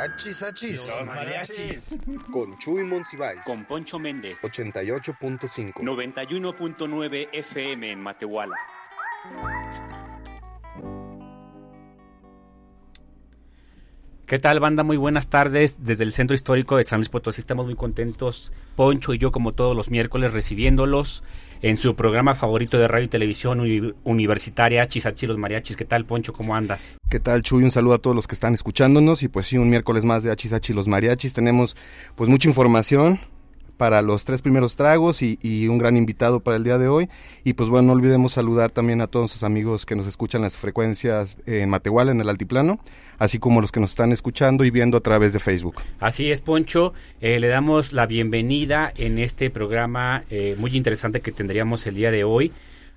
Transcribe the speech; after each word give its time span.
Achis, 0.00 0.42
achis. 0.42 0.88
Los 0.88 1.06
mariachis. 1.06 1.96
Con 2.32 2.56
Chuy 2.56 2.84
Monsiváis. 2.84 3.40
Con 3.44 3.66
Poncho 3.66 3.98
Méndez. 3.98 4.42
88.5. 4.42 5.74
91.9 5.74 7.28
FM 7.30 7.90
en 7.90 8.00
Matehuala. 8.00 8.56
¿Qué 14.24 14.38
tal, 14.38 14.58
banda? 14.58 14.84
Muy 14.84 14.96
buenas 14.96 15.28
tardes. 15.28 15.84
Desde 15.84 16.04
el 16.04 16.12
Centro 16.12 16.34
Histórico 16.34 16.78
de 16.78 16.84
San 16.84 17.00
Luis 17.00 17.10
Potosí 17.10 17.42
estamos 17.42 17.66
muy 17.66 17.74
contentos, 17.74 18.54
Poncho 18.76 19.12
y 19.12 19.18
yo, 19.18 19.32
como 19.32 19.52
todos 19.52 19.76
los 19.76 19.90
miércoles, 19.90 20.32
recibiéndolos 20.32 21.24
en 21.62 21.76
su 21.76 21.94
programa 21.94 22.34
favorito 22.34 22.78
de 22.78 22.88
radio 22.88 23.04
y 23.04 23.08
televisión 23.08 23.60
uni 23.60 23.94
universitaria, 24.04 24.86
Chisachi 24.88 25.26
los 25.26 25.36
Mariachis. 25.36 25.76
¿Qué 25.76 25.84
tal, 25.84 26.04
Poncho? 26.04 26.32
¿Cómo 26.32 26.54
andas? 26.54 26.98
¿Qué 27.10 27.20
tal, 27.20 27.42
Chuy? 27.42 27.62
Un 27.62 27.70
saludo 27.70 27.94
a 27.94 27.98
todos 27.98 28.16
los 28.16 28.26
que 28.26 28.34
están 28.34 28.54
escuchándonos 28.54 29.22
y 29.22 29.28
pues 29.28 29.46
sí, 29.46 29.58
un 29.58 29.68
miércoles 29.68 30.04
más 30.04 30.22
de 30.22 30.34
Chisachi 30.34 30.72
los 30.72 30.88
Mariachis. 30.88 31.34
Tenemos 31.34 31.76
pues 32.14 32.30
mucha 32.30 32.48
información, 32.48 33.20
para 33.80 34.02
los 34.02 34.26
tres 34.26 34.42
primeros 34.42 34.76
tragos 34.76 35.22
y, 35.22 35.38
un 35.66 35.78
gran 35.78 35.96
invitado 35.96 36.40
para 36.40 36.58
el 36.58 36.64
día 36.64 36.76
de 36.76 36.88
hoy. 36.88 37.08
Y 37.44 37.54
pues 37.54 37.70
bueno, 37.70 37.86
no 37.86 37.92
olvidemos 37.94 38.32
saludar 38.32 38.70
también 38.70 39.00
a 39.00 39.06
todos 39.06 39.30
sus 39.30 39.42
amigos 39.42 39.86
que 39.86 39.96
nos 39.96 40.06
escuchan 40.06 40.42
las 40.42 40.58
frecuencias 40.58 41.38
en 41.46 41.70
Matehuala, 41.70 42.10
en 42.10 42.20
el 42.20 42.28
Altiplano, 42.28 42.78
así 43.16 43.38
como 43.38 43.62
los 43.62 43.72
que 43.72 43.80
nos 43.80 43.92
están 43.92 44.12
escuchando 44.12 44.66
y 44.66 44.70
viendo 44.70 44.98
a 44.98 45.00
través 45.00 45.32
de 45.32 45.38
Facebook. 45.38 45.76
Así 45.98 46.30
es, 46.30 46.42
Poncho. 46.42 46.92
Eh, 47.22 47.40
le 47.40 47.48
damos 47.48 47.94
la 47.94 48.04
bienvenida 48.04 48.92
en 48.94 49.18
este 49.18 49.48
programa 49.48 50.24
eh, 50.28 50.56
muy 50.58 50.76
interesante 50.76 51.22
que 51.22 51.32
tendríamos 51.32 51.86
el 51.86 51.94
día 51.94 52.10
de 52.10 52.24
hoy 52.24 52.52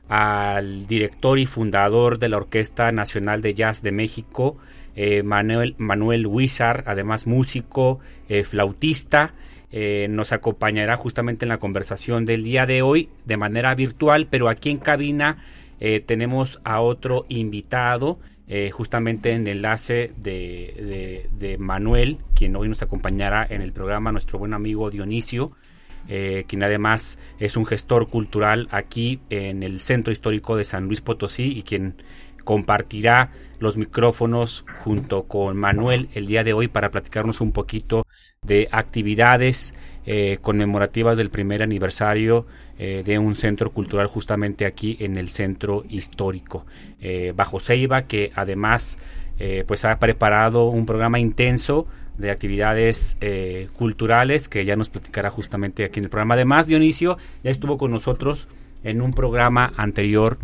al 0.09 0.86
director 0.86 1.40
y 1.40 1.45
fundador 1.45 2.20
de 2.20 2.28
la 2.28 2.36
Orquesta 2.36 2.92
Nacional 2.92 3.42
de 3.42 3.53
Jazz 3.53 3.84
de 3.84 3.94
México, 3.94 4.58
eh, 4.97 5.23
Manuel, 5.23 5.75
Manuel 5.78 6.28
Huizar, 6.28 6.84
además 6.88 7.25
músico, 7.25 8.02
eh, 8.28 8.44
flautista. 8.44 9.34
Eh, 9.75 10.05
nos 10.07 10.33
acompañará 10.33 10.97
justamente 10.97 11.45
en 11.45 11.49
la 11.49 11.57
conversación 11.57 12.25
del 12.25 12.43
día 12.43 12.67
de 12.67 12.83
hoy 12.83 13.09
de 13.25 13.38
manera 13.38 13.73
virtual, 13.73 14.27
pero 14.29 14.47
aquí 14.47 14.69
en 14.69 14.77
cabina 14.77 15.39
eh, 15.79 15.99
tenemos 15.99 16.61
a 16.63 16.79
otro 16.79 17.25
invitado, 17.27 18.19
eh, 18.47 18.69
justamente 18.69 19.31
en 19.31 19.47
enlace 19.47 20.11
de, 20.16 21.27
de, 21.31 21.57
Manuel, 21.57 22.19
quien 22.35 22.55
hoy 22.55 22.69
nos 22.69 22.83
acompañará 22.83 23.47
en 23.49 23.63
el 23.63 23.73
programa, 23.73 24.11
nuestro 24.11 24.38
buen 24.38 24.53
amigo 24.53 24.91
Dionisio, 24.91 25.53
quien 26.05 26.61
además 26.61 27.17
es 27.39 27.57
un 27.57 27.66
gestor 27.66 28.09
cultural 28.09 28.67
aquí 28.69 29.21
en 29.31 29.63
el 29.63 29.79
Centro 29.79 30.11
Histórico 30.11 30.55
de 30.55 30.66
San 30.66 30.85
Luis 30.85 31.01
Potosí 31.01 31.57
y 31.57 31.63
quien 31.63 31.95
compartirá 32.44 33.31
los 33.59 33.77
micrófonos 33.77 34.66
junto 34.83 35.23
con 35.23 35.58
Manuel 35.58 36.09
el 36.13 36.27
día 36.27 36.44
de 36.44 36.53
hoy 36.53 36.67
para 36.67 36.91
platicarnos 36.91 37.41
un 37.41 37.52
poquito 37.52 38.05
de 38.41 38.67
actividades 38.72 39.73
eh, 40.06 40.38
conmemorativas 40.41 41.18
del 41.18 41.29
primer 41.29 41.63
aniversario 41.63 42.45
eh, 42.78 43.03
de 43.06 43.19
un 43.19 43.35
centro 43.35 43.72
cultural 43.72 44.07
justamente 44.07 44.66
aquí 44.66 44.97
en 45.00 45.16
el 45.16 45.29
centro 45.29 45.85
histórico 45.90 46.66
eh, 47.00 47.31
bajo 47.35 47.59
Ceiba 47.59 48.03
que 48.03 48.31
además 48.35 48.97
pues 49.68 49.84
ha 49.84 50.00
preparado 50.00 50.69
un 50.69 50.85
programa 50.85 51.19
intenso 51.19 51.85
de 52.18 52.31
actividades 52.31 53.18
culturales 53.75 54.47
que 54.47 54.63
ya 54.63 54.78
nos 54.78 54.89
platicará 54.89 55.29
justamente 55.31 55.84
aquí 55.84 56.00
en 56.00 56.06
el 56.06 56.09
programa. 56.09 56.35
Además 56.35 56.66
Dionisio 56.66 57.18
ya 57.44 57.51
estuvo 57.51 57.78
con 57.78 57.91
nosotros 57.91 58.47
en 58.85 59.01
un 59.01 59.12
programa 59.12 59.73
anterior 59.75 60.38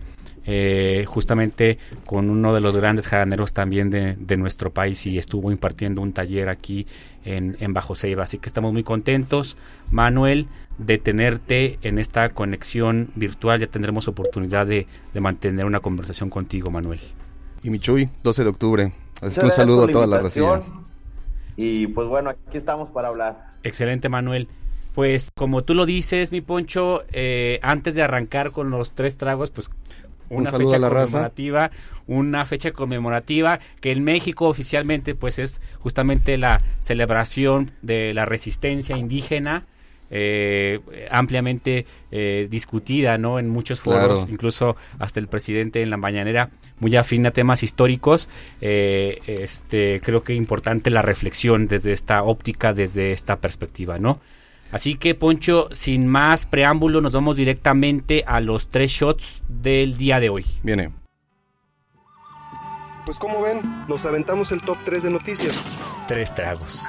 eh, 0.51 1.05
justamente 1.05 1.77
con 2.07 2.27
uno 2.31 2.55
de 2.55 2.59
los 2.59 2.75
grandes 2.75 3.05
jaraneros 3.05 3.53
también 3.53 3.91
de, 3.91 4.15
de, 4.15 4.35
nuestro 4.35 4.71
país 4.71 5.05
y 5.05 5.19
estuvo 5.19 5.51
impartiendo 5.51 6.01
un 6.01 6.11
taller 6.11 6.49
aquí 6.49 6.87
en, 7.23 7.55
en 7.59 7.71
Bajo 7.71 7.93
Ceiba. 7.93 8.23
Así 8.23 8.39
que 8.39 8.49
estamos 8.49 8.73
muy 8.73 8.81
contentos, 8.81 9.57
Manuel, 9.91 10.47
de 10.79 10.97
tenerte 10.97 11.77
en 11.83 11.99
esta 11.99 12.29
conexión 12.29 13.09
virtual. 13.13 13.59
Ya 13.59 13.67
tendremos 13.67 14.07
oportunidad 14.07 14.65
de, 14.65 14.87
de 15.13 15.19
mantener 15.19 15.65
una 15.65 15.81
conversación 15.81 16.31
contigo, 16.31 16.71
Manuel. 16.71 16.99
Y 17.61 17.69
Michuy, 17.69 18.09
12 18.23 18.43
de 18.43 18.49
octubre. 18.49 18.93
Así 19.21 19.39
que 19.39 19.45
un 19.45 19.51
saludo 19.51 19.83
a 19.83 19.87
toda 19.87 20.07
la 20.07 20.17
región. 20.17 20.63
Y 21.57 21.85
pues 21.85 22.07
bueno, 22.07 22.31
aquí 22.31 22.57
estamos 22.57 22.89
para 22.89 23.09
hablar. 23.09 23.51
Excelente, 23.61 24.09
Manuel. 24.09 24.47
Pues 24.95 25.29
como 25.35 25.63
tú 25.63 25.75
lo 25.75 25.85
dices, 25.85 26.31
mi 26.31 26.41
Poncho, 26.41 27.03
eh, 27.11 27.59
antes 27.61 27.93
de 27.93 28.01
arrancar 28.01 28.49
con 28.49 28.71
los 28.71 28.93
tres 28.93 29.15
tragos, 29.15 29.51
pues 29.51 29.69
una 30.29 30.51
fecha 30.51 30.79
conmemorativa, 30.79 31.67
raza. 31.67 31.75
una 32.07 32.45
fecha 32.45 32.71
conmemorativa 32.71 33.59
que 33.81 33.91
en 33.91 34.03
México 34.03 34.47
oficialmente 34.47 35.15
pues 35.15 35.39
es 35.39 35.61
justamente 35.79 36.37
la 36.37 36.61
celebración 36.79 37.71
de 37.81 38.13
la 38.13 38.25
resistencia 38.25 38.97
indígena. 38.97 39.65
Eh, 40.11 40.79
ampliamente 41.11 41.85
eh, 42.09 42.47
discutida 42.49 43.19
¿no? 43.19 43.37
en 43.37 43.47
muchos 43.47 43.79
foros, 43.79 44.21
claro. 44.21 44.33
incluso 44.33 44.75
hasta 44.97 45.19
el 45.19 45.27
presidente 45.27 45.83
en 45.83 45.91
la 45.91 45.97
mañanera, 45.97 46.49
muy 46.79 46.95
afín 46.95 47.27
a 47.27 47.31
temas 47.31 47.61
históricos. 47.61 48.27
Eh, 48.59 49.19
este, 49.27 50.01
creo 50.03 50.23
que 50.23 50.33
importante 50.33 50.89
la 50.89 51.03
reflexión 51.03 51.67
desde 51.67 51.91
esta 51.91 52.23
óptica, 52.23 52.73
desde 52.73 53.11
esta 53.11 53.35
perspectiva. 53.35 53.99
¿no? 53.99 54.19
Así 54.71 54.95
que, 54.95 55.15
Poncho, 55.15 55.69
sin 55.71 56.07
más 56.07 56.45
preámbulo, 56.45 57.01
nos 57.01 57.13
vamos 57.13 57.35
directamente 57.35 58.23
a 58.27 58.39
los 58.39 58.69
tres 58.69 58.91
shots 58.91 59.43
del 59.47 59.97
día 59.97 60.19
de 60.19 60.29
hoy. 60.29 60.45
Viene. 60.63 60.91
Pues 63.05 63.17
como 63.17 63.41
ven, 63.41 63.61
nos 63.87 64.05
aventamos 64.05 64.51
el 64.51 64.61
top 64.61 64.77
3 64.83 65.03
de 65.03 65.09
noticias. 65.09 65.63
Tres 66.07 66.33
tragos. 66.35 66.87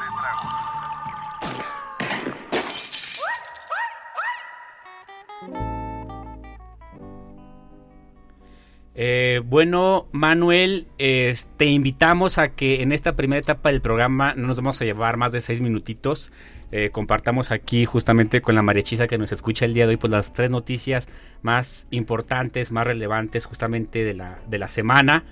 Eh, 9.03 9.41
bueno, 9.47 10.09
Manuel, 10.13 10.89
eh, 10.99 11.35
te 11.57 11.65
invitamos 11.65 12.37
a 12.37 12.51
que 12.51 12.83
en 12.83 12.93
esta 12.93 13.17
primera 13.17 13.41
etapa 13.41 13.73
del 13.73 13.81
programa 13.81 14.35
no 14.35 14.47
nos 14.47 14.59
vamos 14.59 14.83
a 14.83 14.85
llevar 14.85 15.17
más 15.17 15.33
de 15.33 15.41
seis 15.41 15.63
minutitos. 15.63 16.33
Eh, 16.73 16.91
compartamos 16.91 17.51
aquí 17.51 17.85
justamente 17.85 18.41
con 18.41 18.55
la 18.55 18.63
mariachisa 18.63 19.09
que 19.09 19.19
nos 19.19 19.33
escucha 19.33 19.65
el 19.65 19.75
día 19.75 19.87
de 19.87 19.91
hoy, 19.91 19.97
pues 19.97 20.11
las 20.11 20.33
tres 20.33 20.51
noticias 20.51 21.09
más 21.43 21.87
importantes, 21.91 22.71
más 22.71 22.87
relevantes 22.87 23.47
justamente 23.47 24.05
de 24.05 24.15
la, 24.15 24.39
de 24.49 24.59
la 24.59 24.69
semana 24.69 25.25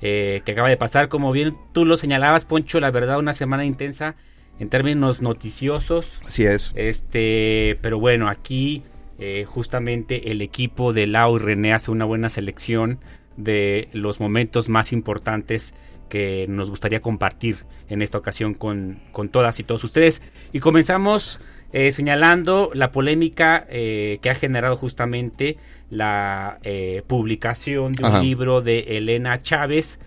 eh, 0.00 0.42
que 0.44 0.52
acaba 0.52 0.68
de 0.68 0.76
pasar. 0.76 1.08
Como 1.08 1.30
bien 1.30 1.54
tú 1.72 1.84
lo 1.84 1.96
señalabas, 1.96 2.44
Poncho, 2.44 2.80
la 2.80 2.90
verdad, 2.90 3.18
una 3.18 3.32
semana 3.32 3.64
intensa 3.64 4.16
en 4.58 4.68
términos 4.68 5.22
noticiosos. 5.22 6.22
Así 6.26 6.44
es. 6.44 6.72
Este, 6.74 7.78
pero 7.82 8.00
bueno, 8.00 8.28
aquí 8.28 8.82
eh, 9.18 9.44
justamente 9.46 10.32
el 10.32 10.42
equipo 10.42 10.92
de 10.92 11.06
Lau 11.06 11.36
y 11.36 11.38
René 11.38 11.72
hace 11.72 11.90
una 11.90 12.04
buena 12.04 12.28
selección 12.28 12.98
de 13.36 13.88
los 13.92 14.20
momentos 14.20 14.68
más 14.68 14.92
importantes 14.92 15.74
que 16.10 16.44
nos 16.48 16.68
gustaría 16.68 17.00
compartir 17.00 17.64
en 17.88 18.02
esta 18.02 18.18
ocasión 18.18 18.52
con, 18.52 18.98
con 19.12 19.30
todas 19.30 19.58
y 19.60 19.62
todos 19.64 19.82
ustedes. 19.84 20.20
Y 20.52 20.60
comenzamos 20.60 21.40
eh, 21.72 21.92
señalando 21.92 22.70
la 22.74 22.92
polémica 22.92 23.64
eh, 23.70 24.18
que 24.20 24.28
ha 24.28 24.34
generado 24.34 24.76
justamente 24.76 25.56
la 25.88 26.58
eh, 26.62 27.02
publicación 27.06 27.92
de 27.92 28.04
un 28.04 28.20
libro 28.22 28.60
de 28.60 28.80
Elena 28.98 29.40
Chávez, 29.40 30.00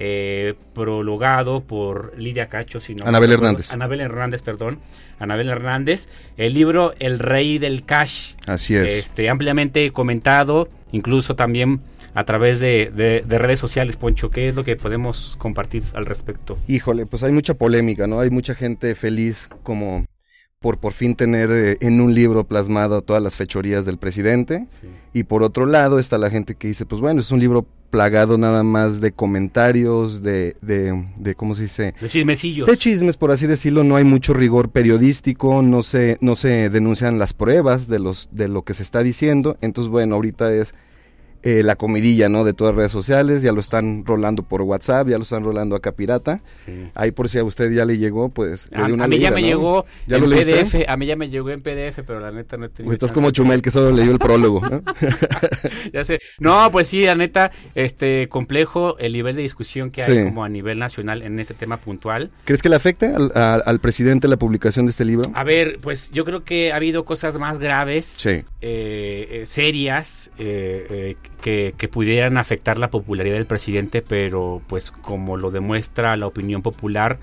eh, 0.00 0.54
prologado 0.74 1.60
por 1.64 2.16
Lidia 2.16 2.48
Cacho, 2.48 2.78
sino 2.78 3.04
Anabel 3.04 3.32
Hernández. 3.32 3.72
Anabel 3.72 4.00
Hernández, 4.00 4.42
perdón. 4.42 4.78
Anabel 5.18 5.48
Hernández. 5.48 6.08
El 6.36 6.54
libro 6.54 6.94
El 7.00 7.18
Rey 7.18 7.58
del 7.58 7.84
Cash. 7.84 8.34
Así 8.46 8.76
es. 8.76 8.92
Este, 8.92 9.28
ampliamente 9.28 9.90
comentado, 9.90 10.68
incluso 10.92 11.34
también 11.34 11.80
a 12.14 12.24
través 12.24 12.60
de, 12.60 12.90
de, 12.94 13.22
de, 13.26 13.38
redes 13.38 13.58
sociales, 13.58 13.96
Poncho, 13.96 14.30
¿qué 14.30 14.48
es 14.48 14.56
lo 14.56 14.64
que 14.64 14.76
podemos 14.76 15.36
compartir 15.38 15.82
al 15.94 16.06
respecto? 16.06 16.58
Híjole, 16.66 17.06
pues 17.06 17.22
hay 17.22 17.32
mucha 17.32 17.54
polémica, 17.54 18.06
¿no? 18.06 18.20
Hay 18.20 18.30
mucha 18.30 18.54
gente 18.54 18.94
feliz 18.94 19.48
como 19.62 20.06
por 20.58 20.78
por 20.78 20.92
fin 20.92 21.14
tener 21.14 21.50
eh, 21.52 21.76
en 21.80 22.00
un 22.00 22.14
libro 22.14 22.44
plasmado 22.44 23.02
todas 23.02 23.22
las 23.22 23.36
fechorías 23.36 23.86
del 23.86 23.98
presidente. 23.98 24.66
Sí. 24.68 24.88
Y 25.12 25.22
por 25.24 25.42
otro 25.42 25.66
lado 25.66 25.98
está 25.98 26.18
la 26.18 26.30
gente 26.30 26.54
que 26.54 26.68
dice, 26.68 26.84
pues 26.84 27.00
bueno, 27.00 27.20
es 27.20 27.30
un 27.30 27.40
libro 27.40 27.64
plagado 27.90 28.36
nada 28.38 28.62
más 28.62 29.00
de 29.00 29.12
comentarios, 29.12 30.22
de, 30.22 30.56
de, 30.60 31.06
de 31.16 31.34
¿cómo 31.34 31.54
se 31.54 31.62
dice? 31.62 31.94
De 32.00 32.08
chismecillos. 32.08 32.66
De 32.66 32.76
chismes, 32.76 33.16
por 33.16 33.30
así 33.30 33.46
decirlo, 33.46 33.84
no 33.84 33.96
hay 33.96 34.04
mucho 34.04 34.34
rigor 34.34 34.70
periodístico, 34.70 35.62
no 35.62 35.82
se, 35.82 36.18
no 36.20 36.36
se 36.36 36.68
denuncian 36.68 37.18
las 37.18 37.32
pruebas 37.32 37.88
de, 37.88 37.98
los, 37.98 38.28
de 38.32 38.48
lo 38.48 38.62
que 38.62 38.74
se 38.74 38.82
está 38.82 39.02
diciendo, 39.02 39.56
entonces 39.60 39.90
bueno, 39.90 40.16
ahorita 40.16 40.52
es 40.52 40.74
eh, 41.42 41.62
la 41.62 41.76
comidilla, 41.76 42.28
¿no? 42.28 42.44
De 42.44 42.52
todas 42.52 42.72
las 42.72 42.78
redes 42.78 42.92
sociales, 42.92 43.42
ya 43.42 43.52
lo 43.52 43.60
están 43.60 44.04
rolando 44.04 44.42
por 44.42 44.62
WhatsApp, 44.62 45.08
ya 45.08 45.16
lo 45.18 45.22
están 45.22 45.44
rolando 45.44 45.76
acá 45.76 45.92
pirata. 45.92 46.40
Sí. 46.64 46.90
Ahí 46.94 47.10
por 47.10 47.28
si 47.28 47.38
a 47.38 47.44
usted 47.44 47.70
ya 47.72 47.84
le 47.84 47.98
llegó, 47.98 48.28
pues 48.28 48.68
a, 48.72 48.84
una 48.84 49.04
a 49.04 49.08
mí 49.08 49.18
ya 49.18 49.30
me 49.30 49.42
llegó 49.42 49.84
¿Ya 50.06 50.16
en 50.16 50.24
PDF, 50.24 50.88
a 50.88 50.96
mí 50.96 51.06
ya 51.06 51.16
me 51.16 51.28
llegó 51.28 51.50
en 51.50 51.60
PDF, 51.60 52.00
pero 52.06 52.20
la 52.20 52.30
neta 52.30 52.56
no 52.56 52.66
he 52.66 52.68
tenido 52.68 52.86
pues 52.86 52.96
Estás 52.96 53.12
como 53.12 53.30
Chumel 53.30 53.62
que 53.62 53.70
solo 53.70 53.92
leyó 53.92 54.10
el 54.10 54.18
prólogo, 54.18 54.66
¿no? 54.68 54.82
ya 55.92 56.04
sé. 56.04 56.18
No, 56.38 56.70
pues 56.70 56.88
sí, 56.88 57.04
la 57.04 57.14
neta, 57.14 57.50
este 57.74 58.28
complejo 58.28 58.98
el 58.98 59.12
nivel 59.12 59.36
de 59.36 59.42
discusión 59.42 59.90
que 59.90 60.02
hay 60.02 60.24
como 60.24 60.44
a 60.44 60.48
nivel 60.48 60.78
nacional 60.78 61.22
en 61.22 61.38
este 61.38 61.54
tema 61.54 61.78
puntual. 61.78 62.30
¿Crees 62.44 62.62
que 62.62 62.68
le 62.68 62.76
afecte 62.76 63.06
al, 63.06 63.32
a, 63.34 63.54
al, 63.54 63.80
presidente 63.80 64.28
la 64.28 64.36
publicación 64.36 64.86
de 64.86 64.90
este 64.90 65.04
libro? 65.04 65.30
A 65.34 65.44
ver, 65.44 65.78
pues 65.80 66.10
yo 66.12 66.24
creo 66.24 66.44
que 66.44 66.72
ha 66.72 66.76
habido 66.76 67.04
cosas 67.04 67.38
más 67.38 67.58
graves, 67.58 68.04
sí. 68.04 68.42
eh, 68.60 69.28
eh, 69.30 69.42
serias, 69.46 70.30
eh, 70.38 71.16
que, 71.40 71.74
que, 71.76 71.88
pudieran 71.88 72.36
afectar 72.36 72.78
la 72.78 72.90
popularidad 72.90 73.36
del 73.36 73.46
presidente, 73.46 74.02
pero 74.02 74.62
pues 74.66 74.90
como 74.90 75.36
lo 75.36 75.50
demuestra 75.50 76.16
la 76.16 76.26
opinión 76.26 76.62
popular, 76.62 77.18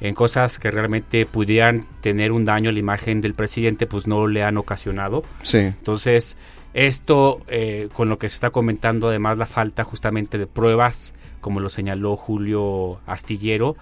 en 0.00 0.14
cosas 0.14 0.58
que 0.58 0.70
realmente 0.70 1.24
pudieran 1.26 1.86
tener 2.00 2.32
un 2.32 2.44
daño 2.44 2.70
a 2.70 2.72
la 2.72 2.78
imagen 2.78 3.20
del 3.20 3.34
presidente, 3.34 3.86
pues 3.86 4.06
no 4.06 4.26
le 4.26 4.42
han 4.42 4.58
ocasionado. 4.58 5.24
Sí. 5.42 5.58
Entonces, 5.58 6.36
esto 6.74 7.40
eh, 7.48 7.88
con 7.92 8.08
lo 8.08 8.18
que 8.18 8.28
se 8.28 8.34
está 8.34 8.50
comentando, 8.50 9.08
además 9.08 9.38
la 9.38 9.46
falta 9.46 9.84
justamente 9.84 10.36
de 10.36 10.46
pruebas, 10.46 11.14
como 11.40 11.60
lo 11.60 11.70
señaló 11.70 12.16
Julio 12.16 13.00
Astillero, 13.06 13.76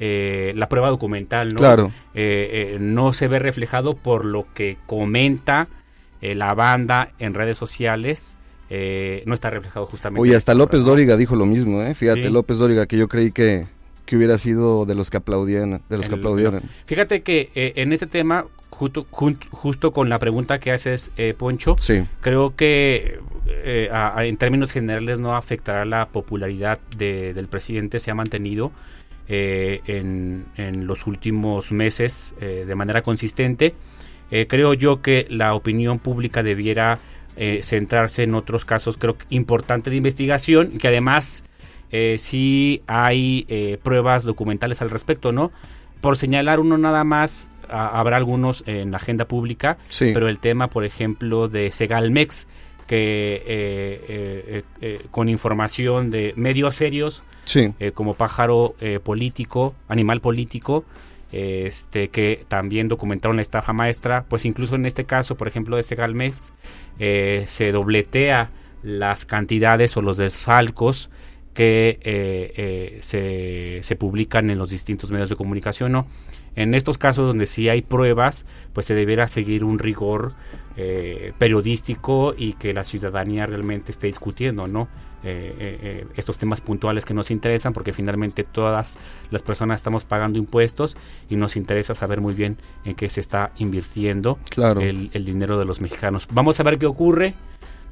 eh, 0.00 0.52
la 0.54 0.68
prueba 0.68 0.90
documental, 0.90 1.54
¿no? 1.54 1.58
Claro. 1.58 1.92
Eh, 2.14 2.74
eh, 2.74 2.78
no 2.80 3.12
se 3.12 3.26
ve 3.26 3.40
reflejado 3.40 3.96
por 3.96 4.24
lo 4.24 4.46
que 4.54 4.76
comenta 4.86 5.68
la 6.20 6.52
banda 6.54 7.12
en 7.20 7.32
redes 7.32 7.56
sociales 7.56 8.36
eh, 8.70 9.22
no 9.26 9.34
está 9.34 9.50
reflejado 9.50 9.86
justamente. 9.86 10.20
Oye, 10.20 10.36
hasta 10.36 10.54
López 10.54 10.82
Dóriga 10.82 11.16
dijo 11.16 11.36
lo 11.36 11.46
mismo, 11.46 11.82
¿eh? 11.82 11.94
Fíjate, 11.94 12.24
sí. 12.24 12.30
López 12.30 12.58
Dóriga, 12.58 12.86
que 12.86 12.96
yo 12.96 13.08
creí 13.08 13.32
que, 13.32 13.66
que 14.04 14.16
hubiera 14.16 14.38
sido 14.38 14.84
de 14.84 14.94
los 14.94 15.10
que 15.10 15.18
aplaudían, 15.18 15.82
de 15.88 15.96
los 15.96 16.06
El, 16.06 16.08
que 16.12 16.14
aplaudieron. 16.16 16.62
Fíjate 16.86 17.22
que 17.22 17.50
eh, 17.54 17.72
en 17.76 17.92
este 17.92 18.06
tema, 18.06 18.46
justo, 18.70 19.06
justo 19.10 19.92
con 19.92 20.08
la 20.08 20.18
pregunta 20.18 20.58
que 20.58 20.70
haces, 20.72 21.12
eh, 21.16 21.34
Poncho, 21.36 21.76
sí. 21.78 22.04
creo 22.20 22.54
que 22.56 23.18
eh, 23.46 23.88
a, 23.90 24.18
a, 24.18 24.24
en 24.26 24.36
términos 24.36 24.72
generales 24.72 25.20
no 25.20 25.36
afectará 25.36 25.84
la 25.84 26.08
popularidad 26.08 26.78
de, 26.96 27.34
del 27.34 27.48
presidente, 27.48 27.98
se 27.98 28.10
ha 28.10 28.14
mantenido. 28.14 28.72
Eh, 29.30 29.82
en, 29.84 30.46
en, 30.56 30.86
los 30.86 31.06
últimos 31.06 31.70
meses 31.70 32.34
eh, 32.40 32.64
de 32.66 32.74
manera 32.74 33.02
consistente. 33.02 33.74
Creo 34.30 34.72
yo 34.72 35.02
que 35.02 35.26
la 35.28 35.52
opinión 35.54 35.98
pública 35.98 36.42
debiera 36.42 36.98
eh, 37.40 37.60
centrarse 37.62 38.24
en 38.24 38.34
otros 38.34 38.64
casos, 38.64 38.98
creo 38.98 39.16
que 39.16 39.24
importantes 39.30 39.92
de 39.92 39.96
investigación, 39.96 40.72
y 40.74 40.78
que 40.78 40.88
además 40.88 41.44
eh, 41.90 42.16
sí 42.18 42.82
hay 42.88 43.46
eh, 43.48 43.78
pruebas 43.82 44.24
documentales 44.24 44.82
al 44.82 44.90
respecto, 44.90 45.30
¿no? 45.30 45.52
Por 46.00 46.16
señalar 46.16 46.58
uno 46.58 46.76
nada 46.78 47.04
más, 47.04 47.48
a, 47.68 48.00
habrá 48.00 48.16
algunos 48.16 48.64
en 48.66 48.90
la 48.90 48.96
agenda 48.96 49.26
pública, 49.26 49.78
sí. 49.88 50.10
pero 50.12 50.28
el 50.28 50.40
tema, 50.40 50.68
por 50.68 50.84
ejemplo, 50.84 51.48
de 51.48 51.70
Segalmex, 51.70 52.48
que 52.88 53.42
eh, 53.46 54.62
eh, 54.80 55.06
con 55.10 55.28
información 55.28 56.10
de 56.10 56.32
medios 56.36 56.74
serios, 56.74 57.22
sí. 57.44 57.72
como 57.94 58.14
pájaro 58.14 58.74
político, 59.04 59.74
animal 59.88 60.20
político, 60.20 60.84
este 61.32 62.08
que 62.08 62.44
también 62.48 62.88
documentaron 62.88 63.36
la 63.36 63.42
estafa 63.42 63.72
maestra, 63.72 64.24
pues 64.28 64.44
incluso 64.44 64.74
en 64.74 64.86
este 64.86 65.04
caso, 65.04 65.36
por 65.36 65.48
ejemplo, 65.48 65.76
de 65.76 65.82
Segalmex, 65.82 66.52
eh, 66.98 67.44
se 67.46 67.72
dobletea 67.72 68.50
las 68.82 69.24
cantidades 69.24 69.96
o 69.96 70.02
los 70.02 70.16
desfalcos 70.16 71.10
que 71.54 71.98
eh, 72.02 72.52
eh, 72.56 72.98
se, 73.00 73.78
se, 73.82 73.96
publican 73.96 74.48
en 74.48 74.58
los 74.58 74.70
distintos 74.70 75.10
medios 75.10 75.28
de 75.28 75.34
comunicación. 75.34 75.90
¿no? 75.90 76.06
En 76.54 76.74
estos 76.74 76.98
casos 76.98 77.26
donde 77.26 77.46
sí 77.46 77.68
hay 77.68 77.82
pruebas, 77.82 78.46
pues 78.72 78.86
se 78.86 78.94
deberá 78.94 79.28
seguir 79.28 79.64
un 79.64 79.78
rigor 79.78 80.34
eh, 80.76 81.32
periodístico 81.38 82.34
y 82.36 82.54
que 82.54 82.74
la 82.74 82.84
ciudadanía 82.84 83.46
realmente 83.46 83.92
esté 83.92 84.06
discutiendo, 84.06 84.66
¿no? 84.66 84.88
Eh, 85.24 85.56
eh, 85.60 86.06
estos 86.16 86.38
temas 86.38 86.60
puntuales 86.60 87.04
que 87.04 87.12
nos 87.12 87.32
interesan 87.32 87.72
porque 87.72 87.92
finalmente 87.92 88.44
todas 88.44 88.98
las 89.30 89.42
personas 89.42 89.80
estamos 89.80 90.04
pagando 90.04 90.38
impuestos 90.38 90.96
y 91.28 91.34
nos 91.34 91.56
interesa 91.56 91.94
saber 91.94 92.20
muy 92.20 92.34
bien 92.34 92.56
en 92.84 92.94
qué 92.94 93.08
se 93.08 93.20
está 93.20 93.50
invirtiendo 93.58 94.38
claro. 94.48 94.80
el, 94.80 95.10
el 95.12 95.24
dinero 95.24 95.58
de 95.58 95.64
los 95.64 95.80
mexicanos. 95.80 96.28
Vamos 96.30 96.60
a 96.60 96.62
ver 96.62 96.78
qué 96.78 96.86
ocurre. 96.86 97.34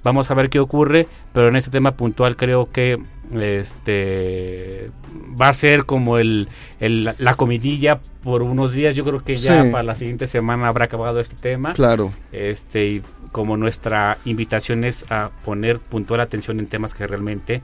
Vamos 0.05 0.31
a 0.31 0.35
ver 0.35 0.51
qué 0.51 0.61
ocurre, 0.61 1.09
pero 1.33 1.49
en 1.49 1.57
este 1.57 1.73
tema 1.73 1.97
puntual 1.97 2.37
creo 2.37 2.71
que 2.71 2.97
este 3.35 4.93
va 5.41 5.49
a 5.49 5.53
ser 5.53 5.85
como 5.85 6.19
el, 6.19 6.49
el, 6.79 7.13
la 7.19 7.35
comidilla 7.35 8.01
por 8.23 8.43
unos 8.43 8.73
días. 8.73 8.95
Yo 8.95 9.05
creo 9.05 9.25
que 9.25 9.35
ya 9.35 9.65
sí. 9.65 9.71
para 9.71 9.83
la 9.83 9.97
siguiente 9.97 10.29
semana 10.29 10.69
habrá 10.69 10.85
acabado 10.85 11.19
este 11.19 11.35
tema. 11.35 11.73
Claro. 11.73 12.13
Este 12.31 12.87
y 12.87 13.03
como 13.33 13.57
nuestra 13.57 14.19
invitación 14.25 14.85
es 14.85 15.05
a 15.11 15.31
poner 15.45 15.79
puntual 15.79 16.21
atención 16.21 16.59
en 16.59 16.67
temas 16.67 16.95
que 16.95 17.07
realmente 17.07 17.63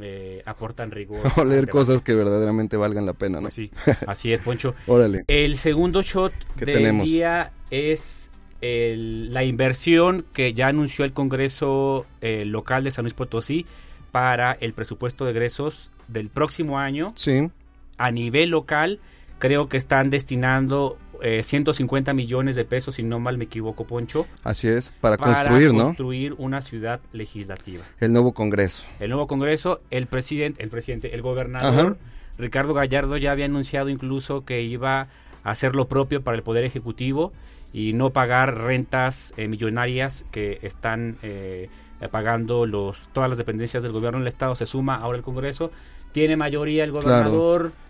eh, 0.00 0.42
aportan 0.46 0.90
rigor. 0.90 1.20
O 1.36 1.44
leer 1.44 1.68
cosas 1.68 2.02
que 2.02 2.14
verdaderamente 2.14 2.76
valgan 2.76 3.06
la 3.06 3.12
pena, 3.12 3.38
¿no? 3.38 3.42
Pues 3.42 3.54
sí, 3.54 3.70
así 4.06 4.32
es, 4.32 4.40
Poncho. 4.40 4.74
Órale. 4.86 5.24
El 5.26 5.56
segundo 5.56 6.02
shot 6.02 6.32
del 6.56 6.74
tenemos? 6.74 7.08
día 7.08 7.52
es 7.70 8.30
el, 8.60 9.32
la 9.32 9.44
inversión 9.44 10.24
que 10.32 10.52
ya 10.52 10.68
anunció 10.68 11.04
el 11.04 11.12
Congreso 11.12 12.06
eh, 12.20 12.44
local 12.44 12.84
de 12.84 12.90
San 12.90 13.04
Luis 13.04 13.14
Potosí 13.14 13.66
para 14.10 14.52
el 14.52 14.72
presupuesto 14.72 15.24
de 15.24 15.32
egresos 15.32 15.90
del 16.08 16.28
próximo 16.28 16.78
año. 16.78 17.12
Sí. 17.16 17.50
A 17.98 18.10
nivel 18.10 18.50
local, 18.50 18.98
creo 19.38 19.68
que 19.68 19.76
están 19.76 20.10
destinando 20.10 20.98
eh, 21.22 21.42
150 21.42 22.12
millones 22.12 22.56
de 22.56 22.64
pesos, 22.64 22.96
si 22.96 23.02
no 23.02 23.20
mal 23.20 23.38
me 23.38 23.44
equivoco, 23.44 23.84
Poncho. 23.84 24.26
Así 24.44 24.68
es, 24.68 24.92
para, 25.00 25.16
para 25.16 25.34
construir, 25.34 25.72
¿no? 25.72 25.84
construir 25.84 26.34
una 26.38 26.60
ciudad 26.60 27.00
legislativa. 27.12 27.84
El 27.98 28.12
nuevo 28.12 28.32
Congreso. 28.32 28.84
El 28.98 29.10
nuevo 29.10 29.26
Congreso, 29.26 29.80
el 29.90 30.06
presidente, 30.06 30.62
el 30.62 30.70
presidente, 30.70 31.14
el 31.14 31.22
gobernador, 31.22 31.98
Ajá. 31.98 32.10
Ricardo 32.38 32.74
Gallardo 32.74 33.16
ya 33.16 33.32
había 33.32 33.44
anunciado 33.44 33.88
incluso 33.88 34.44
que 34.44 34.62
iba 34.62 35.08
a 35.44 35.50
hacer 35.50 35.76
lo 35.76 35.88
propio 35.88 36.22
para 36.22 36.36
el 36.36 36.42
Poder 36.42 36.64
Ejecutivo 36.64 37.32
y 37.72 37.92
no 37.92 38.10
pagar 38.10 38.56
rentas 38.58 39.32
eh, 39.36 39.46
millonarias 39.46 40.26
que 40.30 40.58
están 40.62 41.16
eh, 41.22 41.68
pagando 42.10 42.66
los 42.66 43.08
todas 43.12 43.28
las 43.28 43.38
dependencias 43.38 43.82
del 43.82 43.92
gobierno 43.92 44.18
del 44.18 44.28
estado 44.28 44.54
se 44.56 44.66
suma 44.66 44.96
ahora 44.96 45.18
el 45.18 45.24
Congreso 45.24 45.70
tiene 46.12 46.36
mayoría 46.36 46.82
el 46.82 46.92
gobernador 46.92 47.60
claro. 47.60 47.89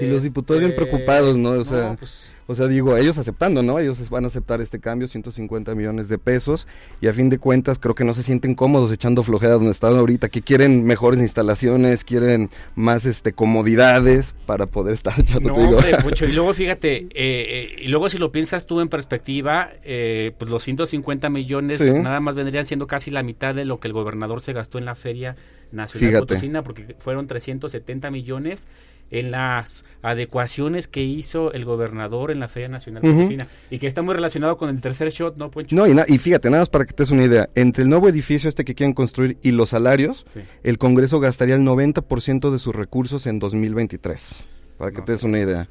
Y 0.00 0.06
los 0.06 0.22
diputados 0.22 0.62
bien 0.62 0.74
preocupados, 0.74 1.36
¿no? 1.36 1.50
O 1.50 1.64
sea, 1.64 1.88
no, 1.88 1.96
pues, 1.96 2.30
o 2.50 2.54
sea, 2.54 2.66
digo, 2.66 2.96
ellos 2.96 3.18
aceptando, 3.18 3.62
¿no? 3.62 3.78
Ellos 3.78 4.08
van 4.08 4.24
a 4.24 4.28
aceptar 4.28 4.62
este 4.62 4.80
cambio, 4.80 5.06
150 5.06 5.74
millones 5.74 6.08
de 6.08 6.16
pesos, 6.16 6.66
y 6.98 7.06
a 7.08 7.12
fin 7.12 7.28
de 7.28 7.38
cuentas 7.38 7.78
creo 7.78 7.94
que 7.94 8.04
no 8.04 8.14
se 8.14 8.22
sienten 8.22 8.54
cómodos 8.54 8.90
echando 8.90 9.22
flojera 9.22 9.52
donde 9.52 9.70
están 9.70 9.94
ahorita, 9.94 10.30
que 10.30 10.40
quieren 10.40 10.84
mejores 10.84 11.20
instalaciones, 11.20 12.04
quieren 12.04 12.48
más 12.74 13.04
este 13.04 13.34
comodidades 13.34 14.32
para 14.46 14.64
poder 14.64 14.94
estar 14.94 15.12
echando. 15.20 15.50
No, 15.50 15.56
hombre, 15.56 15.98
mucho. 16.02 16.24
Y 16.24 16.32
luego 16.32 16.54
fíjate, 16.54 16.96
eh, 16.96 17.08
eh, 17.14 17.76
y 17.82 17.88
luego 17.88 18.08
si 18.08 18.16
lo 18.16 18.32
piensas 18.32 18.66
tú 18.66 18.80
en 18.80 18.88
perspectiva, 18.88 19.68
eh, 19.84 20.32
pues 20.38 20.50
los 20.50 20.62
150 20.62 21.28
millones 21.28 21.76
sí. 21.76 21.92
nada 21.92 22.20
más 22.20 22.34
vendrían 22.34 22.64
siendo 22.64 22.86
casi 22.86 23.10
la 23.10 23.22
mitad 23.22 23.54
de 23.54 23.66
lo 23.66 23.78
que 23.78 23.88
el 23.88 23.92
gobernador 23.92 24.40
se 24.40 24.54
gastó 24.54 24.78
en 24.78 24.86
la 24.86 24.94
feria 24.94 25.36
nacional 25.70 26.08
fíjate. 26.08 26.20
Potosina, 26.20 26.62
porque 26.62 26.96
fueron 26.98 27.26
370 27.26 28.10
millones 28.10 28.68
en 29.10 29.30
las 29.30 29.84
adecuaciones 30.02 30.88
que 30.88 31.02
hizo 31.02 31.52
el 31.52 31.64
gobernador 31.64 32.30
en 32.30 32.40
la 32.40 32.48
Feria 32.48 32.68
Nacional 32.68 33.02
de 33.02 33.10
uh 33.10 33.12
-huh. 33.12 33.46
y 33.70 33.78
que 33.78 33.86
está 33.86 34.02
muy 34.02 34.14
relacionado 34.14 34.56
con 34.56 34.68
el 34.68 34.80
tercer 34.80 35.10
shot, 35.10 35.36
¿no, 35.36 35.50
Poncho? 35.50 35.74
No, 35.74 35.86
y, 35.86 35.96
y, 36.06 36.18
fíjate, 36.18 36.50
nada 36.50 36.62
más 36.62 36.68
para 36.68 36.84
que 36.84 36.92
te 36.92 37.02
des 37.02 37.10
una 37.10 37.24
idea, 37.24 37.48
entre 37.54 37.84
el 37.84 37.88
nuevo 37.90 38.08
edificio 38.08 38.48
este 38.48 38.64
que 38.64 38.74
quieren 38.74 38.94
construir 38.94 39.38
y 39.42 39.52
los 39.52 39.70
salarios, 39.70 40.26
sí. 40.32 40.40
el 40.62 40.78
Congreso 40.78 41.20
gastaría 41.20 41.54
el 41.54 41.62
90% 41.62 42.50
de 42.50 42.58
sus 42.58 42.74
recursos 42.74 43.26
en 43.26 43.38
2023, 43.38 44.76
para 44.78 44.90
que 44.90 44.98
no, 44.98 45.04
te 45.04 45.12
des 45.12 45.22
una 45.22 45.38
idea. 45.38 45.68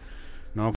No, 0.55 0.73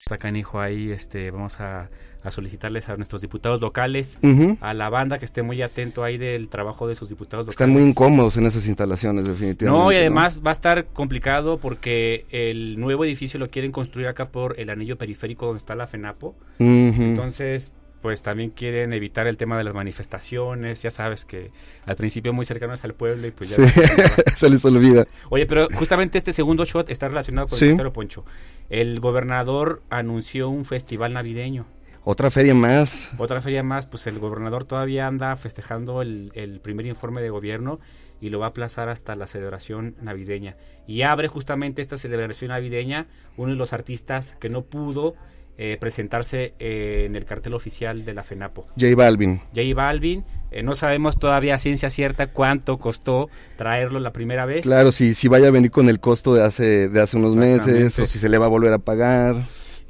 está 0.00 0.18
canijo 0.18 0.60
ahí, 0.60 0.90
este, 0.90 1.30
vamos 1.30 1.60
a 1.60 1.90
a 2.22 2.30
solicitarles 2.30 2.88
a 2.88 2.96
nuestros 2.96 3.22
diputados 3.22 3.60
locales, 3.60 4.18
uh 4.22 4.26
-huh. 4.26 4.58
a 4.60 4.74
la 4.74 4.90
banda 4.90 5.18
que 5.18 5.24
esté 5.24 5.42
muy 5.42 5.62
atento 5.62 6.04
ahí 6.04 6.18
del 6.18 6.48
trabajo 6.48 6.88
de 6.88 6.94
sus 6.94 7.08
diputados 7.08 7.46
locales. 7.46 7.54
Están 7.54 7.70
muy 7.70 7.82
incómodos 7.82 8.36
en 8.36 8.46
esas 8.46 8.66
instalaciones, 8.66 9.28
definitivamente. 9.28 9.84
No, 9.84 9.92
y 9.92 9.96
además 9.96 10.38
¿no? 10.38 10.44
va 10.44 10.50
a 10.50 10.52
estar 10.52 10.86
complicado 10.86 11.58
porque 11.58 12.26
el 12.30 12.78
nuevo 12.78 13.04
edificio 13.04 13.38
lo 13.38 13.50
quieren 13.50 13.72
construir 13.72 14.08
acá 14.08 14.28
por 14.28 14.58
el 14.58 14.70
anillo 14.70 14.96
periférico 14.96 15.46
donde 15.46 15.58
está 15.58 15.74
la 15.74 15.86
FENAPO. 15.86 16.34
Uh 16.58 16.64
-huh. 16.64 17.00
Entonces, 17.00 17.72
pues 18.02 18.22
también 18.22 18.50
quieren 18.50 18.92
evitar 18.92 19.26
el 19.26 19.36
tema 19.36 19.58
de 19.58 19.64
las 19.64 19.74
manifestaciones, 19.74 20.82
ya 20.82 20.90
sabes 20.90 21.24
que 21.24 21.50
al 21.84 21.96
principio 21.96 22.32
muy 22.32 22.44
cercanos 22.44 22.84
al 22.84 22.94
pueblo 22.94 23.26
y 23.26 23.30
pues 23.32 23.56
ya 23.56 23.66
se 24.36 24.50
les 24.50 24.64
olvida. 24.64 25.06
Oye, 25.30 25.46
pero 25.46 25.68
justamente 25.74 26.18
este 26.18 26.32
segundo 26.32 26.64
shot 26.64 26.90
está 26.90 27.08
relacionado 27.08 27.48
con 27.48 27.58
el 27.58 27.68
tercero 27.68 27.92
Poncho. 27.92 28.24
El 28.70 29.00
gobernador 29.00 29.82
anunció 29.90 30.48
un 30.48 30.64
festival 30.64 31.12
navideño. 31.12 31.66
Otra 32.10 32.30
feria 32.30 32.54
más. 32.54 33.10
Otra 33.18 33.42
feria 33.42 33.62
más, 33.62 33.86
pues 33.86 34.06
el 34.06 34.18
gobernador 34.18 34.64
todavía 34.64 35.06
anda 35.06 35.36
festejando 35.36 36.00
el, 36.00 36.32
el 36.34 36.58
primer 36.58 36.86
informe 36.86 37.20
de 37.20 37.28
gobierno 37.28 37.80
y 38.18 38.30
lo 38.30 38.38
va 38.38 38.46
a 38.46 38.48
aplazar 38.48 38.88
hasta 38.88 39.14
la 39.14 39.26
celebración 39.26 39.94
navideña. 40.00 40.56
Y 40.86 41.02
abre 41.02 41.28
justamente 41.28 41.82
esta 41.82 41.98
celebración 41.98 42.48
navideña 42.48 43.08
uno 43.36 43.52
de 43.52 43.58
los 43.58 43.74
artistas 43.74 44.38
que 44.40 44.48
no 44.48 44.62
pudo 44.62 45.16
eh, 45.58 45.76
presentarse 45.78 46.54
eh, 46.58 47.04
en 47.04 47.14
el 47.14 47.26
cartel 47.26 47.52
oficial 47.52 48.06
de 48.06 48.14
la 48.14 48.24
FENAPO. 48.24 48.68
J 48.80 48.94
Balvin. 48.96 49.42
J 49.54 49.74
Balvin. 49.74 50.24
Eh, 50.50 50.62
no 50.62 50.74
sabemos 50.74 51.18
todavía 51.18 51.56
a 51.56 51.58
ciencia 51.58 51.90
cierta 51.90 52.28
cuánto 52.28 52.78
costó 52.78 53.28
traerlo 53.58 54.00
la 54.00 54.14
primera 54.14 54.46
vez. 54.46 54.62
Claro, 54.62 54.92
si, 54.92 55.12
si 55.12 55.28
vaya 55.28 55.48
a 55.48 55.50
venir 55.50 55.70
con 55.70 55.90
el 55.90 56.00
costo 56.00 56.32
de 56.32 56.42
hace, 56.42 56.88
de 56.88 57.02
hace 57.02 57.18
unos 57.18 57.36
meses 57.36 57.98
o 57.98 58.06
si 58.06 58.18
se 58.18 58.30
le 58.30 58.38
va 58.38 58.46
a 58.46 58.48
volver 58.48 58.72
a 58.72 58.78
pagar. 58.78 59.36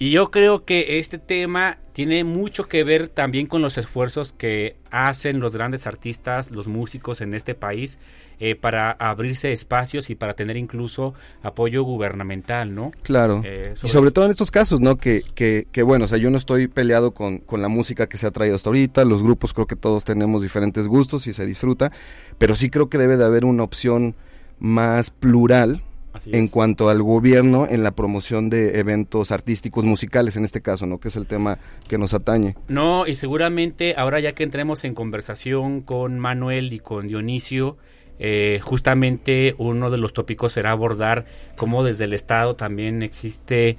Y 0.01 0.13
yo 0.13 0.31
creo 0.31 0.65
que 0.65 1.01
este 1.01 1.19
tema 1.19 1.79
tiene 1.93 2.23
mucho 2.23 2.69
que 2.69 2.85
ver 2.85 3.09
también 3.09 3.47
con 3.47 3.63
los 3.63 3.79
esfuerzos 3.79 4.33
que 4.33 4.77
hacen 4.93 5.41
los 5.41 5.57
grandes 5.57 5.89
artistas, 5.89 6.53
los 6.53 6.69
músicos 6.69 7.21
en 7.21 7.35
este 7.35 7.57
país, 7.57 7.99
eh, 8.39 8.55
para 8.55 8.93
abrirse 8.93 9.51
espacios 9.53 10.09
y 10.09 10.15
para 10.15 10.35
tener 10.35 10.57
incluso 10.57 11.15
apoyo 11.43 11.83
gubernamental, 11.83 12.73
¿no? 12.73 12.93
Claro. 13.03 13.43
Eh, 13.45 13.75
y 13.83 13.89
sobre 13.89 14.13
todo 14.13 14.27
en 14.27 14.31
estos 14.31 14.53
casos, 14.53 14.81
¿no? 14.81 14.97
Que, 14.97 15.23
que, 15.35 15.67
que, 15.73 15.83
bueno, 15.83 16.05
o 16.05 16.09
sea, 16.09 16.19
yo 16.19 16.31
no 16.31 16.37
estoy 16.37 16.69
peleado 16.69 17.11
con, 17.11 17.39
con 17.39 17.61
la 17.61 17.69
música 17.69 18.09
que 18.09 18.19
se 18.19 18.29
ha 18.29 18.31
traído 18.31 18.55
hasta 18.55 18.69
ahorita, 18.69 19.05
los 19.05 19.25
grupos 19.25 19.53
creo 19.53 19.67
que 19.67 19.75
todos 19.75 20.05
tenemos 20.05 20.43
diferentes 20.43 20.87
gustos 20.87 21.27
y 21.27 21.33
se 21.33 21.45
disfruta, 21.45 21.91
pero 22.39 22.55
sí 22.55 22.71
creo 22.71 22.89
que 22.89 22.99
debe 22.99 23.17
de 23.17 23.25
haber 23.25 23.45
una 23.45 23.65
opción 23.65 24.15
más 24.61 25.11
plural 25.11 25.83
en 26.27 26.49
cuanto 26.49 26.89
al 26.89 27.03
gobierno 27.03 27.67
en 27.69 27.83
la 27.83 27.93
promoción 27.93 28.51
de 28.51 28.79
eventos 28.79 29.31
artísticos 29.33 29.85
musicales 29.85 30.37
en 30.37 30.45
este 30.45 30.61
caso, 30.61 30.87
¿no? 30.87 30.99
Que 30.99 31.09
es 31.09 31.17
el 31.17 31.27
tema 31.27 31.59
que 31.89 31.99
nos 31.99 32.15
atañe. 32.15 32.57
No, 32.69 33.07
y 33.07 33.15
seguramente 33.15 33.95
ahora 33.97 34.21
ya 34.21 34.33
que 34.33 34.43
entremos 34.43 34.85
en 34.85 34.95
conversación 34.95 35.81
con 35.81 36.19
Manuel 36.19 36.73
y 36.73 36.81
con 36.81 37.09
Dionisio, 37.09 37.77
eh, 38.19 38.59
justamente 38.63 39.55
uno 39.59 39.91
de 39.91 39.99
los 39.99 40.13
tópicos 40.13 40.53
será 40.53 40.73
abordar 40.73 41.27
cómo 41.57 41.85
desde 41.85 42.05
el 42.05 42.13
Estado 42.13 42.57
también 42.57 43.03
existe 43.03 43.77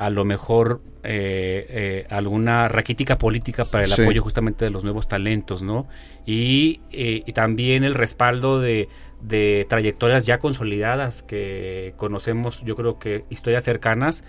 a 0.00 0.08
lo 0.08 0.24
mejor 0.24 0.80
eh, 1.02 1.66
eh, 1.68 2.06
alguna 2.08 2.68
raquítica 2.68 3.18
política 3.18 3.66
para 3.66 3.84
el 3.84 3.92
apoyo 3.92 4.22
justamente 4.22 4.64
de 4.64 4.70
los 4.70 4.82
nuevos 4.82 5.08
talentos, 5.08 5.62
¿no? 5.62 5.88
Y, 6.24 6.80
y 6.90 7.30
también 7.34 7.84
el 7.84 7.92
respaldo 7.92 8.60
de, 8.60 8.88
de 9.20 9.66
trayectorias 9.68 10.24
ya 10.24 10.38
consolidadas 10.38 11.22
que 11.22 11.92
conocemos, 11.98 12.64
yo 12.64 12.76
creo 12.76 12.98
que 12.98 13.20
historias 13.28 13.62
cercanas 13.64 14.24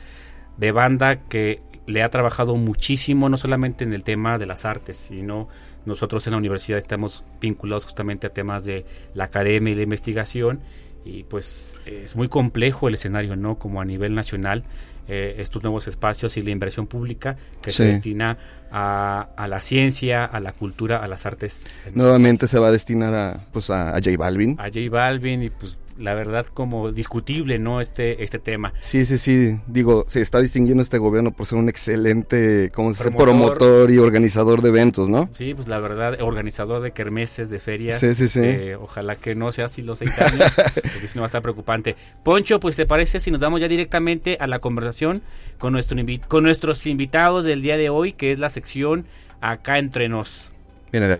de 0.57 0.73
banda 0.73 1.21
que 1.29 1.61
le 1.87 2.03
ha 2.03 2.09
trabajado 2.09 2.57
muchísimo, 2.57 3.29
no 3.29 3.37
solamente 3.37 3.85
en 3.85 3.93
el 3.93 4.03
tema 4.03 4.37
de 4.37 4.47
las 4.47 4.65
artes, 4.65 4.97
sino 4.97 5.47
nosotros 5.85 6.27
en 6.27 6.31
la 6.31 6.37
universidad 6.37 6.79
estamos 6.79 7.23
vinculados 7.39 7.85
justamente 7.85 8.27
a 8.27 8.31
temas 8.31 8.65
de 8.65 8.85
la 9.13 9.23
academia 9.23 9.71
y 9.71 9.75
la 9.75 9.83
investigación 9.83 10.59
y 11.03 11.23
pues 11.23 11.77
es 11.85 12.15
muy 12.15 12.27
complejo 12.27 12.87
el 12.87 12.93
escenario, 12.93 13.35
¿no? 13.35 13.57
Como 13.57 13.81
a 13.81 13.85
nivel 13.85 14.13
nacional, 14.13 14.63
eh, 15.07 15.35
estos 15.39 15.63
nuevos 15.63 15.87
espacios 15.87 16.37
y 16.37 16.43
la 16.43 16.51
inversión 16.51 16.87
pública 16.87 17.35
que 17.61 17.71
se 17.71 17.85
destina 17.85 18.37
a, 18.71 19.29
a, 19.35 19.47
la 19.47 19.59
ciencia, 19.59 20.25
a 20.25 20.39
la 20.39 20.53
cultura, 20.53 20.97
a 20.97 21.07
las 21.07 21.25
artes. 21.25 21.73
Nuevamente 21.93 22.47
se 22.47 22.59
va 22.59 22.67
a 22.67 22.71
destinar 22.71 23.13
a, 23.13 23.45
pues 23.51 23.69
a, 23.69 23.89
a 23.89 23.93
J 23.95 24.11
Balvin. 24.17 24.55
A 24.59 24.65
J 24.65 24.89
Balvin 24.89 25.43
y 25.43 25.49
pues 25.49 25.77
la 25.97 26.13
verdad 26.13 26.45
como 26.45 26.91
discutible, 26.91 27.59
¿no? 27.59 27.81
Este, 27.81 28.23
este 28.23 28.39
tema. 28.39 28.73
Sí, 28.79 29.05
sí, 29.05 29.17
sí. 29.17 29.59
Digo, 29.67 30.05
se 30.07 30.21
está 30.21 30.39
distinguiendo 30.39 30.83
este 30.83 30.97
gobierno 30.97 31.31
por 31.31 31.45
ser 31.45 31.57
un 31.57 31.69
excelente, 31.69 32.71
¿cómo 32.73 32.93
se 32.93 33.03
dice? 33.03 33.15
Promotor 33.15 33.91
y 33.91 33.97
organizador 33.97 34.61
de 34.61 34.69
eventos, 34.69 35.09
¿no? 35.09 35.29
Sí, 35.35 35.53
pues 35.53 35.67
la 35.67 35.79
verdad, 35.79 36.21
organizador 36.21 36.81
de 36.81 36.91
kermeses, 36.91 37.49
de 37.49 37.59
ferias. 37.59 37.99
Sí, 37.99 38.15
sí, 38.15 38.27
sí. 38.27 38.41
Eh, 38.43 38.75
ojalá 38.75 39.15
que 39.15 39.35
no 39.35 39.51
sea 39.51 39.65
así 39.65 39.81
los 39.81 39.99
seis 39.99 40.17
años, 40.19 40.51
porque 40.73 41.07
si 41.07 41.15
no 41.15 41.21
va 41.21 41.25
a 41.25 41.27
estar 41.27 41.41
preocupante. 41.41 41.95
Poncho, 42.23 42.59
pues 42.59 42.75
te 42.75 42.85
parece 42.85 43.19
si 43.19 43.31
nos 43.31 43.41
damos 43.41 43.61
ya 43.61 43.67
directamente 43.67 44.37
a 44.39 44.47
la 44.47 44.59
conversación 44.59 45.21
con, 45.57 45.73
nuestro 45.73 45.97
con 46.27 46.43
nuestros 46.43 46.87
invitados 46.87 47.45
del 47.45 47.61
día 47.61 47.77
de 47.77 47.89
hoy, 47.89 48.13
que 48.13 48.31
es 48.31 48.39
la 48.39 48.49
sección 48.49 49.05
Acá 49.41 49.79
entre 49.79 50.07
nos. 50.07 50.51
Viene 50.91 51.19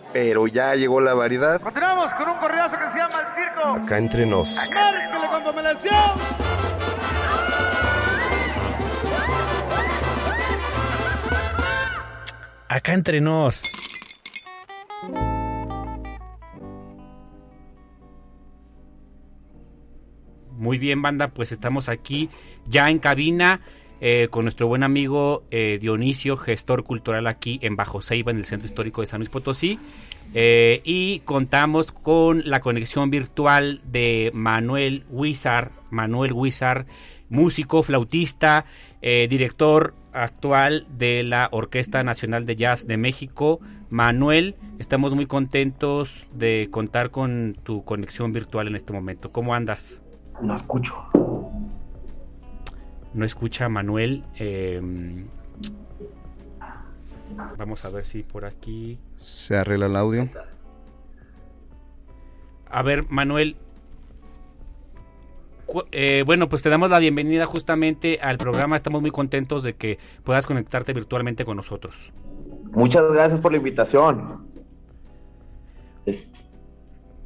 Pero 0.13 0.47
ya 0.47 0.75
llegó 0.75 0.99
la 0.99 1.13
variedad. 1.13 1.61
Continuamos 1.61 2.13
con 2.13 2.29
un 2.29 2.37
correazo 2.37 2.77
que 2.77 2.89
se 2.89 2.97
llama 2.97 3.15
El 3.19 3.33
Circo. 3.33 3.83
Acá 3.83 3.97
entre 3.97 4.25
nos. 4.25 4.69
¡Márquele 4.73 5.29
con! 5.29 5.91
Acá 12.67 12.93
entre 12.93 13.19
nos. 13.21 13.71
Muy 20.51 20.77
bien, 20.77 21.01
banda, 21.01 21.29
pues 21.29 21.51
estamos 21.51 21.89
aquí 21.89 22.29
ya 22.65 22.89
en 22.89 22.99
cabina 22.99 23.61
eh, 24.03 24.29
con 24.31 24.45
nuestro 24.45 24.65
buen 24.65 24.81
amigo 24.81 25.43
eh, 25.51 25.77
Dionisio, 25.79 26.35
gestor 26.35 26.83
cultural 26.83 27.27
aquí 27.27 27.59
en 27.61 27.75
Bajo 27.75 28.01
Ceiba, 28.01 28.31
en 28.31 28.37
el 28.37 28.45
Centro 28.45 28.65
Histórico 28.65 29.01
de 29.01 29.07
San 29.07 29.19
Luis 29.19 29.29
Potosí. 29.29 29.77
Eh, 30.33 30.81
y 30.83 31.19
contamos 31.19 31.91
con 31.91 32.41
la 32.49 32.61
conexión 32.61 33.11
virtual 33.11 33.79
de 33.85 34.31
Manuel 34.33 35.03
Huizar, 35.11 35.71
Manuel 35.91 36.33
Huizar, 36.33 36.87
músico, 37.29 37.83
flautista, 37.83 38.65
director 39.01 39.93
actual 40.13 40.87
de 40.97 41.23
la 41.23 41.49
Orquesta 41.51 42.03
Nacional 42.03 42.47
de 42.47 42.55
Jazz 42.55 42.87
de 42.87 42.97
México. 42.97 43.59
Manuel, 43.89 44.55
estamos 44.79 45.13
muy 45.13 45.27
contentos 45.27 46.27
de 46.33 46.69
contar 46.71 47.11
con 47.11 47.55
tu 47.63 47.83
conexión 47.83 48.31
virtual 48.31 48.67
en 48.67 48.75
este 48.75 48.93
momento. 48.93 49.31
¿Cómo 49.31 49.53
andas? 49.53 50.01
No 50.41 50.55
escucho 50.55 50.95
no 53.13 53.25
escucha 53.25 53.65
a 53.65 53.69
Manuel. 53.69 54.23
Em, 54.35 55.25
vamos 57.57 57.85
a 57.85 57.89
ver 57.89 58.05
si 58.05 58.23
por 58.23 58.45
aquí. 58.45 58.99
Se 59.17 59.57
arregla 59.57 59.87
el 59.87 59.95
audio. 59.95 60.29
A 62.69 62.81
ver, 62.81 63.05
Manuel. 63.09 63.57
Eh, 65.91 66.23
bueno, 66.25 66.49
pues 66.49 66.61
te 66.63 66.69
damos 66.69 66.89
la 66.89 66.99
bienvenida 66.99 67.45
justamente 67.45 68.19
al 68.21 68.37
programa. 68.37 68.75
Estamos 68.75 69.01
muy 69.01 69.11
contentos 69.11 69.63
de 69.63 69.73
que 69.73 69.99
puedas 70.23 70.45
conectarte 70.45 70.91
virtualmente 70.93 71.45
con 71.45 71.57
nosotros. 71.57 72.11
Muchas 72.71 73.11
gracias 73.11 73.39
por 73.39 73.51
la 73.51 73.57
invitación. 73.57 74.47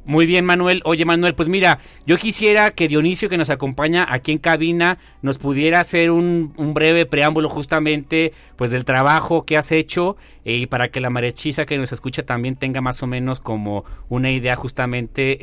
Muy 0.06 0.24
bien, 0.24 0.44
Manuel. 0.44 0.82
Oye, 0.84 1.04
Manuel, 1.04 1.34
pues 1.34 1.48
mira, 1.48 1.80
yo 2.06 2.16
quisiera 2.16 2.70
que 2.70 2.86
Dionisio, 2.86 3.28
que 3.28 3.36
nos 3.36 3.50
acompaña 3.50 4.06
aquí 4.08 4.30
en 4.30 4.38
cabina, 4.38 4.98
nos 5.20 5.36
pudiera 5.36 5.80
hacer 5.80 6.12
un, 6.12 6.54
breve 6.74 7.06
preámbulo 7.06 7.48
justamente, 7.48 8.32
pues 8.54 8.70
del 8.70 8.84
trabajo 8.84 9.44
que 9.44 9.56
has 9.56 9.72
hecho 9.72 10.16
eh, 10.44 10.58
y 10.58 10.66
para 10.66 10.90
que 10.90 11.00
la 11.00 11.10
marechiza 11.10 11.66
que 11.66 11.76
nos 11.76 11.90
escucha 11.90 12.24
también 12.24 12.54
tenga 12.54 12.80
más 12.80 13.02
o 13.02 13.08
menos 13.08 13.40
como 13.40 13.84
una 14.08 14.30
idea 14.30 14.54
justamente 14.54 15.32
eh, 15.32 15.38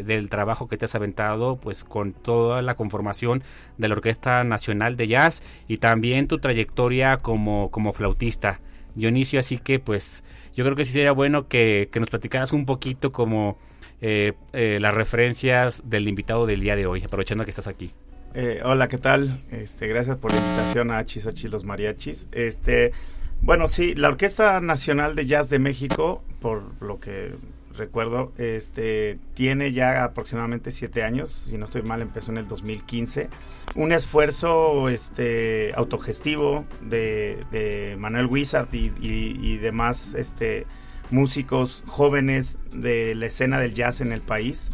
eh, 0.00 0.02
del 0.02 0.28
trabajo 0.28 0.66
que 0.66 0.76
te 0.76 0.86
has 0.86 0.94
aventado, 0.96 1.60
pues 1.60 1.84
con 1.84 2.14
toda 2.14 2.62
la 2.62 2.74
conformación 2.74 3.44
de 3.78 3.86
la 3.86 3.94
Orquesta 3.94 4.42
Nacional 4.42 4.96
de 4.96 5.06
Jazz 5.06 5.44
y 5.68 5.78
también 5.78 6.26
tu 6.26 6.40
trayectoria 6.40 7.18
como, 7.18 7.70
como 7.70 7.92
flautista. 7.92 8.60
Dionisio, 8.96 9.40
así 9.40 9.58
que 9.58 9.78
pues 9.78 10.24
yo 10.54 10.64
creo 10.64 10.76
que 10.76 10.84
sí 10.84 10.92
sería 10.92 11.12
bueno 11.12 11.48
que, 11.48 11.88
que 11.92 12.00
nos 12.00 12.10
platicaras 12.10 12.52
un 12.52 12.64
poquito 12.64 13.12
como 13.12 13.58
eh, 14.00 14.32
eh, 14.52 14.78
las 14.80 14.94
referencias 14.94 15.82
del 15.86 16.08
invitado 16.08 16.46
del 16.46 16.60
día 16.60 16.76
de 16.76 16.86
hoy, 16.86 17.02
aprovechando 17.02 17.44
que 17.44 17.50
estás 17.50 17.66
aquí. 17.66 17.92
Eh, 18.34 18.60
hola, 18.64 18.88
¿qué 18.88 18.98
tal? 18.98 19.40
Este, 19.50 19.86
gracias 19.86 20.16
por 20.16 20.32
la 20.32 20.38
invitación 20.38 20.90
a 20.90 20.98
Achis 20.98 21.26
Achis 21.26 21.50
los 21.50 21.64
Mariachis. 21.64 22.28
Este, 22.32 22.92
Bueno, 23.40 23.68
sí, 23.68 23.94
la 23.94 24.08
Orquesta 24.08 24.60
Nacional 24.60 25.14
de 25.14 25.26
Jazz 25.26 25.48
de 25.50 25.58
México, 25.58 26.22
por 26.40 26.62
lo 26.82 26.98
que 26.98 27.34
recuerdo, 27.76 28.32
este, 28.38 29.18
tiene 29.34 29.72
ya 29.72 30.04
aproximadamente 30.04 30.70
siete 30.70 31.02
años, 31.02 31.30
si 31.30 31.58
no 31.58 31.66
estoy 31.66 31.82
mal, 31.82 32.02
empezó 32.02 32.32
en 32.32 32.38
el 32.38 32.48
2015. 32.48 33.28
Un 33.74 33.92
esfuerzo 33.92 34.88
este, 34.88 35.72
autogestivo 35.76 36.64
de, 36.80 37.96
Manuel 37.98 38.26
Wizard 38.26 38.68
y, 38.72 39.56
demás 39.58 40.14
este, 40.14 40.66
músicos 41.10 41.82
jóvenes 41.86 42.58
de 42.72 43.14
la 43.14 43.26
escena 43.26 43.60
del 43.60 43.74
jazz 43.74 44.00
en 44.00 44.12
el 44.12 44.20
país 44.20 44.70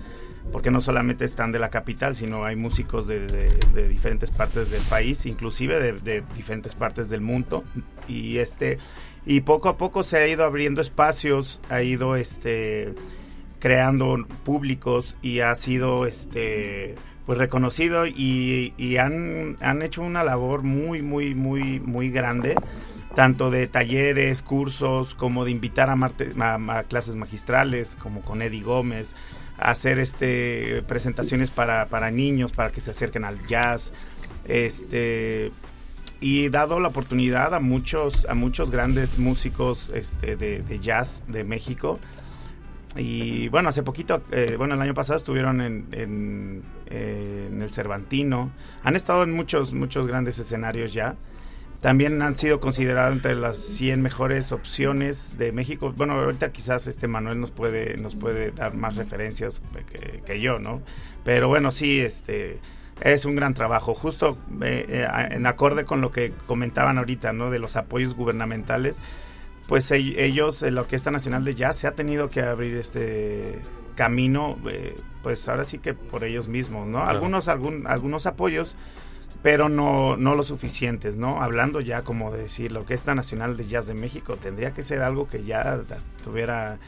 porque 0.52 0.70
no 0.70 0.80
solamente 0.80 1.24
están 1.24 1.52
de 1.52 1.58
la 1.58 1.70
capital, 1.70 2.16
sino 2.16 2.44
hay 2.44 2.56
músicos 2.56 3.06
de, 3.06 3.48
diferentes 3.88 4.30
partes 4.30 4.70
del 4.70 4.82
país, 4.82 5.26
inclusive 5.26 5.78
de, 5.78 5.92
de, 5.92 6.24
diferentes 6.34 6.74
partes 6.74 7.08
del 7.08 7.20
mundo. 7.20 7.62
Y 8.08 8.38
este 8.38 8.78
y 9.26 9.42
poco 9.42 9.68
a 9.68 9.76
poco 9.76 10.02
se 10.02 10.16
ha 10.16 10.26
ido 10.26 10.44
abriendo 10.44 10.80
espacios, 10.80 11.60
ha 11.68 11.82
ido 11.82 12.16
este 12.16 12.94
creando 13.58 14.26
públicos 14.44 15.16
y 15.20 15.40
ha 15.40 15.54
sido 15.54 16.06
este 16.06 16.94
pues 17.30 17.38
reconocido 17.38 18.08
y, 18.08 18.96
han, 18.98 19.54
han 19.60 19.82
hecho 19.82 20.02
una 20.02 20.24
labor 20.24 20.64
muy 20.64 21.00
muy 21.00 21.36
muy 21.36 21.78
muy 21.78 22.10
grande 22.10 22.56
tanto 23.14 23.52
de 23.52 23.68
talleres, 23.68 24.42
cursos, 24.42 25.14
como 25.14 25.44
de 25.44 25.52
invitar 25.52 25.90
a, 25.90 26.82
clases 26.88 27.14
magistrales, 27.14 27.96
como 28.00 28.22
con 28.22 28.42
Eddie 28.42 28.64
Gómez, 28.64 29.14
a 29.60 29.70
hacer 29.70 30.00
este 30.00 30.82
presentaciones 30.88 31.52
para, 31.52 31.86
para 31.86 32.10
niños, 32.10 32.50
para 32.52 32.72
que 32.72 32.80
se 32.80 32.90
acerquen 32.90 33.24
al 33.24 33.38
jazz, 33.46 33.92
este 34.48 35.52
y 36.20 36.48
dado 36.48 36.80
la 36.80 36.88
oportunidad 36.88 37.54
a 37.54 37.60
muchos 37.60 38.26
a 38.28 38.34
muchos 38.34 38.72
grandes 38.72 39.20
músicos 39.20 39.92
este, 39.94 40.34
de, 40.34 40.78
jazz 40.80 41.22
de 41.28 41.44
México 41.44 42.00
y 42.96 43.48
bueno 43.48 43.68
hace 43.68 43.82
poquito 43.82 44.22
eh, 44.32 44.56
bueno 44.58 44.74
el 44.74 44.80
año 44.80 44.94
pasado 44.94 45.16
estuvieron 45.16 45.60
en, 45.60 45.86
en, 45.92 46.62
el 47.62 47.70
Cervantino 47.70 48.50
han 48.82 48.96
estado 48.96 49.22
en 49.22 49.32
muchos 49.32 49.74
muchos 49.74 50.06
grandes 50.06 50.38
escenarios 50.38 50.92
ya 50.92 51.16
también 51.80 52.20
han 52.20 52.34
sido 52.34 52.60
considerados 52.60 53.14
entre 53.14 53.36
las 53.36 53.56
100 53.56 54.02
mejores 54.02 54.52
opciones 54.52 55.38
de 55.38 55.50
México. 55.50 55.94
Bueno, 55.96 56.12
ahorita 56.12 56.52
quizás 56.52 56.86
este 56.86 57.08
Manuel 57.08 57.40
nos 57.40 57.52
puede 57.52 57.96
nos 57.96 58.16
puede 58.16 58.50
dar 58.50 58.74
más 58.74 58.96
referencias 58.96 59.62
que, 59.90 60.20
que 60.26 60.40
yo, 60.42 60.58
¿no? 60.58 60.82
Pero 61.24 61.48
bueno, 61.48 61.70
sí, 61.70 61.98
este 62.00 62.60
es 63.00 63.24
un 63.24 63.34
gran 63.34 63.54
trabajo, 63.54 63.94
justo 63.94 64.38
eh, 64.62 64.86
eh, 64.88 65.28
en 65.30 65.46
acorde 65.46 65.84
con 65.84 66.00
lo 66.00 66.10
que 66.10 66.32
comentaban 66.46 66.98
ahorita, 66.98 67.32
¿no? 67.32 67.50
De 67.50 67.58
los 67.58 67.76
apoyos 67.76 68.14
gubernamentales, 68.14 69.00
pues 69.70 69.88
ellos, 69.92 70.62
la 70.62 70.80
Orquesta 70.80 71.12
Nacional 71.12 71.44
de 71.44 71.54
Jazz, 71.54 71.76
se 71.76 71.86
ha 71.86 71.92
tenido 71.92 72.28
que 72.28 72.40
abrir 72.42 72.76
este 72.76 73.60
camino, 73.94 74.58
eh, 74.68 74.96
pues 75.22 75.48
ahora 75.48 75.62
sí 75.62 75.78
que 75.78 75.94
por 75.94 76.24
ellos 76.24 76.48
mismos, 76.48 76.88
¿no? 76.88 77.04
Algunos, 77.04 77.46
algún, 77.46 77.86
algunos 77.86 78.26
apoyos, 78.26 78.74
pero 79.44 79.68
no, 79.68 80.16
no 80.16 80.34
lo 80.34 80.42
suficientes, 80.42 81.14
¿no? 81.14 81.40
Hablando 81.40 81.80
ya 81.80 82.02
como 82.02 82.32
de 82.32 82.42
decir, 82.42 82.72
la 82.72 82.80
Orquesta 82.80 83.14
Nacional 83.14 83.56
de 83.56 83.64
Jazz 83.64 83.86
de 83.86 83.94
México 83.94 84.36
tendría 84.38 84.72
que 84.72 84.82
ser 84.82 85.02
algo 85.02 85.28
que 85.28 85.44
ya 85.44 85.80
tuviera 86.24 86.80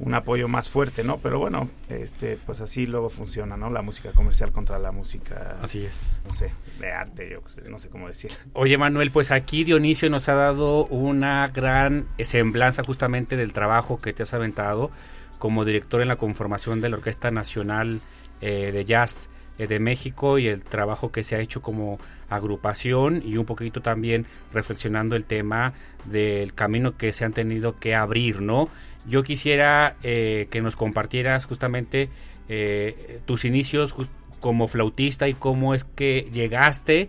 un 0.00 0.14
apoyo 0.14 0.48
más 0.48 0.68
fuerte, 0.68 1.02
¿no? 1.02 1.18
Pero 1.18 1.38
bueno, 1.38 1.68
este, 1.88 2.36
pues 2.36 2.60
así 2.60 2.86
luego 2.86 3.08
funciona, 3.08 3.56
¿no? 3.56 3.70
La 3.70 3.82
música 3.82 4.12
comercial 4.12 4.52
contra 4.52 4.78
la 4.78 4.92
música. 4.92 5.56
Así 5.62 5.84
es. 5.84 6.08
No 6.26 6.34
sé, 6.34 6.52
de 6.78 6.92
arte, 6.92 7.28
yo 7.30 7.42
no 7.68 7.78
sé 7.78 7.88
cómo 7.88 8.06
decir. 8.06 8.30
Oye, 8.52 8.78
Manuel, 8.78 9.10
pues 9.10 9.30
aquí 9.30 9.64
Dionisio 9.64 10.08
nos 10.08 10.28
ha 10.28 10.34
dado 10.34 10.86
una 10.86 11.48
gran 11.48 12.06
semblanza 12.18 12.82
justamente 12.84 13.36
del 13.36 13.52
trabajo 13.52 13.98
que 13.98 14.12
te 14.12 14.22
has 14.22 14.34
aventado 14.34 14.90
como 15.38 15.64
director 15.64 16.00
en 16.00 16.08
la 16.08 16.16
conformación 16.16 16.80
de 16.80 16.90
la 16.90 16.96
Orquesta 16.96 17.30
Nacional 17.30 18.00
eh, 18.40 18.70
de 18.72 18.84
Jazz 18.84 19.30
de 19.66 19.80
México 19.80 20.38
y 20.38 20.46
el 20.46 20.62
trabajo 20.62 21.10
que 21.10 21.24
se 21.24 21.36
ha 21.36 21.40
hecho 21.40 21.62
como 21.62 21.98
agrupación 22.30 23.22
y 23.24 23.36
un 23.36 23.46
poquito 23.46 23.80
también 23.80 24.26
reflexionando 24.52 25.16
el 25.16 25.24
tema 25.24 25.72
del 26.04 26.54
camino 26.54 26.96
que 26.96 27.12
se 27.12 27.24
han 27.24 27.32
tenido 27.32 27.76
que 27.76 27.94
abrir, 27.94 28.40
¿no? 28.40 28.68
Yo 29.06 29.22
quisiera 29.22 29.96
eh, 30.02 30.48
que 30.50 30.60
nos 30.60 30.76
compartieras 30.76 31.46
justamente 31.46 32.10
eh, 32.48 33.20
tus 33.24 33.44
inicios 33.44 33.94
como 34.40 34.68
flautista 34.68 35.28
y 35.28 35.34
cómo 35.34 35.74
es 35.74 35.84
que 35.84 36.28
llegaste 36.32 37.08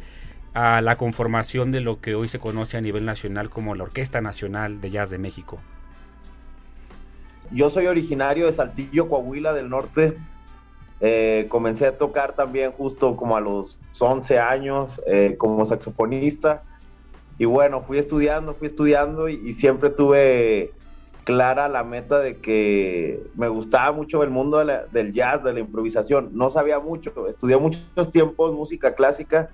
a 0.54 0.82
la 0.82 0.98
conformación 0.98 1.72
de 1.72 1.82
lo 1.82 2.02
que 2.02 2.16
hoy 2.16 2.28
se 2.28 2.40
conoce 2.40 2.78
a 2.78 2.82
nivel 2.82 3.06
nacional 3.06 3.50
como 3.50 3.76
la 3.76 3.84
Orquesta 3.84 4.22
Nacional 4.22 4.82
de 4.82 4.92
Jazz 4.92 5.10
de 5.10 5.18
México. 5.18 5.60
Yo 7.52 7.70
soy 7.70 7.88
originario 7.88 8.46
de 8.46 8.52
Saltillo, 8.52 9.10
Coahuila 9.10 9.54
del 9.54 9.70
Norte. 9.70 10.18
Eh, 11.02 11.48
comencé 11.50 11.88
a 11.88 11.98
tocar 11.98 12.36
también 12.36 12.72
justo 12.72 13.16
como 13.16 13.38
a 13.38 13.42
los 13.42 13.80
11 14.00 14.40
años 14.40 15.02
como 15.38 15.66
saxofonista. 15.66 16.64
Y 17.38 17.46
bueno, 17.46 17.82
fui 17.82 17.98
estudiando, 17.98 18.54
fui 18.54 18.68
estudiando 18.68 19.30
y 19.30 19.54
siempre 19.54 19.90
tuve 19.90 20.74
clara 21.30 21.70
la 21.70 21.84
meta 21.84 22.18
de 22.18 22.38
que 22.38 23.24
me 23.36 23.48
gustaba 23.50 23.92
mucho 23.92 24.24
el 24.24 24.32
mundo 24.32 24.66
del 24.66 25.14
jazz, 25.14 25.44
de 25.44 25.54
la 25.54 25.60
improvisación. 25.60 26.32
No 26.34 26.50
sabía 26.50 26.80
mucho, 26.80 27.28
estudié 27.28 27.56
muchos 27.58 28.12
tiempos 28.12 28.56
música 28.56 28.96
clásica, 28.96 29.52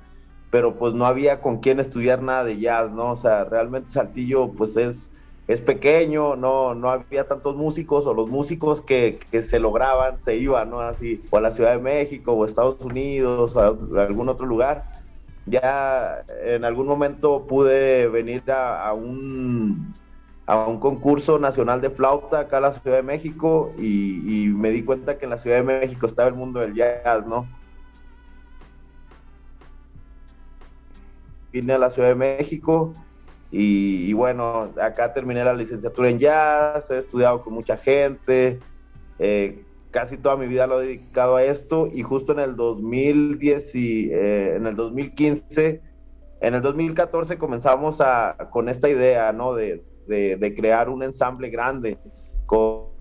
pero 0.51 0.75
pues 0.77 0.93
no 0.93 1.05
había 1.05 1.41
con 1.41 1.59
quién 1.59 1.81
estudiar 1.81 2.21
nada 2.21 2.45
de 2.45 2.59
jazz, 2.59 2.91
¿no? 2.91 3.11
O 3.11 3.17
sea, 3.17 3.43
realmente 3.43 3.91
Saltillo 3.91 4.53
pues 4.53 4.77
es, 4.77 5.11
es 5.47 5.61
pequeño, 5.61 6.35
no, 6.35 6.73
no 6.73 6.89
había 6.89 7.27
tantos 7.27 7.55
músicos 7.55 8.05
o 8.05 8.13
los 8.13 8.29
músicos 8.29 8.81
que, 8.81 9.19
que 9.31 9.43
se 9.43 9.59
lograban 9.59 10.19
se 10.19 10.37
iban, 10.37 10.71
¿no? 10.71 10.81
Así, 10.81 11.23
o 11.29 11.37
a 11.37 11.41
la 11.41 11.51
Ciudad 11.51 11.73
de 11.73 11.81
México 11.81 12.33
o 12.33 12.45
Estados 12.45 12.79
Unidos 12.81 13.55
o 13.55 13.59
a, 13.59 13.67
algún 14.03 14.29
otro 14.29 14.45
lugar. 14.45 14.89
Ya 15.45 16.23
en 16.43 16.65
algún 16.65 16.87
momento 16.87 17.45
pude 17.45 18.07
venir 18.07 18.43
a 18.51 18.91
un 18.93 19.93
a 20.47 20.67
un 20.67 20.79
concurso 20.79 21.39
nacional 21.39 21.81
de 21.81 21.89
flauta 21.89 22.41
acá 22.41 22.57
en 22.57 22.63
la 22.63 22.71
Ciudad 22.71 22.97
de 22.97 23.03
México 23.03 23.73
y, 23.77 24.47
me 24.49 24.69
di 24.69 24.83
cuenta 24.83 25.17
que 25.17 25.25
en 25.25 25.31
la 25.31 25.37
Ciudad 25.37 25.57
de 25.57 25.63
México 25.63 26.05
estaba 26.05 26.29
el 26.29 26.35
mundo 26.35 26.59
del 26.59 26.75
jazz, 26.75 27.25
¿no? 27.25 27.47
Vine 31.51 31.73
a 31.73 31.77
la 31.77 31.89
Ciudad 31.89 32.09
de 32.09 32.15
México 32.15 32.93
y, 33.51 34.11
bueno, 34.13 34.73
acá 34.81 35.13
terminé 35.13 35.43
la 35.43 35.53
licenciatura 35.53 36.09
en 36.09 36.19
jazz, 36.19 36.91
he 36.91 36.97
estudiado 36.97 37.41
con 37.41 37.53
mucha 37.53 37.77
gente, 37.77 38.59
eh, 39.19 39.63
casi 39.91 40.17
toda 40.17 40.35
mi 40.35 40.47
vida 40.47 40.67
lo 40.67 40.81
he 40.81 40.87
dedicado 40.87 41.37
a 41.37 41.43
esto 41.43 41.87
y 41.87 42.03
justo 42.03 42.33
en 42.33 42.39
el 42.39 42.57
2010 42.57 43.75
y, 43.75 44.09
eh, 44.11 44.55
en 44.55 44.67
el 44.67 44.75
2015, 44.75 45.81
en 46.41 46.53
el 46.53 46.61
2014 46.61 47.37
comenzamos 47.37 48.01
a, 48.01 48.35
con 48.51 48.67
esta 48.67 48.89
idea, 48.89 49.31
¿no? 49.31 49.53
De, 49.53 49.83
de, 50.07 50.53
crear 50.55 50.89
un 50.89 51.01
ensamble 51.01 51.49
grande 51.49 51.97
con 52.45 52.93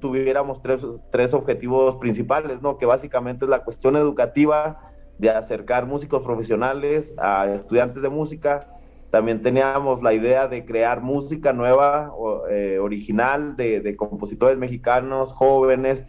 tuviéramos 0.00 0.62
tres, 0.62 0.80
tres, 1.10 1.34
objetivos 1.34 1.96
principales, 1.96 2.62
¿no? 2.62 2.78
Que 2.78 2.86
básicamente 2.86 3.44
es 3.44 3.50
la 3.50 3.64
cuestión 3.64 3.96
educativa, 3.96 4.89
de 5.20 5.30
acercar 5.30 5.86
músicos 5.86 6.22
profesionales 6.22 7.14
a 7.18 7.46
estudiantes 7.54 8.02
de 8.02 8.08
música. 8.08 8.66
También 9.10 9.42
teníamos 9.42 10.02
la 10.02 10.14
idea 10.14 10.48
de 10.48 10.64
crear 10.64 11.02
música 11.02 11.52
nueva, 11.52 12.12
eh, 12.50 12.78
original, 12.80 13.56
de, 13.56 13.94
compositores 13.96 14.56
mexicanos, 14.56 15.32
jóvenes. 15.32 16.04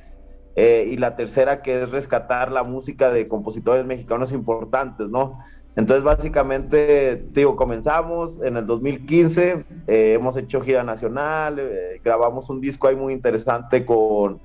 Eh, 0.56 0.90
y 0.92 0.98
la 0.98 1.16
tercera 1.16 1.62
que 1.62 1.84
es 1.84 1.92
rescatar 1.92 2.52
la 2.52 2.64
música 2.64 3.12
de 3.12 3.28
compositores 3.28 3.86
mexicanos 3.86 4.32
importantes, 4.34 5.08
¿no? 5.08 5.40
Entonces, 5.76 6.04
básicamente, 6.04 7.24
digo, 7.32 7.56
comenzamos 7.56 8.38
en 8.44 8.58
el 8.58 8.66
2015, 8.66 9.66
eh, 9.88 10.14
hemos 10.14 10.36
hecho 10.36 10.60
gira 10.60 10.84
nacional, 10.84 11.60
eh, 11.60 12.02
grabamos 12.04 12.50
un 12.50 12.60
disco 12.60 12.88
ahí 12.90 12.96
muy 12.98 13.14
interesante 13.14 13.86
con 13.86 14.42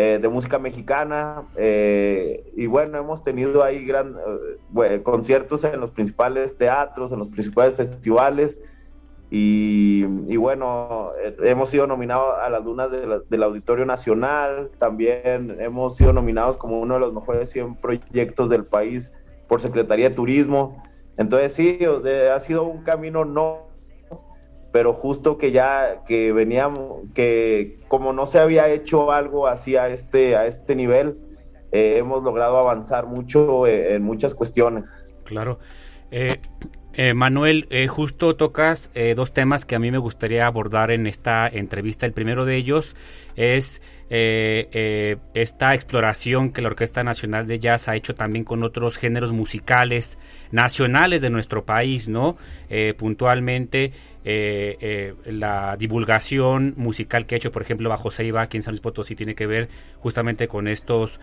eh, 0.00 0.20
de 0.22 0.28
música 0.28 0.60
mexicana 0.60 1.42
y 1.56 2.66
bueno, 2.66 2.98
hemos 2.98 3.24
tenido 3.24 3.64
ahí 3.64 3.84
gran, 3.84 4.14
conciertos 5.02 5.64
en 5.64 5.80
los 5.80 5.90
principales 5.90 6.56
teatros, 6.56 7.10
en 7.10 7.18
los 7.18 7.28
principales 7.28 7.76
festivales 7.76 8.60
y, 9.30 10.36
bueno, 10.36 11.10
hemos 11.42 11.70
sido 11.70 11.88
nominados 11.88 12.38
a 12.38 12.48
las 12.48 12.64
lunas 12.64 12.90
del 12.92 13.42
Auditorio 13.42 13.84
Nacional, 13.84 14.70
también 14.78 15.56
hemos 15.58 15.96
sido 15.96 16.12
nominados 16.12 16.56
como 16.58 16.80
uno 16.80 16.94
de 16.94 17.00
los 17.00 17.12
mejores 17.12 17.50
100 17.50 17.76
proyectos 17.76 18.48
del 18.48 18.64
país 18.66 19.12
por 19.48 19.60
Secretaría 19.60 20.10
de 20.10 20.14
Turismo. 20.14 20.82
Entonces 21.16 21.52
sí, 21.54 21.78
ha 22.32 22.38
sido 22.38 22.62
un 22.64 22.84
camino 22.84 23.24
no, 23.24 23.67
pero 24.72 24.92
justo 24.92 25.38
que 25.38 25.50
ya 25.50 26.04
que 26.06 26.32
veníamos, 26.32 27.02
que 27.14 27.80
como 27.88 28.12
no 28.12 28.26
se 28.26 28.38
había 28.38 28.68
hecho 28.68 29.12
algo 29.12 29.46
así 29.46 29.76
a 29.76 29.88
este, 29.88 30.36
a 30.36 30.46
este 30.46 30.74
nivel, 30.76 31.16
eh, 31.70 31.96
hemos 31.98 32.22
logrado 32.22 32.56
avanzar 32.58 33.06
mucho 33.06 33.66
eh, 33.66 33.94
en 33.94 34.02
muchas 34.02 34.34
cuestiones. 34.34 34.84
Claro. 35.24 35.58
Eh, 36.10 36.34
Manuel, 37.14 37.68
justo 37.88 38.34
tocas 38.34 38.90
dos 39.14 39.32
temas 39.32 39.64
que 39.64 39.76
a 39.76 39.78
mí 39.78 39.92
me 39.92 39.98
gustaría 39.98 40.48
abordar 40.48 40.90
en 40.90 41.06
esta 41.06 41.46
entrevista. 41.46 42.06
El 42.06 42.12
primero 42.12 42.44
de 42.44 42.56
ellos 42.56 42.96
es 43.36 43.82
esta 44.10 45.74
exploración 45.74 46.50
que 46.50 46.60
la 46.60 46.68
Orquesta 46.70 47.04
Nacional 47.04 47.46
de 47.46 47.60
Jazz 47.60 47.86
ha 47.86 47.94
hecho 47.94 48.16
también 48.16 48.44
con 48.44 48.64
otros 48.64 48.96
géneros 48.96 49.30
musicales 49.30 50.18
nacionales 50.50 51.20
de 51.20 51.30
nuestro 51.30 51.64
país, 51.64 52.08
¿no? 52.08 52.36
puntualmente 52.96 53.92
la 54.28 55.76
divulgación 55.78 56.74
musical 56.76 57.24
que 57.26 57.34
ha 57.34 57.38
hecho, 57.38 57.50
por 57.50 57.62
ejemplo, 57.62 57.88
Bajo 57.88 58.10
Ceiba 58.10 58.42
aquí 58.42 58.58
en 58.58 58.62
San 58.62 58.72
Luis 58.72 58.80
Potosí 58.80 59.14
tiene 59.14 59.34
que 59.34 59.46
ver 59.46 59.68
justamente 60.00 60.48
con 60.48 60.68
estos 60.68 61.20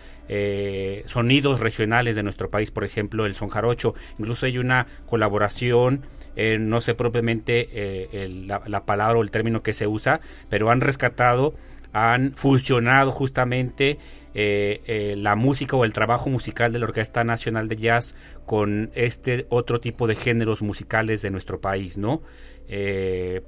sonidos 1.06 1.60
regionales 1.60 2.16
de 2.16 2.22
nuestro 2.22 2.50
país, 2.50 2.70
por 2.70 2.84
ejemplo, 2.84 3.26
el 3.26 3.34
son 3.34 3.48
jarocho. 3.48 3.94
Incluso 4.18 4.46
hay 4.46 4.58
una 4.58 4.86
colaboración 5.06 6.02
eh, 6.36 6.58
no 6.58 6.82
sé 6.82 6.94
propiamente 6.94 7.68
eh, 7.72 8.28
la, 8.46 8.84
palabra 8.84 9.18
o 9.18 9.22
el 9.22 9.30
término 9.30 9.62
que 9.62 9.72
se 9.72 9.86
usa, 9.86 10.20
pero 10.50 10.70
han 10.70 10.82
rescatado, 10.82 11.54
han 11.94 12.34
fusionado 12.34 13.10
justamente 13.10 13.98
eh, 14.34 15.14
la 15.16 15.34
música 15.34 15.76
o 15.76 15.84
el 15.86 15.94
trabajo 15.94 16.28
musical 16.28 16.74
de 16.74 16.78
la 16.78 16.84
Orquesta 16.84 17.24
Nacional 17.24 17.68
de 17.68 17.76
Jazz 17.76 18.14
con 18.44 18.90
este 18.94 19.46
otro 19.48 19.80
tipo 19.80 20.06
de 20.06 20.14
géneros 20.14 20.60
musicales 20.60 21.22
de 21.22 21.30
nuestro 21.30 21.58
país, 21.62 21.96
¿no? 21.96 22.20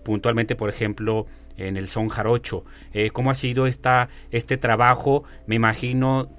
Puntualmente, 0.03 0.57
por 0.57 0.69
ejemplo, 0.71 1.27
en 1.57 1.77
el 1.77 1.89
son 1.89 2.09
jarocho. 2.09 2.65
¿Cómo 3.13 3.31
ha 3.31 3.35
sido 3.35 3.67
esta, 3.67 4.09
este 4.31 4.57
trabajo, 4.57 5.25
me 5.47 5.57
imagino, 5.57 6.31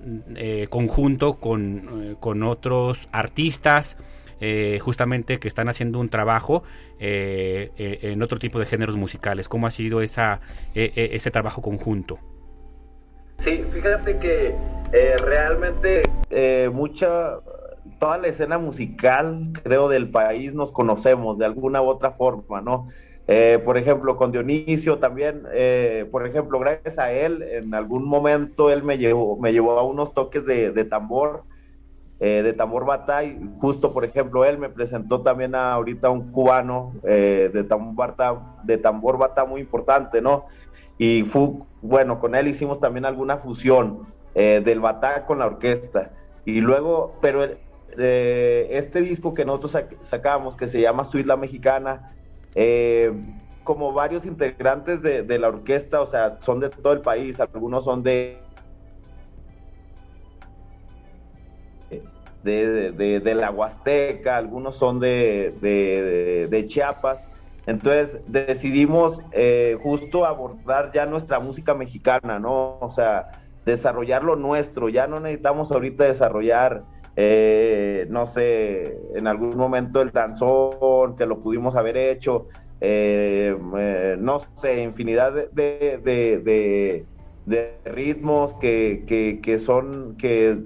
conjunto 0.69 1.39
con, 1.39 2.17
con 2.19 2.43
otros 2.43 3.09
artistas? 3.11 3.97
Eh, 4.41 4.79
justamente 4.81 5.37
que 5.37 5.49
están 5.49 5.67
haciendo 5.67 5.99
un 5.99 6.07
trabajo 6.07 6.63
eh, 6.97 7.71
eh, 7.77 7.99
en 8.03 8.21
otro 8.21 8.39
tipo 8.39 8.57
de 8.57 8.65
géneros 8.65 8.95
musicales. 8.95 9.49
¿Cómo 9.49 9.67
ha 9.67 9.71
sido 9.71 10.01
esa, 10.01 10.39
ese 10.73 11.29
trabajo 11.31 11.61
conjunto? 11.61 12.19
Sí, 13.37 13.63
fíjate 13.71 14.17
que 14.17 14.55
realmente 15.21 16.03
mucha, 16.71 17.39
toda 17.99 18.17
la 18.17 18.27
escena 18.27 18.57
musical, 18.57 19.51
creo, 19.63 19.89
del 19.89 20.09
país 20.09 20.53
nos 20.53 20.71
conocemos 20.71 21.37
de 21.37 21.45
alguna 21.45 21.81
u 21.81 21.87
otra 21.87 22.11
forma, 22.11 22.61
¿no? 22.61 22.87
por 23.63 23.77
ejemplo, 23.77 24.17
con 24.17 24.31
Dionisio 24.31 24.97
también, 24.97 25.43
por 26.09 26.25
ejemplo, 26.25 26.57
gracias 26.57 26.97
a 26.97 27.11
él, 27.11 27.43
en 27.43 27.75
algún 27.75 28.03
momento 28.03 28.71
él 28.71 28.81
me 28.81 28.97
llevó, 28.97 29.37
me 29.37 29.53
llevó 29.53 29.77
a 29.77 29.83
unos 29.83 30.15
toques 30.15 30.47
de, 30.47 30.71
de 30.71 30.83
tambor 30.83 31.43
eh, 32.21 32.41
de 32.43 32.51
tambor 32.51 32.83
bata 32.83 33.23
y 33.23 33.39
justo 33.61 33.93
por 33.93 34.03
ejemplo 34.03 34.43
él 34.43 34.57
me 34.57 34.67
presentó 34.67 35.21
también 35.21 35.55
a, 35.55 35.71
ahorita 35.71 36.09
un 36.09 36.33
cubano 36.33 36.91
eh, 37.03 37.49
de 37.53 37.63
tambor 37.63 37.95
bata, 37.95 38.57
de 38.63 38.77
tambor 38.77 39.17
bata 39.17 39.45
muy 39.45 39.61
importante, 39.61 40.21
¿no? 40.21 40.47
Y 40.97 41.23
fue, 41.23 41.51
bueno, 41.81 42.19
con 42.19 42.35
él 42.35 42.49
hicimos 42.49 42.81
también 42.81 43.05
alguna 43.05 43.37
fusión 43.37 44.07
eh, 44.35 44.61
del 44.65 44.81
bata 44.81 45.25
con 45.25 45.39
la 45.39 45.45
orquesta. 45.45 46.11
Y 46.43 46.59
luego, 46.59 47.15
pero 47.21 47.47
este 47.97 49.01
disco 49.01 49.33
que 49.33 49.45
nosotros 49.45 49.77
sacamos, 50.01 50.55
que 50.55 50.67
se 50.67 50.81
llama 50.81 51.03
Suite 51.03 51.27
La 51.27 51.37
Mexicana, 51.37 52.11
como 53.63 53.93
varios 53.93 54.25
integrantes 54.25 55.01
de, 55.01 55.23
de 55.23 55.39
la 55.39 55.49
orquesta, 55.49 56.01
o 56.01 56.05
sea, 56.05 56.37
son 56.41 56.59
de 56.59 56.69
todo 56.69 56.93
el 56.93 57.01
país, 57.01 57.39
algunos 57.39 57.83
son 57.83 58.03
de 58.03 58.39
de, 62.43 63.19
de, 63.19 63.35
la 63.35 63.51
Huasteca, 63.51 64.37
algunos 64.37 64.75
son 64.77 64.99
de, 64.99 66.47
de 66.49 66.67
Chiapas. 66.67 67.19
Entonces 67.69 68.21
decidimos 68.25 69.21
eh, 69.31 69.77
justo 69.83 70.25
abordar 70.25 70.91
ya 70.91 71.05
nuestra 71.05 71.39
música 71.39 71.75
mexicana, 71.75 72.39
¿no? 72.39 72.79
O 72.79 72.89
sea, 72.89 73.43
desarrollar 73.65 74.23
lo 74.23 74.35
nuestro. 74.35 74.89
Ya 74.89 75.05
no 75.05 75.19
necesitamos 75.19 75.71
ahorita 75.71 76.05
desarrollar, 76.05 76.81
eh, 77.15 78.07
no 78.09 78.25
sé, 78.25 78.97
en 79.15 79.27
algún 79.27 79.57
momento 79.57 80.01
el 80.01 80.11
danzón, 80.11 81.15
que 81.15 81.25
lo 81.25 81.39
pudimos 81.39 81.75
haber 81.75 81.97
hecho, 81.97 82.47
eh, 82.81 83.55
no 84.19 84.39
sé, 84.55 84.81
infinidad 84.81 85.33
de, 85.51 87.05
ritmos 87.85 88.53
que, 88.55 89.03
que, 89.07 89.39
que 89.41 89.59
son, 89.59 90.15
que 90.17 90.59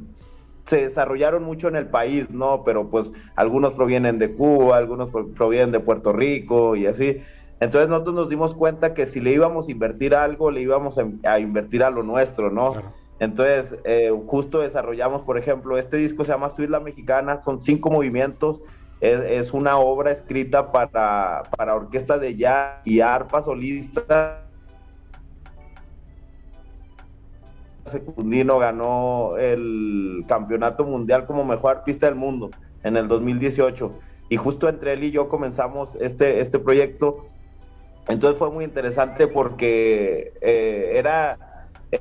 se 0.65 0.83
desarrollaron 0.83 1.43
mucho 1.43 1.67
en 1.67 1.75
el 1.75 1.87
país, 1.87 2.29
¿no? 2.29 2.63
Pero 2.63 2.89
pues 2.89 3.11
algunos 3.35 3.73
provienen 3.73 4.19
de 4.19 4.33
Cuba, 4.33 4.77
algunos 4.77 5.09
provienen 5.35 5.71
de 5.71 5.79
Puerto 5.79 6.13
Rico 6.13 6.75
y 6.75 6.87
así. 6.87 7.21
Entonces 7.59 7.89
nosotros 7.89 8.15
nos 8.15 8.29
dimos 8.29 8.53
cuenta 8.53 8.93
que 8.93 9.05
si 9.05 9.19
le 9.19 9.31
íbamos 9.31 9.67
a 9.67 9.71
invertir 9.71 10.15
algo, 10.15 10.51
le 10.51 10.61
íbamos 10.61 10.97
a, 10.97 11.39
invertir 11.39 11.83
a 11.83 11.89
lo 11.89 12.03
nuestro, 12.03 12.49
¿no? 12.49 12.73
Entonces, 13.19 13.77
eh, 13.85 14.11
justo 14.27 14.59
desarrollamos, 14.59 15.21
por 15.21 15.37
ejemplo, 15.37 15.77
este 15.77 15.97
disco 15.97 16.25
se 16.25 16.31
llama 16.31 16.49
Suite 16.49 16.79
Mexicana, 16.79 17.37
son 17.37 17.59
cinco 17.59 17.89
movimientos, 17.89 18.61
es, 18.99 19.53
una 19.53 19.77
obra 19.77 20.11
escrita 20.11 20.71
para, 20.71 21.43
para 21.57 21.75
orquesta 21.75 22.17
de 22.17 22.37
jazz 22.37 22.79
y 22.85 23.01
arpa 23.01 23.41
solista 23.41 24.43
Secundino 27.85 28.59
ganó 28.59 29.37
el 29.37 30.23
campeonato 30.27 30.85
mundial 30.85 31.25
como 31.25 31.43
mejor 31.43 31.77
artista 31.77 32.05
del 32.05 32.15
mundo 32.15 32.51
en 32.83 32.97
el 32.97 33.07
2018. 33.07 33.91
Y 34.29 34.37
justo 34.37 34.69
entre 34.69 34.93
él 34.93 35.03
y 35.03 35.11
yo 35.11 35.27
comenzamos 35.27 35.95
este, 35.95 36.39
este 36.39 36.59
proyecto. 36.59 37.27
Entonces 38.07 38.37
fue 38.37 38.51
muy 38.51 38.65
interesante 38.65 39.27
porque 39.27 40.33
eh, 40.41 40.93
era, 40.95 41.37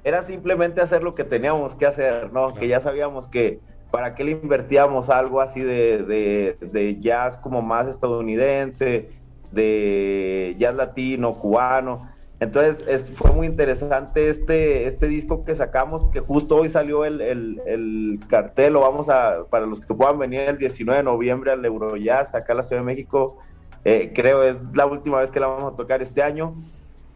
era 0.04 0.22
simplemente 0.22 0.80
hacer 0.80 1.02
lo 1.02 1.14
que 1.14 1.24
teníamos 1.24 1.74
que 1.74 1.86
hacer, 1.86 2.32
¿no? 2.32 2.54
Que 2.54 2.68
ya 2.68 2.80
sabíamos 2.80 3.28
que 3.28 3.60
para 3.90 4.14
qué 4.14 4.24
le 4.24 4.32
invertíamos 4.32 5.10
algo 5.10 5.40
así 5.40 5.60
de, 5.60 6.02
de, 6.02 6.56
de 6.60 7.00
jazz 7.00 7.36
como 7.36 7.60
más 7.60 7.86
estadounidense, 7.86 9.10
de 9.52 10.56
jazz 10.58 10.74
latino, 10.74 11.32
cubano. 11.34 12.10
Entonces 12.40 13.08
fue 13.12 13.30
muy 13.30 13.46
interesante 13.46 14.28
este, 14.28 14.86
este 14.86 15.06
disco 15.06 15.44
que 15.44 15.54
sacamos, 15.54 16.04
que 16.12 16.18
justo 16.18 16.56
hoy 16.56 16.68
salió 16.68 17.04
el, 17.04 18.18
cartel, 18.28 18.72
lo 18.72 18.80
vamos 18.80 19.08
a, 19.08 19.44
para 19.48 19.64
los 19.64 19.80
que 19.80 19.94
puedan 19.94 20.18
venir 20.18 20.40
el 20.40 20.58
19 20.58 20.98
de 20.98 21.04
noviembre 21.04 21.52
al 21.52 21.64
Eurojazz, 21.64 22.34
acá 22.34 22.54
en 22.54 22.56
la 22.56 22.62
Ciudad 22.64 22.82
de 22.82 22.86
México, 22.86 23.38
eh, 23.84 24.12
creo 24.12 24.42
es 24.42 24.60
la 24.74 24.86
última 24.86 25.20
vez 25.20 25.30
que 25.30 25.38
la 25.38 25.46
vamos 25.46 25.72
a 25.72 25.76
tocar 25.76 26.02
este 26.02 26.20
año, 26.20 26.56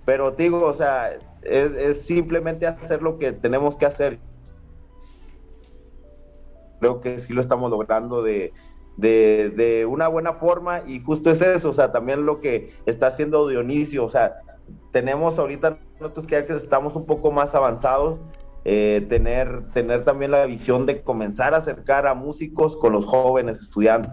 pero 0.05 0.31
digo, 0.31 0.65
o 0.65 0.73
sea, 0.73 1.19
es, 1.49 2.03
simplemente 2.03 2.67
hacer 2.67 3.03
lo 3.03 3.19
que 3.19 3.33
tenemos 3.33 3.77
que 3.77 3.87
hacer. 3.87 4.19
Creo 6.81 7.01
que 7.01 7.19
sí 7.19 7.33
lo 7.33 7.41
estamos 7.41 7.71
logrando 7.71 8.23
de, 8.23 8.53
de, 8.97 9.51
de, 9.51 9.87
una 9.87 10.09
buena 10.09 10.35
forma 10.35 10.83
y 10.87 11.01
justo 11.01 11.31
es 11.31 11.41
eso, 11.41 11.71
o 11.71 11.73
sea, 11.73 11.91
también 11.93 12.27
lo 12.27 12.41
que 12.41 12.75
está 12.85 13.07
haciendo 13.07 13.49
Dionisio, 13.49 14.05
o 14.05 14.09
sea, 14.09 14.37
tenemos 14.93 15.39
ahorita 15.39 15.79
nosotros 16.01 16.27
que 16.27 16.39
estamos 16.39 16.97
un 16.97 17.07
poco 17.07 17.31
más 17.31 17.55
avanzados, 17.55 18.19
eh, 18.65 19.07
tener, 19.09 19.71
tener 19.71 20.05
también 20.05 20.33
la 20.33 20.45
visión 20.45 20.87
de 20.87 21.03
comenzar 21.03 21.55
a 21.55 21.59
acercar 21.59 22.07
a 22.07 22.15
músicos 22.15 22.77
con 22.77 22.93
los 22.93 23.05
jóvenes 23.05 23.61
estudiantes. 23.61 24.13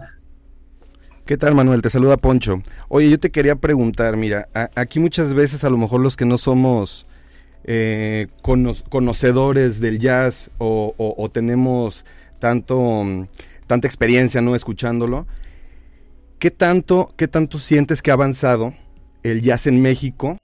¿Qué 1.24 1.36
tal, 1.36 1.54
Manuel? 1.54 1.82
Te 1.82 1.90
saluda 1.90 2.16
Poncho. 2.18 2.60
Oye, 2.88 3.10
yo 3.10 3.18
te 3.18 3.30
quería 3.30 3.56
preguntar, 3.56 4.16
mira, 4.16 4.48
aquí 4.74 5.00
muchas 5.00 5.34
veces 5.34 5.64
a 5.64 5.70
lo 5.70 5.78
mejor 5.78 6.00
los 6.00 6.16
que 6.16 6.26
no 6.26 6.38
somos 6.38 7.10
eh, 7.64 8.28
conocedores 8.42 9.80
del 9.80 9.98
jazz 9.98 10.50
o, 10.58 11.30
tenemos 11.32 12.04
tanto, 12.38 13.26
tanta 13.66 13.86
experiencia, 13.86 14.40
¿no? 14.40 14.54
Escuchándolo, 14.54 15.26
¿qué 16.38 16.50
tanto, 16.50 17.12
¿qué 17.16 17.26
tanto 17.26 17.58
sientes 17.58 18.02
que 18.02 18.10
ha 18.10 18.14
avanzado 18.14 18.74
el 19.22 19.40
jazz 19.40 19.66
en 19.66 19.80
México 19.80 20.38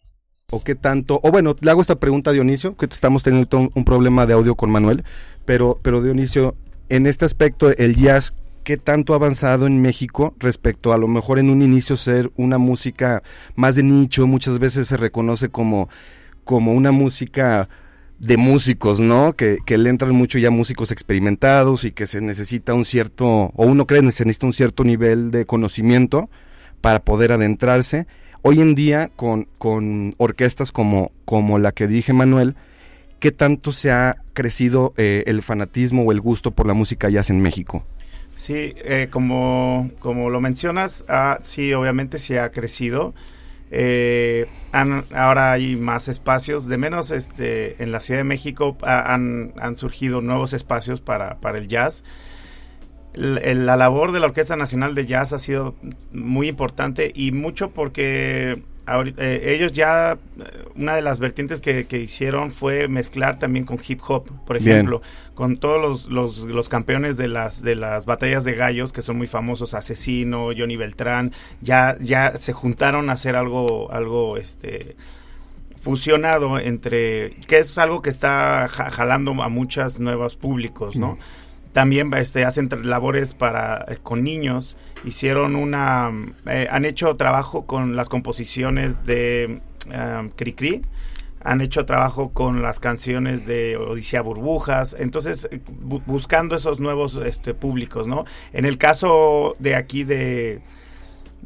o 0.50 0.62
qué 0.62 0.74
tanto, 0.74 1.20
o 1.22 1.30
bueno, 1.30 1.54
le 1.60 1.70
hago 1.70 1.80
esta 1.80 2.00
pregunta 2.00 2.30
a 2.30 2.32
Dionisio, 2.32 2.76
que 2.76 2.86
estamos 2.86 3.22
teniendo 3.22 3.68
un 3.74 3.84
problema 3.84 4.26
de 4.26 4.32
audio 4.32 4.56
con 4.56 4.70
Manuel, 4.70 5.04
pero, 5.44 5.78
pero 5.82 6.02
Dionisio, 6.02 6.56
en 6.88 7.06
este 7.06 7.24
aspecto, 7.24 7.70
el 7.70 7.96
jazz, 7.96 8.34
¿qué 8.64 8.76
tanto 8.76 9.12
ha 9.12 9.16
avanzado 9.16 9.66
en 9.66 9.80
México 9.80 10.34
respecto 10.38 10.92
a 10.92 10.98
lo 10.98 11.06
mejor 11.06 11.38
en 11.38 11.50
un 11.50 11.62
inicio 11.62 11.96
ser 11.96 12.32
una 12.36 12.58
música 12.58 13.22
más 13.54 13.76
de 13.76 13.84
nicho, 13.84 14.26
muchas 14.26 14.58
veces 14.58 14.88
se 14.88 14.96
reconoce 14.96 15.50
como, 15.50 15.88
como 16.50 16.72
una 16.72 16.90
música 16.90 17.68
de 18.18 18.36
músicos, 18.36 18.98
¿no? 18.98 19.34
Que, 19.34 19.58
que 19.64 19.78
le 19.78 19.88
entran 19.88 20.14
mucho 20.14 20.36
ya 20.38 20.50
músicos 20.50 20.90
experimentados 20.90 21.84
y 21.84 21.92
que 21.92 22.08
se 22.08 22.20
necesita 22.20 22.74
un 22.74 22.84
cierto, 22.84 23.52
o 23.54 23.66
uno 23.66 23.86
cree 23.86 24.02
que 24.02 24.10
se 24.10 24.24
necesita 24.24 24.46
un 24.46 24.52
cierto 24.52 24.82
nivel 24.82 25.30
de 25.30 25.46
conocimiento 25.46 26.28
para 26.80 26.98
poder 27.04 27.32
adentrarse 27.32 28.06
Hoy 28.42 28.60
en 28.60 28.74
día, 28.74 29.10
con, 29.16 29.48
con 29.58 30.12
orquestas 30.16 30.72
como, 30.72 31.12
como 31.26 31.58
la 31.58 31.72
que 31.72 31.86
dije 31.86 32.14
Manuel, 32.14 32.54
¿qué 33.18 33.32
tanto 33.32 33.72
se 33.74 33.92
ha 33.92 34.16
crecido 34.32 34.94
eh, 34.96 35.24
el 35.26 35.42
fanatismo 35.42 36.04
o 36.04 36.12
el 36.12 36.22
gusto 36.22 36.50
por 36.50 36.66
la 36.66 36.72
música 36.72 37.10
jazz 37.10 37.28
en 37.28 37.42
México? 37.42 37.84
Sí, 38.34 38.72
eh, 38.76 39.08
como, 39.10 39.90
como 39.98 40.30
lo 40.30 40.40
mencionas, 40.40 41.04
ah, 41.08 41.38
sí, 41.42 41.74
obviamente 41.74 42.18
se 42.18 42.40
ha 42.40 42.50
crecido. 42.50 43.12
Eh, 43.70 44.46
ahora 44.72 45.52
hay 45.52 45.76
más 45.76 46.08
espacios, 46.08 46.66
de 46.66 46.76
menos 46.78 47.10
este, 47.10 47.82
en 47.82 47.92
la 47.92 48.00
Ciudad 48.00 48.20
de 48.20 48.24
México 48.24 48.76
han, 48.82 49.52
han 49.60 49.76
surgido 49.76 50.20
nuevos 50.20 50.52
espacios 50.52 51.00
para, 51.00 51.40
para 51.40 51.58
el 51.58 51.68
jazz. 51.68 52.02
La, 53.14 53.76
labor 53.76 54.12
de 54.12 54.20
la 54.20 54.26
Orquesta 54.26 54.54
Nacional 54.54 54.94
de 54.94 55.04
Jazz 55.04 55.32
ha 55.32 55.38
sido 55.38 55.74
muy 56.12 56.48
importante 56.48 57.10
y 57.12 57.32
mucho 57.32 57.70
porque 57.72 58.62
eh, 59.16 59.54
ellos 59.54 59.72
ya, 59.72 60.12
eh, 60.12 60.64
una 60.74 60.94
de 60.94 61.02
las 61.02 61.18
vertientes 61.18 61.60
que, 61.60 61.86
hicieron 61.98 62.50
fue 62.50 62.88
mezclar 62.88 63.38
también 63.38 63.64
con 63.64 63.78
hip 63.86 64.00
hop, 64.06 64.30
por 64.44 64.56
ejemplo, 64.56 65.02
con 65.34 65.58
todos 65.58 66.06
los, 66.06 66.44
los, 66.44 66.68
campeones 66.68 67.16
de 67.16 67.28
las, 67.28 67.62
de 67.62 67.76
las 67.76 68.06
batallas 68.06 68.44
de 68.44 68.54
gallos, 68.54 68.92
que 68.92 69.02
son 69.02 69.16
muy 69.16 69.26
famosos, 69.26 69.74
Asesino, 69.74 70.50
Johnny 70.56 70.76
Beltrán, 70.76 71.32
ya, 71.60 71.96
ya 72.00 72.36
se 72.36 72.52
juntaron 72.52 73.10
a 73.10 73.14
hacer 73.14 73.36
algo, 73.36 73.90
algo, 73.92 74.36
este 74.36 74.96
fusionado 75.80 76.58
entre 76.58 77.36
que 77.48 77.58
es 77.58 77.78
algo 77.78 78.02
que 78.02 78.10
está 78.10 78.68
jalando 78.68 79.32
a 79.42 79.48
muchos 79.48 79.98
nuevos 79.98 80.36
públicos, 80.36 80.94
¿no? 80.96 81.18
También 81.72 82.12
este, 82.14 82.44
hacen 82.44 82.68
labores 82.84 83.34
para 83.34 83.84
eh, 83.88 83.96
con 84.02 84.22
niños. 84.22 84.76
Hicieron 85.04 85.56
una, 85.56 86.10
eh, 86.46 86.68
han 86.70 86.84
hecho 86.84 87.16
trabajo 87.16 87.66
con 87.66 87.96
las 87.96 88.08
composiciones 88.08 89.06
de 89.06 89.60
um, 89.86 90.30
Cri 90.30 90.82
han 91.42 91.60
hecho 91.60 91.86
trabajo 91.86 92.30
con 92.32 92.62
las 92.62 92.80
canciones 92.80 93.46
de 93.46 93.76
Odisea 93.76 94.20
Burbujas, 94.20 94.94
entonces 94.98 95.48
buscando 96.06 96.54
esos 96.54 96.80
nuevos 96.80 97.16
este, 97.16 97.54
públicos, 97.54 98.06
¿no? 98.06 98.26
En 98.52 98.66
el 98.66 98.76
caso 98.76 99.56
de 99.58 99.74
aquí 99.74 100.04
de, 100.04 100.60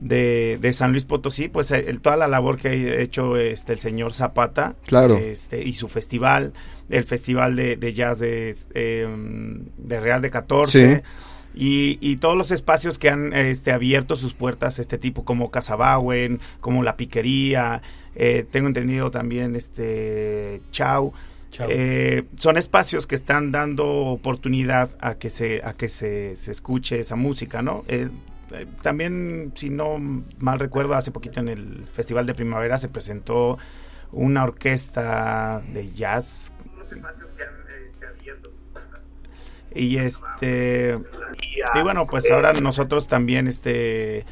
de, 0.05 0.73
San 0.73 0.93
Luis 0.93 1.05
Potosí, 1.05 1.49
pues 1.49 1.73
toda 2.03 2.17
la 2.17 2.29
labor 2.29 2.59
que 2.59 2.69
ha 2.69 3.01
hecho 3.01 3.37
este, 3.37 3.73
el 3.73 3.79
señor 3.79 4.13
Zapata 4.13 4.77
claro. 4.87 5.17
este, 5.17 5.63
y 5.63 5.73
su 5.73 5.89
festival, 5.89 6.53
el 6.91 7.05
festival 7.05 7.57
de, 7.57 7.93
jazz 7.93 8.19
de, 8.19 8.55
em, 8.75 9.65
de, 9.79 10.01
Real 10.01 10.21
de 10.23 10.31
14. 10.31 11.03
Y, 11.57 12.17
todos 12.17 12.37
los 12.37 12.51
espacios 12.51 12.99
que 12.99 13.09
han 13.11 13.33
este, 13.33 13.73
abierto 13.73 14.17
sus 14.17 14.35
puertas, 14.35 14.79
este 14.79 14.99
tipo 14.99 15.25
como 15.25 15.51
Casabauen, 15.51 16.41
como 16.61 16.83
La 16.83 16.97
Piquería, 16.97 17.81
eh, 18.15 18.45
tengo 18.51 18.69
entendido 18.69 19.11
también 19.11 19.57
este 19.57 20.61
Chau. 20.71 21.13
Eh, 21.69 22.25
son 22.35 22.57
espacios 22.57 23.07
que 23.07 23.15
están 23.15 23.53
dando 23.53 23.87
oportunidad 23.87 24.97
a 25.01 25.15
que 25.15 25.31
se 25.31 25.61
a 25.63 25.73
que 25.73 25.87
se, 25.87 26.35
se 26.35 26.51
escuche 26.51 26.99
esa 26.99 27.15
música, 27.15 27.63
¿no? 27.63 27.85
Eh, 27.87 28.09
también, 28.83 29.53
si 29.55 29.71
no 29.71 29.99
mal 30.39 30.59
recuerdo, 30.59 30.95
hace 30.95 31.11
poquito 31.11 31.41
en 31.41 31.49
el 31.49 31.87
Festival 31.93 32.27
de 32.27 32.35
Primavera 32.35 32.79
se 32.79 32.89
presentó 32.89 33.59
una 34.13 34.45
orquesta 34.45 35.63
de 35.73 35.93
jazz. 35.93 36.53
Y 39.75 39.97
este 39.97 40.99
y 41.75 41.83
bueno 41.83 42.07
pues 42.07 42.31
ahora 42.31 42.53
nosotros 42.53 43.09
también 43.09 43.49
este 43.49 44.25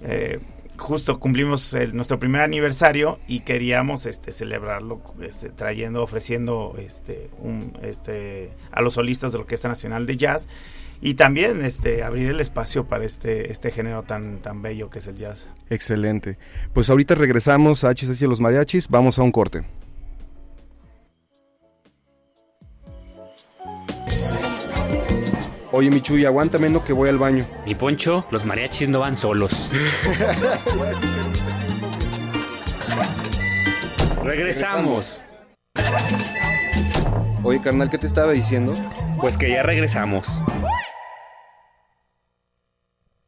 eh, 0.00 0.38
justo 0.76 1.18
cumplimos 1.18 1.74
nuestro 1.92 2.20
primer 2.20 2.42
aniversario 2.42 3.18
y 3.26 3.40
queríamos 3.40 4.06
este 4.06 4.30
celebrarlo 4.30 5.02
este, 5.20 5.50
trayendo 5.50 6.02
ofreciendo 6.02 6.76
este 6.78 7.30
un 7.38 7.76
este 7.82 8.52
a 8.70 8.82
los 8.82 8.94
solistas 8.94 9.32
de 9.32 9.38
la 9.38 9.42
Orquesta 9.42 9.66
Nacional 9.66 10.06
de 10.06 10.16
Jazz 10.16 10.46
y 11.04 11.14
también 11.14 11.62
este 11.62 12.02
abrir 12.02 12.30
el 12.30 12.40
espacio 12.40 12.86
para 12.86 13.04
este 13.04 13.52
este 13.52 13.70
género 13.70 14.02
tan 14.04 14.38
tan 14.38 14.62
bello 14.62 14.88
que 14.88 15.00
es 15.00 15.06
el 15.06 15.16
jazz. 15.16 15.50
Excelente. 15.68 16.38
Pues 16.72 16.88
ahorita 16.88 17.14
regresamos 17.14 17.84
a 17.84 17.90
HSH 17.90 18.22
los 18.22 18.40
mariachis, 18.40 18.88
vamos 18.88 19.18
a 19.18 19.22
un 19.22 19.30
corte. 19.30 19.64
Oye, 25.72 25.90
Michuy, 25.90 26.24
aguántame 26.24 26.70
no 26.70 26.82
que 26.82 26.94
voy 26.94 27.10
al 27.10 27.18
baño. 27.18 27.44
Mi 27.66 27.74
Poncho, 27.74 28.24
los 28.30 28.46
mariachis 28.46 28.88
no 28.88 29.00
van 29.00 29.18
solos. 29.18 29.52
regresamos. 34.24 35.26
Oye, 37.42 37.60
carnal, 37.60 37.90
¿qué 37.90 37.98
te 37.98 38.06
estaba 38.06 38.32
diciendo? 38.32 38.72
Pues 39.20 39.36
que 39.36 39.50
ya 39.50 39.62
regresamos. 39.62 40.40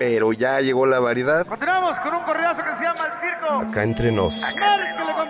Pero 0.00 0.32
ya 0.32 0.60
llegó 0.62 0.86
la 0.86 0.98
variedad. 0.98 1.46
Continuamos 1.46 1.98
con 1.98 2.14
un 2.14 2.22
correazo 2.22 2.64
que 2.64 2.74
se 2.74 2.84
llama 2.84 3.02
El 3.04 3.20
Circo. 3.20 3.68
Acá 3.68 3.82
entre 3.82 4.10
nos. 4.10 4.56
¡Márquele 4.56 5.12
con 5.12 5.28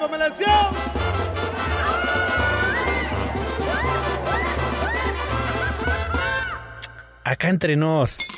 Acá 7.25 7.49
entre 7.49 7.75
nos. 7.75 8.29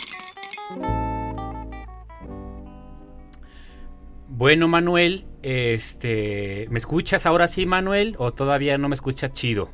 Bueno, 4.28 4.68
Manuel, 4.68 5.26
este, 5.42 6.66
¿me 6.70 6.78
escuchas 6.78 7.26
ahora 7.26 7.46
sí, 7.46 7.66
Manuel? 7.66 8.16
¿O 8.18 8.32
todavía 8.32 8.78
no 8.78 8.88
me 8.88 8.94
escuchas 8.94 9.32
chido? 9.32 9.68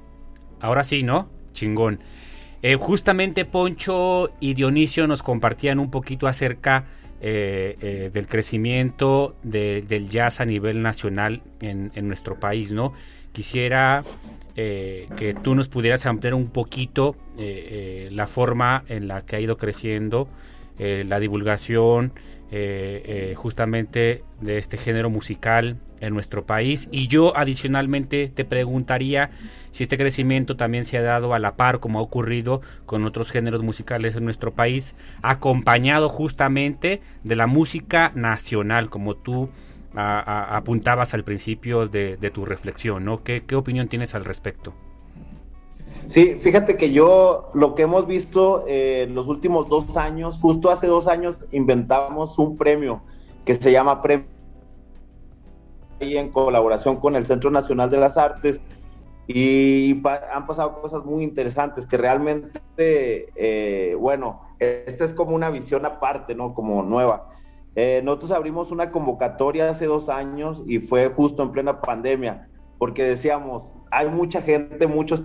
Ahora 0.61 0.83
sí, 0.83 1.05
¿no? 1.05 1.31
Chingón. 1.53 2.01
Eh, 2.62 2.75
justamente 2.77 3.44
Poncho 3.44 4.31
y 4.40 4.55
Dionisio 4.55 5.07
nos 5.07 5.23
compartían 5.23 5.79
un 5.79 5.90
poquito 5.90 6.27
acerca 6.27 6.87
eh, 7.21 7.77
eh, 7.81 8.11
del 8.12 8.27
crecimiento 8.27 9.37
del 9.42 10.09
jazz 10.09 10.40
a 10.40 10.44
nivel 10.44 10.83
nacional 10.83 11.42
en, 11.61 11.90
nuestro 12.09 12.38
país, 12.38 12.73
¿no? 12.73 12.92
Quisiera 13.33 14.03
que 14.57 15.37
tú 15.40 15.55
nos 15.55 15.68
pudieras 15.68 16.05
ampliar 16.07 16.35
un 16.35 16.49
poquito 16.49 17.14
la 17.37 18.27
forma 18.27 18.83
en 18.88 19.07
la 19.07 19.23
que 19.25 19.37
ha 19.37 19.40
ido 19.40 19.57
creciendo 19.57 20.29
la 20.79 21.21
divulgación, 21.21 22.12
eh, 22.51 23.03
eh, 23.05 23.35
justamente 23.35 24.25
de 24.40 24.57
este 24.57 24.79
género 24.79 25.11
musical 25.11 25.77
en 26.00 26.14
nuestro 26.14 26.44
país. 26.44 26.88
Y 26.90 27.08
yo 27.08 27.37
adicionalmente 27.37 28.30
te 28.34 28.44
preguntaría 28.44 29.30
si 29.70 29.82
este 29.82 29.98
crecimiento 29.98 30.56
también 30.56 30.84
se 30.84 30.98
ha 30.98 31.02
dado 31.02 31.34
a 31.34 31.38
la 31.38 31.56
par, 31.56 31.80
como 31.80 31.98
ha 31.98 32.02
ocurrido 32.02 32.61
con 32.87 33.04
otros 33.04 33.30
géneros 33.30 33.62
musicales 33.62 34.16
en 34.16 34.24
nuestro 34.24 34.52
país, 34.52 34.94
acompañado 35.22 36.08
justamente 36.08 37.00
de 37.24 37.37
la 37.37 37.46
música 37.46 38.12
nacional, 38.14 38.90
como 38.90 39.14
tú 39.14 39.50
apuntabas 39.94 41.14
al 41.14 41.24
principio 41.24 41.88
de, 41.88 42.16
tu 42.32 42.44
reflexión, 42.44 43.04
¿no? 43.04 43.22
¿Qué 43.22 43.56
opinión 43.56 43.88
tienes 43.88 44.14
al 44.14 44.24
respecto? 44.24 44.74
Sí, 46.08 46.37
fíjate 46.38 46.76
que 46.76 46.90
yo 46.90 47.50
lo 47.52 47.74
que 47.74 47.82
hemos 47.82 48.06
visto 48.06 48.64
eh, 48.66 49.02
en 49.02 49.14
los 49.14 49.26
últimos 49.26 49.68
dos 49.68 49.96
años, 49.98 50.38
justo 50.40 50.70
hace 50.70 50.87
dos 50.87 51.06
años 51.06 51.40
inventamos 51.52 52.38
un 52.38 52.56
premio 52.56 53.02
que 53.44 53.54
se 53.54 53.70
llama 53.70 54.00
Premio 54.00 54.26
en 56.00 56.30
colaboración 56.30 56.96
con 56.96 57.16
el 57.16 57.26
Centro 57.26 57.50
Nacional 57.50 57.90
de 57.90 57.98
las 57.98 58.16
Artes 58.16 58.61
y 59.26 60.02
han 60.32 60.46
pasado 60.46 60.80
cosas 60.80 61.04
muy 61.04 61.22
interesantes 61.22 61.87
que 61.87 61.98
realmente, 61.98 63.28
eh, 63.37 63.94
bueno, 63.94 64.40
esta 64.58 65.04
es 65.04 65.12
como 65.12 65.34
una 65.34 65.50
visión 65.50 65.84
aparte, 65.84 66.34
¿no? 66.34 66.54
Como 66.54 66.82
nueva. 66.82 67.28
Eh, 67.76 68.00
nosotros 68.02 68.32
abrimos 68.32 68.70
una 68.70 68.90
convocatoria 68.90 69.68
hace 69.68 69.84
dos 69.84 70.08
años 70.08 70.62
y 70.66 70.78
fue 70.78 71.08
justo 71.11 71.42
en 71.42 71.52
plena 71.52 71.80
pandemia, 71.80 72.48
porque 72.78 73.04
decíamos, 73.04 73.76
hay 73.90 74.08
mucha 74.08 74.40
gente, 74.40 74.87
muchos 74.87 75.24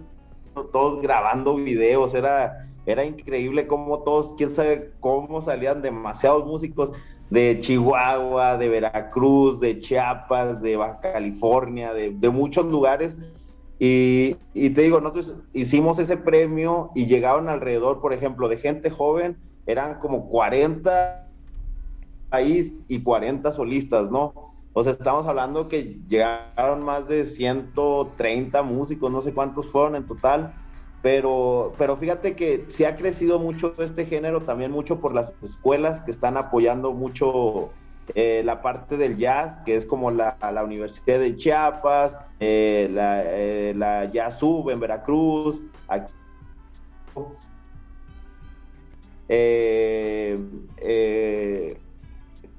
todos 0.71 1.01
grabando 1.01 1.55
videos, 1.55 2.13
era, 2.13 2.67
era 2.85 3.05
increíble 3.05 3.67
cómo 3.67 3.99
todos, 3.99 4.35
quién 4.37 4.49
sabe 4.51 4.91
cómo 4.99 5.41
salían 5.41 5.81
demasiados 5.81 6.45
músicos 6.45 6.91
de 7.33 7.59
Chihuahua, 7.59 8.57
de 8.59 8.69
Veracruz, 8.69 9.59
de 9.59 9.79
Chiapas, 9.79 10.61
de 10.61 10.77
Baja 10.77 10.99
California, 11.01 11.91
de, 11.91 12.29
muchos 12.29 12.67
lugares. 12.67 13.17
Y, 13.79 14.35
y, 14.53 14.69
te 14.69 14.83
digo, 14.83 15.01
nosotros 15.01 15.33
hicimos 15.51 15.97
ese 15.97 16.15
premio 16.15 16.91
y 16.93 17.07
llegaron 17.07 17.49
alrededor, 17.49 18.01
por 18.01 18.13
ejemplo, 18.13 18.49
de 18.49 18.57
gente 18.57 18.91
joven, 18.91 19.35
eran 19.65 19.99
como 19.99 20.29
40 20.29 21.27
país 22.29 22.71
y 22.87 23.01
40 23.01 23.51
solistas, 23.51 24.11
¿no? 24.11 24.53
O 24.73 24.83
sea, 24.83 24.93
estamos 24.93 25.25
hablando 25.25 25.67
que 25.67 26.01
llegaron 26.07 26.85
más 26.85 27.07
de 27.07 27.25
130 27.25 28.61
músicos, 28.61 29.11
no 29.11 29.21
sé 29.21 29.33
cuántos 29.33 29.71
fueron 29.71 29.95
en 29.95 30.05
total, 30.05 30.53
pero, 31.03 31.73
pero 31.77 31.97
fíjate 31.97 32.33
que 32.33 32.63
sí 32.69 32.85
ha 32.85 32.95
crecido 32.95 33.37
mucho 33.37 33.73
este 33.79 34.05
género, 34.05 34.43
también 34.43 34.71
mucho 34.71 35.01
por 35.01 35.13
las 35.13 35.33
escuelas 35.43 35.99
que 35.99 36.11
están 36.11 36.37
apoyando 36.37 36.93
mucho 36.93 37.71
eh, 38.15 38.41
la 38.45 38.61
parte 38.61 38.95
del 38.95 39.17
jazz, 39.17 39.59
que 39.65 39.75
es 39.75 39.85
como 39.85 40.11
la, 40.11 40.37
la 40.41 40.63
Universidad 40.63 41.19
de 41.19 41.35
Chiapas, 41.35 42.17
eh, 42.39 42.87
la, 42.89 43.21
eh, 43.25 43.73
la 43.75 44.05
Jazz 44.05 44.39
Sub 44.39 44.69
en 44.69 44.79
Veracruz, 44.79 45.61
aquí. 45.89 46.13
Eh, 49.27 50.39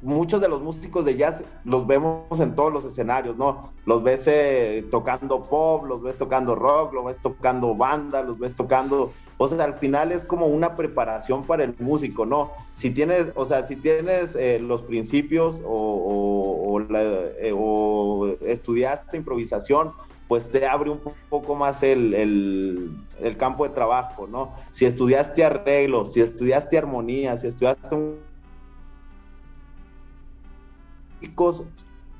muchos 0.05 0.41
de 0.41 0.49
los 0.49 0.61
músicos 0.61 1.05
de 1.05 1.17
jazz 1.17 1.43
los 1.65 1.87
vemos 1.87 2.39
en 2.39 2.55
todos 2.55 2.73
los 2.73 2.85
escenarios, 2.85 3.37
¿no? 3.37 3.73
Los 3.87 4.03
ves 4.03 4.25
eh, 4.27 4.87
tocando 4.91 5.43
pop, 5.43 5.87
los 5.87 6.03
ves 6.03 6.17
tocando 6.17 6.55
rock, 6.55 6.93
los 6.93 7.07
ves 7.07 7.19
tocando 7.23 7.75
banda, 7.75 8.23
los 8.23 8.39
ves 8.39 8.55
tocando, 8.55 9.13
o 9.39 9.49
sea, 9.49 9.65
al 9.65 9.75
final 9.75 10.13
es 10.13 10.25
como 10.25 10.47
una 10.47 10.77
preparación 10.77 11.45
para 11.45 11.65
el 11.65 11.75
músico, 11.79 12.27
¿no? 12.27 12.53
Si 12.75 12.91
tienes, 12.91 13.29
o 13.35 13.45
sea, 13.45 13.67
si 13.67 13.77
tienes 13.77 14.37
eh, 14.37 14.59
los 14.61 14.83
principios 14.83 15.61
o, 15.65 16.77
o, 16.77 16.81
eh, 16.81 17.53
o, 17.57 18.29
estudiaste 18.43 19.17
improvisación, 19.17 19.93
pues 20.29 20.51
te 20.51 20.67
abre 20.67 20.91
un 20.91 21.01
poco 21.29 21.55
más 21.55 21.83
el, 21.83 22.15
el, 22.15 22.91
el 23.21 23.37
campo 23.37 23.65
de 23.67 23.75
trabajo, 23.75 24.27
¿no? 24.27 24.55
Si 24.73 24.85
estudiaste 24.85 25.45
arreglo, 25.45 26.05
si 26.05 26.21
estudiaste 26.21 26.77
armonía, 26.77 27.37
si 27.37 27.47
estudiaste 27.47 27.97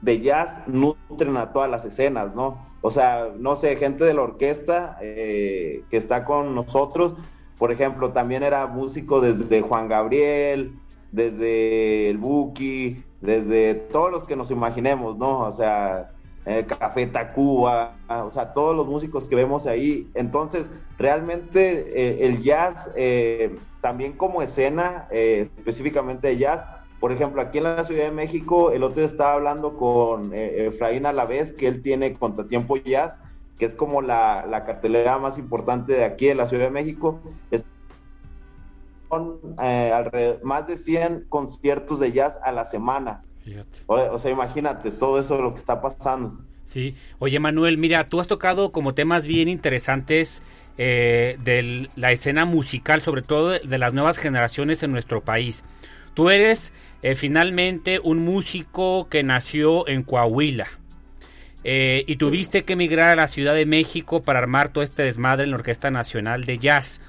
de 0.03 0.21
jazz 0.21 0.61
nutren 0.67 1.37
a 1.37 1.53
todas 1.53 1.71
las 1.71 1.85
escenas, 1.85 2.35
¿no? 2.35 2.67
O 2.83 2.91
sea, 2.91 3.29
no 3.39 3.57
sé, 3.57 3.77
gente 3.77 4.05
de 4.05 4.15
la 4.15 4.23
orquesta 4.23 4.99
eh, 5.01 5.83
que 5.91 5.97
está 5.97 6.25
con 6.25 6.55
nosotros, 6.55 7.15
por 7.59 7.73
ejemplo, 7.73 8.13
también 8.13 8.43
era 8.43 8.67
músico 8.67 9.21
desde 9.21 9.63
Juan 9.63 9.89
Gabriel, 9.89 10.75
desde 11.13 12.11
el 12.11 12.19
Buki, 12.19 13.03
desde 13.21 13.75
todos 13.75 14.11
los 14.11 14.25
que 14.25 14.37
nos 14.37 14.51
imaginemos, 14.51 15.17
¿no? 15.17 15.41
O 15.41 15.53
sea, 15.53 16.11
eh, 16.47 16.67
Café 16.67 17.07
Tacuba, 17.07 17.97
o 18.09 18.31
sea, 18.31 18.53
todos 18.53 18.77
los 18.77 18.87
músicos 18.87 19.25
que 19.25 19.35
vemos 19.35 19.67
ahí. 19.67 20.11
Entonces, 20.15 20.69
realmente 20.99 21.87
eh, 21.97 22.27
el 22.27 22.43
jazz, 22.43 22.91
eh, 22.97 23.57
también 23.81 24.13
como 24.13 24.43
escena, 24.43 25.09
específicamente 25.11 26.29
de 26.29 26.39
jazz, 26.39 26.67
por 27.01 27.13
ejemplo, 27.13 27.43
aquí 27.43 27.59
en 27.59 27.65
la 27.65 27.85
Ciudad 27.85 28.05
de 28.05 28.11
México, 28.11 28.71
el 28.71 28.83
otro 28.83 28.97
día 28.97 29.05
estaba 29.07 29.35
hablando 29.35 29.77
con 29.77 30.33
eh, 30.33 30.67
Efraín 30.67 31.07
Alavés, 31.07 31.53
que 31.53 31.69
él 31.69 31.83
tiene 31.83 32.15
Contratiempo 32.15 32.77
Jazz, 32.77 33.17
que 33.59 33.67
es 33.67 33.75
como 33.75 34.03
la, 34.03 34.47
la, 34.47 34.65
cartelera 34.65 35.19
más 35.19 35.39
importante 35.39 35.93
de 35.93 36.05
aquí 36.05 36.27
de 36.27 36.35
la 36.35 36.47
Ciudad 36.47 36.65
de 36.65 36.71
México. 36.71 37.21
Es, 37.51 37.65
son 39.09 39.39
eh, 39.63 39.93
alrededor, 39.95 40.43
más 40.45 40.67
de 40.67 40.77
100 40.77 41.27
conciertos 41.29 42.01
de 42.01 42.13
jazz 42.13 42.39
a 42.43 42.53
la 42.53 42.65
semana. 42.65 43.23
O, 43.87 43.95
o, 43.97 44.19
sea, 44.19 44.31
imagínate 44.31 44.91
todo 44.91 45.21
eso 45.21 45.41
lo 45.41 45.53
que 45.53 45.59
está 45.59 45.81
pasando. 45.83 46.39
Sí, 46.65 46.97
oye 47.19 47.39
Manuel, 47.39 47.77
mira, 47.77 48.09
tú 48.09 48.21
has 48.21 48.29
tocado 48.29 48.73
como 48.73 48.95
temas 48.95 49.27
bien 49.27 49.49
interesantes 49.49 50.43
eh, 50.77 51.37
de 51.45 51.89
la 51.95 52.11
escena 52.11 52.45
musical, 52.47 53.01
sobre 53.01 53.23
todo 53.23 53.51
de 53.51 53.79
las 53.79 53.93
nuevas 53.93 54.19
generaciones 54.19 54.83
en 54.83 54.91
nuestro 54.91 55.21
país. 55.23 55.65
Tú 56.15 56.31
eres 56.31 56.73
eh, 57.03 57.17
finalmente 57.17 58.01
un 58.03 58.25
músico 58.25 59.09
que 59.09 59.23
nació 59.23 59.87
en 59.89 60.03
Coahuila. 60.03 60.69
Eh, 61.65 62.05
y 62.07 62.17
tuviste 62.17 62.65
que 62.65 62.75
emigrar 62.75 63.11
a 63.11 63.17
la 63.17 63.29
Ciudad 63.29 63.55
de 63.55 63.67
México 63.67 64.23
para 64.23 64.39
armar 64.39 64.69
todo 64.69 64.85
este 64.85 65.03
desmadre 65.03 65.45
en 65.45 65.51
la 65.51 65.57
Orquesta 65.57 65.91
Nacional 65.91 66.45
de 66.45 66.59
Jazz. 66.59 67.01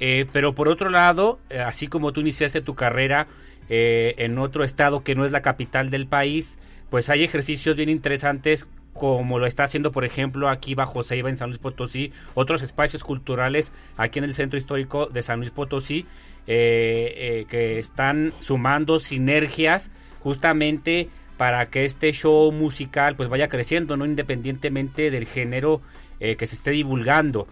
Eh, 0.00 0.26
pero 0.32 0.54
por 0.54 0.68
otro 0.68 0.90
lado, 0.90 1.38
así 1.64 1.86
como 1.86 2.12
tú 2.12 2.20
iniciaste 2.20 2.60
tu 2.60 2.74
carrera 2.74 3.26
en 3.68 4.38
otro 4.38 4.64
estado 4.64 5.02
que 5.02 5.14
no 5.14 5.24
es 5.24 5.30
la 5.30 5.40
capital 5.40 5.88
del 5.88 6.06
país, 6.06 6.58
pues 6.90 7.08
hay 7.08 7.24
ejercicios 7.24 7.74
bien 7.74 7.88
interesantes 7.88 8.68
como 8.92 9.38
lo 9.38 9.46
está 9.46 9.64
haciendo, 9.64 9.92
por 9.92 10.04
ejemplo, 10.04 10.48
aquí 10.48 10.74
bajo 10.74 11.02
Ceiba 11.02 11.28
en 11.28 11.36
San 11.36 11.48
Luis 11.48 11.58
Potosí, 11.58 12.12
otros 12.34 12.62
espacios 12.62 13.04
culturales 13.04 13.72
aquí 13.96 14.18
en 14.18 14.26
el 14.26 14.34
centro 14.34 14.58
histórico 14.58 15.06
de 15.06 15.22
San 15.22 15.38
Luis 15.38 15.50
Potosí, 15.50 16.06
eh, 16.48 17.14
eh, 17.16 17.46
que 17.48 17.78
están 17.78 18.32
sumando 18.40 18.98
sinergias 18.98 19.92
justamente 20.18 21.08
para 21.36 21.70
que 21.70 21.84
este 21.84 22.12
show 22.12 22.50
musical 22.50 23.14
pues 23.14 23.28
vaya 23.28 23.48
creciendo, 23.48 23.96
no 23.96 24.04
independientemente 24.04 25.12
del 25.12 25.26
género 25.26 25.82
eh, 26.18 26.34
que 26.34 26.48
se 26.48 26.56
esté 26.56 26.72
divulgando. 26.72 27.46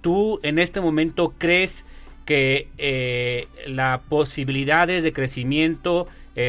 ¿Tú 0.00 0.40
en 0.42 0.58
este 0.58 0.80
momento 0.80 1.34
crees 1.38 1.86
que 2.24 3.48
las 3.66 4.00
posibilidades 4.00 5.04
de 5.04 5.12
crecimiento 5.12 6.08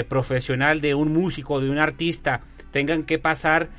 profesional 0.09 0.81
de 0.81 0.95
un 0.95 1.13
músico, 1.13 1.61
de 1.61 1.69
un 1.69 1.77
artista, 1.77 2.41
tengan 2.71 3.03
que 3.03 3.19
pasar 3.19 3.69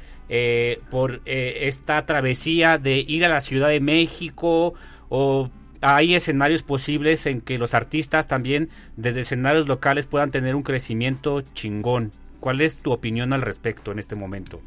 por 0.90 1.20
esta 1.26 2.06
travesía 2.06 2.78
de 2.78 2.98
ir 2.98 3.24
a 3.24 3.28
la 3.28 3.40
Ciudad 3.40 3.68
de 3.68 3.80
México 3.80 4.74
o 5.08 5.50
hay 5.80 6.14
escenarios 6.14 6.62
posibles 6.62 7.26
en 7.26 7.40
que 7.40 7.58
los 7.58 7.74
artistas 7.74 8.26
también 8.26 8.68
desde 8.96 9.20
escenarios 9.20 9.68
locales 9.68 10.06
puedan 10.06 10.30
tener 10.30 10.54
un 10.54 10.62
crecimiento 10.62 11.40
chingón. 11.40 12.12
¿Cuál 12.40 12.60
es 12.60 12.76
tu 12.76 12.92
opinión 12.92 13.32
al 13.32 13.42
respecto 13.42 13.92
en 13.92 13.98
este 13.98 14.14
momento? 14.14 14.60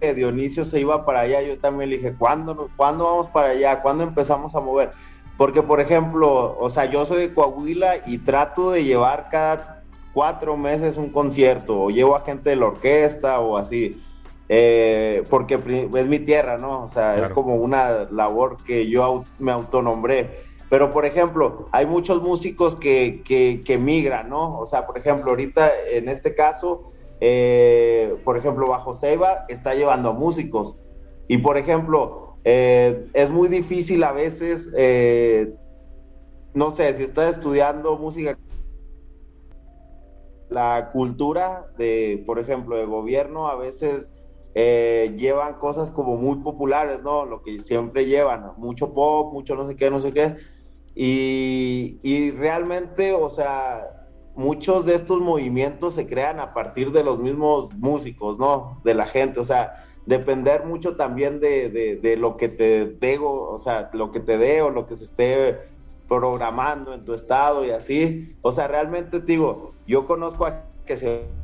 Dionisio 0.00 0.64
se 0.64 0.80
iba 0.80 1.04
para 1.04 1.20
allá, 1.20 1.42
yo 1.42 1.58
también 1.58 1.90
le 1.90 1.96
dije, 1.96 2.14
¿cuándo, 2.16 2.70
¿cuándo 2.76 3.04
vamos 3.04 3.28
para 3.28 3.48
allá? 3.48 3.80
¿Cuándo 3.80 4.04
empezamos 4.04 4.54
a 4.54 4.60
mover? 4.60 4.90
Porque, 5.36 5.62
por 5.62 5.80
ejemplo, 5.80 6.56
o 6.58 6.70
sea, 6.70 6.84
yo 6.86 7.04
soy 7.04 7.20
de 7.20 7.34
Coahuila 7.34 8.06
y 8.06 8.18
trato 8.18 8.70
de 8.70 8.84
llevar 8.84 9.28
cada 9.30 9.82
cuatro 10.12 10.56
meses 10.56 10.96
un 10.96 11.10
concierto, 11.10 11.78
o 11.78 11.90
llevo 11.90 12.16
a 12.16 12.24
gente 12.24 12.50
de 12.50 12.56
la 12.56 12.66
orquesta 12.66 13.40
o 13.40 13.56
así, 13.56 14.00
eh, 14.48 15.24
porque 15.28 15.54
es 15.94 16.06
mi 16.06 16.18
tierra, 16.20 16.58
¿no? 16.58 16.84
O 16.84 16.88
sea, 16.88 17.14
claro. 17.14 17.24
es 17.24 17.30
como 17.30 17.56
una 17.56 18.08
labor 18.10 18.56
que 18.64 18.88
yo 18.88 19.24
me 19.38 19.52
autonombré. 19.52 20.44
Pero, 20.68 20.92
por 20.92 21.04
ejemplo, 21.04 21.68
hay 21.70 21.86
muchos 21.86 22.22
músicos 22.22 22.74
que, 22.74 23.22
que, 23.24 23.62
que 23.64 23.78
migran, 23.78 24.28
¿no? 24.28 24.58
O 24.58 24.66
sea, 24.66 24.86
por 24.86 24.98
ejemplo, 24.98 25.30
ahorita 25.30 25.70
en 25.90 26.08
este 26.08 26.34
caso, 26.34 26.90
eh, 27.20 28.16
por 28.24 28.36
ejemplo, 28.36 28.66
Bajo 28.68 28.94
Ceiba 28.94 29.44
está 29.48 29.74
llevando 29.74 30.10
a 30.10 30.12
músicos. 30.12 30.76
Y, 31.28 31.38
por 31.38 31.56
ejemplo, 31.56 32.36
eh, 32.44 33.06
es 33.12 33.30
muy 33.30 33.48
difícil 33.48 34.02
a 34.04 34.12
veces, 34.12 34.70
eh, 34.76 35.54
no 36.54 36.70
sé, 36.70 36.94
si 36.94 37.04
estás 37.04 37.36
estudiando 37.36 37.96
música 37.96 38.38
la 40.48 40.90
cultura 40.92 41.66
de, 41.76 42.22
por 42.26 42.38
ejemplo, 42.38 42.76
de 42.76 42.86
gobierno 42.86 43.48
a 43.48 43.56
veces 43.56 44.15
eh, 44.58 45.14
llevan 45.18 45.58
cosas 45.58 45.90
como 45.90 46.16
muy 46.16 46.38
populares, 46.38 47.02
¿no? 47.02 47.26
Lo 47.26 47.42
que 47.42 47.60
siempre 47.60 48.06
llevan, 48.06 48.52
mucho 48.56 48.94
pop, 48.94 49.30
mucho 49.34 49.54
no 49.54 49.66
sé 49.68 49.76
qué, 49.76 49.90
no 49.90 50.00
sé 50.00 50.14
qué. 50.14 50.36
Y, 50.94 51.98
y 52.02 52.30
realmente, 52.30 53.12
o 53.12 53.28
sea, 53.28 54.08
muchos 54.34 54.86
de 54.86 54.94
estos 54.94 55.20
movimientos 55.20 55.92
se 55.92 56.06
crean 56.06 56.40
a 56.40 56.54
partir 56.54 56.90
de 56.90 57.04
los 57.04 57.18
mismos 57.18 57.70
músicos, 57.74 58.38
¿no? 58.38 58.80
De 58.82 58.94
la 58.94 59.04
gente, 59.04 59.40
o 59.40 59.44
sea, 59.44 59.84
depender 60.06 60.64
mucho 60.64 60.96
también 60.96 61.38
de, 61.38 61.68
de, 61.68 61.96
de 61.96 62.16
lo 62.16 62.38
que 62.38 62.48
te 62.48 62.86
dego, 62.86 63.50
o 63.50 63.58
sea, 63.58 63.90
lo 63.92 64.10
que 64.10 64.20
te 64.20 64.38
dé 64.38 64.62
o 64.62 64.70
lo 64.70 64.86
que 64.86 64.96
se 64.96 65.04
esté 65.04 65.68
programando 66.08 66.94
en 66.94 67.04
tu 67.04 67.12
estado 67.12 67.62
y 67.62 67.72
así. 67.72 68.34
O 68.40 68.52
sea, 68.52 68.68
realmente 68.68 69.20
digo, 69.20 69.74
yo 69.86 70.06
conozco 70.06 70.46
a 70.46 70.64
que 70.86 70.96
se 70.96 71.35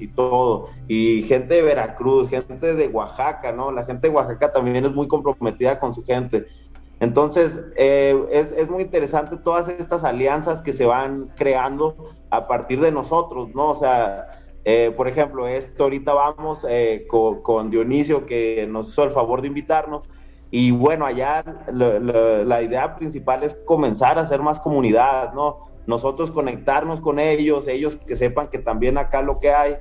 y 0.00 0.08
todo, 0.08 0.68
y 0.88 1.22
gente 1.24 1.54
de 1.54 1.62
Veracruz, 1.62 2.28
gente 2.28 2.74
de 2.74 2.88
Oaxaca, 2.88 3.52
¿no? 3.52 3.70
La 3.70 3.84
gente 3.84 4.08
de 4.08 4.14
Oaxaca 4.14 4.52
también 4.52 4.84
es 4.84 4.92
muy 4.92 5.08
comprometida 5.08 5.78
con 5.78 5.94
su 5.94 6.04
gente. 6.04 6.46
Entonces, 7.00 7.64
eh, 7.76 8.16
es, 8.30 8.52
es, 8.52 8.70
muy 8.70 8.82
interesante 8.82 9.36
todas 9.36 9.68
estas 9.68 10.04
alianzas 10.04 10.62
que 10.62 10.72
se 10.72 10.86
van 10.86 11.32
creando 11.36 11.96
a 12.30 12.46
partir 12.46 12.80
de 12.80 12.92
nosotros, 12.92 13.54
¿no? 13.54 13.70
O 13.70 13.74
sea, 13.74 14.40
eh, 14.64 14.92
por 14.96 15.08
ejemplo, 15.08 15.46
esto 15.46 15.84
ahorita 15.84 16.14
vamos 16.14 16.64
eh, 16.68 17.06
con, 17.08 17.42
con, 17.42 17.70
Dionisio 17.70 18.24
que 18.24 18.66
nos 18.66 18.88
hizo 18.88 19.04
el 19.04 19.10
favor 19.10 19.42
de 19.42 19.48
invitarnos. 19.48 20.08
Y 20.56 20.70
bueno, 20.70 21.04
allá 21.04 21.44
la 21.66 22.62
idea 22.62 22.94
principal 22.94 23.42
es 23.42 23.56
comenzar 23.64 24.18
a 24.18 24.20
hacer 24.20 24.40
más 24.40 24.60
comunidad, 24.60 25.34
¿no? 25.34 25.68
Nosotros 25.88 26.30
conectarnos 26.30 27.00
con 27.00 27.18
ellos, 27.18 27.66
ellos 27.66 27.96
que 27.96 28.14
sepan 28.14 28.46
que 28.46 28.60
también 28.60 28.96
acá 28.96 29.20
lo 29.20 29.40
que 29.40 29.50
hay. 29.50 29.78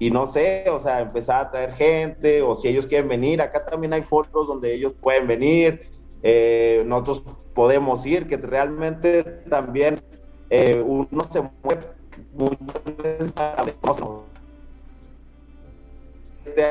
Y 0.00 0.10
no 0.10 0.26
sé, 0.26 0.64
o 0.68 0.80
sea, 0.80 1.00
empezar 1.00 1.42
a 1.46 1.50
traer 1.52 1.74
gente, 1.74 2.42
o 2.42 2.56
si 2.56 2.66
ellos 2.66 2.88
quieren 2.88 3.08
venir, 3.08 3.40
acá 3.40 3.64
también 3.66 3.92
hay 3.92 4.02
foros 4.02 4.48
donde 4.48 4.74
ellos 4.74 4.94
pueden 5.00 5.28
venir. 5.28 5.90
eh, 6.24 6.82
nosotros 6.84 7.22
podemos 7.54 8.04
ir, 8.04 8.26
que 8.26 8.36
realmente 8.36 9.22
también 9.48 10.02
eh, 10.50 10.82
uno 10.84 11.22
se 11.30 11.40
mueve 11.62 11.86
muchas 12.32 12.82
veces 13.00 13.32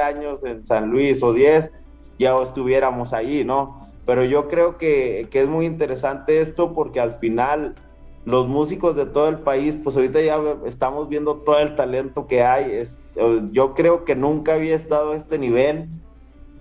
años 0.01 0.43
en 0.43 0.67
San 0.67 0.89
Luis 0.89 1.23
o 1.23 1.31
10 1.31 1.71
ya 2.19 2.35
estuviéramos 2.41 3.13
ahí, 3.13 3.43
¿no? 3.43 3.89
Pero 4.05 4.23
yo 4.23 4.47
creo 4.47 4.77
que, 4.77 5.27
que 5.31 5.41
es 5.41 5.47
muy 5.47 5.65
interesante 5.65 6.39
esto 6.39 6.73
porque 6.73 6.99
al 6.99 7.13
final 7.13 7.75
los 8.25 8.47
músicos 8.47 8.95
de 8.95 9.05
todo 9.05 9.29
el 9.29 9.39
país, 9.39 9.75
pues 9.83 9.95
ahorita 9.95 10.19
ya 10.21 10.41
estamos 10.65 11.07
viendo 11.07 11.37
todo 11.37 11.59
el 11.59 11.75
talento 11.75 12.25
que 12.27 12.43
hay. 12.43 12.71
Es, 12.71 12.97
yo 13.51 13.75
creo 13.75 14.03
que 14.03 14.15
nunca 14.15 14.55
había 14.55 14.75
estado 14.75 15.11
a 15.11 15.15
este 15.15 15.37
nivel. 15.37 15.89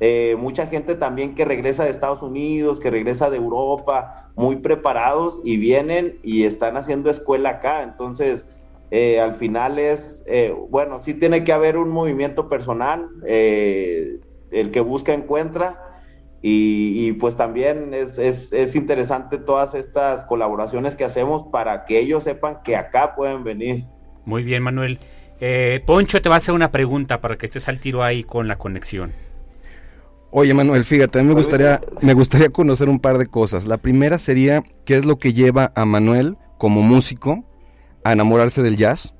Eh, 0.00 0.36
mucha 0.38 0.66
gente 0.66 0.94
también 0.94 1.34
que 1.34 1.46
regresa 1.46 1.84
de 1.84 1.90
Estados 1.90 2.22
Unidos, 2.22 2.80
que 2.80 2.90
regresa 2.90 3.30
de 3.30 3.38
Europa, 3.38 4.30
muy 4.36 4.56
preparados 4.56 5.40
y 5.42 5.56
vienen 5.56 6.18
y 6.22 6.44
están 6.44 6.76
haciendo 6.76 7.08
escuela 7.08 7.48
acá. 7.50 7.82
Entonces, 7.82 8.44
eh, 8.90 9.18
al 9.18 9.32
final 9.32 9.78
es, 9.78 10.22
eh, 10.26 10.54
bueno, 10.68 10.98
sí 10.98 11.14
tiene 11.14 11.44
que 11.44 11.52
haber 11.52 11.78
un 11.78 11.88
movimiento 11.88 12.50
personal, 12.50 13.08
el 14.54 14.70
que 14.70 14.80
busca 14.80 15.12
encuentra, 15.12 15.80
y, 16.46 17.12
pues 17.12 17.36
también 17.36 17.94
es, 17.94 18.18
es, 18.18 18.52
es, 18.52 18.74
interesante 18.74 19.38
todas 19.38 19.74
estas 19.74 20.26
colaboraciones 20.26 20.94
que 20.94 21.02
hacemos 21.02 21.46
para 21.50 21.86
que 21.86 21.98
ellos 21.98 22.24
sepan 22.24 22.58
que 22.62 22.76
acá 22.76 23.14
pueden 23.14 23.44
venir. 23.44 23.86
Muy 24.26 24.42
bien, 24.42 24.62
Manuel. 24.62 24.98
Eh, 25.40 25.82
Poncho 25.86 26.20
te 26.20 26.28
va 26.28 26.34
a 26.34 26.38
hacer 26.38 26.54
una 26.54 26.70
pregunta 26.70 27.22
para 27.22 27.38
que 27.38 27.46
estés 27.46 27.66
al 27.66 27.80
tiro 27.80 28.02
ahí 28.02 28.24
con 28.24 28.46
la 28.46 28.56
conexión. 28.56 29.12
Oye, 30.30 30.52
Manuel, 30.52 30.84
fíjate, 30.84 31.18
a 31.18 31.22
mí 31.22 31.28
me 31.28 31.34
gustaría, 31.34 31.80
me 32.02 32.12
gustaría 32.12 32.50
conocer 32.50 32.90
un 32.90 33.00
par 33.00 33.16
de 33.16 33.26
cosas. 33.26 33.64
La 33.64 33.78
primera 33.78 34.18
sería, 34.18 34.62
¿qué 34.84 34.96
es 34.96 35.06
lo 35.06 35.18
que 35.18 35.32
lleva 35.32 35.72
a 35.74 35.86
Manuel 35.86 36.36
como 36.58 36.82
músico 36.82 37.44
a 38.04 38.12
enamorarse 38.12 38.62
del 38.62 38.76
jazz? 38.76 39.14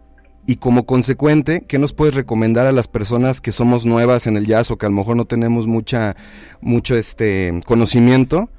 Y 0.46 0.56
como 0.56 0.84
consecuente, 0.84 1.64
¿qué 1.66 1.78
nos 1.78 1.94
puedes 1.94 2.14
recomendar 2.14 2.66
a 2.66 2.72
las 2.72 2.86
personas 2.86 3.40
que 3.40 3.50
somos 3.50 3.86
nuevas 3.86 4.26
en 4.26 4.36
el 4.36 4.46
jazz 4.46 4.70
o 4.70 4.76
que 4.76 4.84
a 4.84 4.90
lo 4.90 4.94
mejor 4.94 5.16
no 5.16 5.24
tenemos 5.24 5.66
mucha, 5.66 6.16
mucho 6.60 6.96
este 6.96 7.60
conocimiento? 7.64 8.50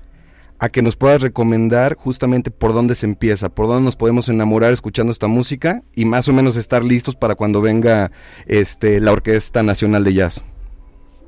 A 0.58 0.70
que 0.70 0.82
nos 0.82 0.96
puedas 0.96 1.22
recomendar 1.22 1.96
justamente 1.96 2.50
por 2.50 2.74
dónde 2.74 2.96
se 2.96 3.06
empieza, 3.06 3.50
por 3.50 3.68
dónde 3.68 3.84
nos 3.84 3.98
podemos 3.98 4.30
enamorar 4.30 4.72
escuchando 4.72 5.12
esta 5.12 5.28
música 5.28 5.84
y 5.94 6.06
más 6.06 6.28
o 6.28 6.34
menos 6.34 6.56
estar 6.56 6.84
listos 6.84 7.16
para 7.16 7.36
cuando 7.36 7.62
venga 7.62 8.12
este 8.48 9.00
la 9.00 9.12
Orquesta 9.12 9.62
Nacional 9.62 10.04
de 10.06 10.14
Jazz. 10.14 10.44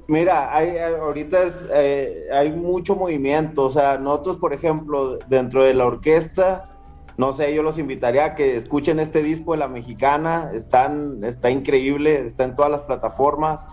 Mira, 0.08 0.56
hay, 0.56 0.78
ahorita 0.78 1.38
eh, 1.74 2.28
hay 2.32 2.52
mucho 2.52 2.96
movimiento, 2.96 3.66
o 3.66 3.70
sea, 3.70 3.98
nosotros, 3.98 4.38
por 4.38 4.54
ejemplo, 4.54 5.20
dentro 5.28 5.66
de 5.66 5.74
la 5.74 5.86
orquesta, 5.86 6.77
no 7.18 7.34
sé, 7.34 7.54
yo 7.54 7.64
los 7.64 7.80
invitaría 7.80 8.26
a 8.26 8.36
que 8.36 8.56
escuchen 8.56 9.00
este 9.00 9.24
disco 9.24 9.54
de 9.54 9.58
la 9.58 9.68
mexicana, 9.68 10.52
están, 10.54 11.24
está 11.24 11.50
increíble, 11.50 12.26
está 12.26 12.44
en 12.44 12.56
todas 12.56 12.70
las 12.70 12.82
plataformas, 12.82 13.66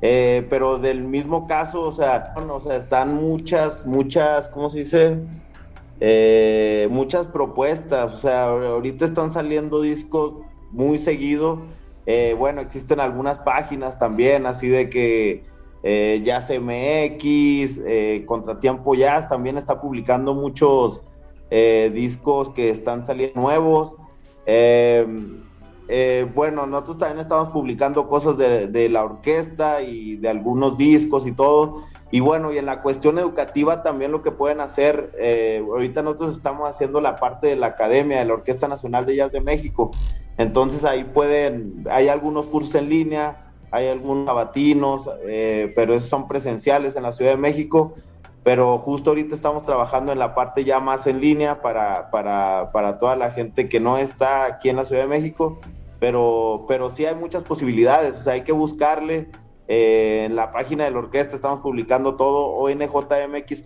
eh, 0.00 0.46
pero 0.48 0.78
del 0.78 1.04
mismo 1.04 1.46
caso, 1.46 1.82
o 1.82 1.92
sea, 1.92 2.34
o 2.36 2.60
sea, 2.60 2.76
están 2.76 3.14
muchas, 3.14 3.84
muchas, 3.84 4.48
¿cómo 4.48 4.70
se 4.70 4.78
dice? 4.78 5.18
Eh, 6.00 6.88
muchas 6.90 7.26
propuestas, 7.26 8.14
o 8.14 8.18
sea, 8.18 8.48
ahorita 8.48 9.04
están 9.04 9.30
saliendo 9.30 9.82
discos 9.82 10.34
muy 10.72 10.96
seguido, 10.96 11.60
eh, 12.06 12.34
bueno, 12.38 12.62
existen 12.62 13.00
algunas 13.00 13.38
páginas 13.40 13.98
también, 13.98 14.46
así 14.46 14.68
de 14.68 14.88
que 14.88 15.44
Jazz 16.24 16.50
MX, 16.50 17.78
Contratiempo 18.26 18.96
Jazz 18.96 19.28
también 19.28 19.56
está 19.56 19.80
publicando 19.80 20.34
muchos 20.34 21.00
eh, 21.50 21.92
discos 21.94 22.50
que 22.50 22.70
están 22.70 23.06
saliendo 23.06 23.40
nuevos. 23.40 23.94
Em, 24.46 25.42
eh, 25.88 26.26
bueno, 26.34 26.66
nosotros 26.66 26.98
también 26.98 27.20
estamos 27.20 27.52
publicando 27.52 28.08
cosas 28.08 28.36
de, 28.36 28.88
la 28.88 29.04
orquesta 29.04 29.82
y 29.82 30.16
de 30.16 30.28
algunos 30.28 30.76
discos 30.76 31.26
y 31.26 31.32
todo. 31.32 31.84
Y 32.10 32.20
bueno, 32.20 32.52
y 32.52 32.58
en 32.58 32.66
la 32.66 32.82
cuestión 32.82 33.18
educativa 33.18 33.82
también 33.82 34.12
lo 34.12 34.22
que 34.22 34.30
pueden 34.30 34.60
hacer, 34.60 35.10
eh, 35.18 35.62
ahorita 35.64 36.02
nosotros 36.02 36.36
estamos 36.36 36.68
haciendo 36.68 37.00
la 37.00 37.16
parte 37.16 37.48
de 37.48 37.56
la 37.56 37.68
academia 37.68 38.18
de 38.18 38.24
la 38.24 38.34
Orquesta 38.34 38.68
Nacional 38.68 39.06
de 39.06 39.16
Jazz 39.16 39.32
de 39.32 39.40
México. 39.40 39.90
Entonces 40.38 40.84
ahí 40.84 41.04
pueden, 41.04 41.84
hay 41.90 42.08
algunos 42.08 42.46
cursos 42.46 42.74
en 42.76 42.88
línea, 42.88 43.52
hay 43.70 43.88
algunos 43.88 44.26
sabatinos, 44.26 45.08
pero 45.74 45.94
esos 45.94 46.08
son 46.08 46.28
presenciales 46.28 46.96
en 46.96 47.02
la 47.02 47.12
Ciudad 47.12 47.32
de 47.32 47.38
México 47.38 47.94
pero 48.46 48.78
justo 48.78 49.10
ahorita 49.10 49.34
estamos 49.34 49.64
trabajando 49.64 50.12
en 50.12 50.20
la 50.20 50.36
parte 50.36 50.62
ya 50.62 50.78
más 50.78 51.08
en 51.08 51.20
línea 51.20 51.62
para, 51.62 52.12
para, 52.12 52.70
para 52.70 52.96
toda 52.96 53.16
la 53.16 53.32
gente 53.32 53.68
que 53.68 53.80
no 53.80 53.98
está 53.98 54.44
aquí 54.44 54.68
en 54.68 54.76
la 54.76 54.84
Ciudad 54.84 55.02
de 55.02 55.08
México, 55.08 55.58
pero, 55.98 56.64
pero 56.68 56.90
sí 56.90 57.04
hay 57.04 57.16
muchas 57.16 57.42
posibilidades, 57.42 58.14
o 58.14 58.22
sea, 58.22 58.34
hay 58.34 58.44
que 58.44 58.52
buscarle. 58.52 59.28
Eh, 59.66 60.26
en 60.26 60.36
la 60.36 60.52
página 60.52 60.84
de 60.84 60.92
la 60.92 60.98
orquesta 60.98 61.34
estamos 61.34 61.58
publicando 61.60 62.14
todo, 62.14 62.50
onjmx.org, 62.50 63.64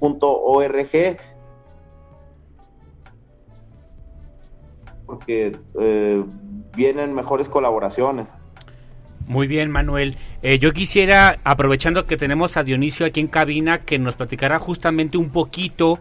porque 5.05 5.59
eh, 5.79 6.25
vienen 6.75 7.13
mejores 7.13 7.51
colaboraciones. 7.51 8.29
Muy 9.31 9.47
bien, 9.47 9.71
Manuel. 9.71 10.17
Eh, 10.43 10.59
yo 10.59 10.73
quisiera, 10.73 11.39
aprovechando 11.45 12.05
que 12.05 12.17
tenemos 12.17 12.57
a 12.57 12.65
Dionisio 12.65 13.07
aquí 13.07 13.21
en 13.21 13.29
cabina, 13.29 13.79
que 13.79 13.97
nos 13.97 14.17
platicara 14.17 14.59
justamente 14.59 15.19
un 15.19 15.31
poquito 15.31 16.01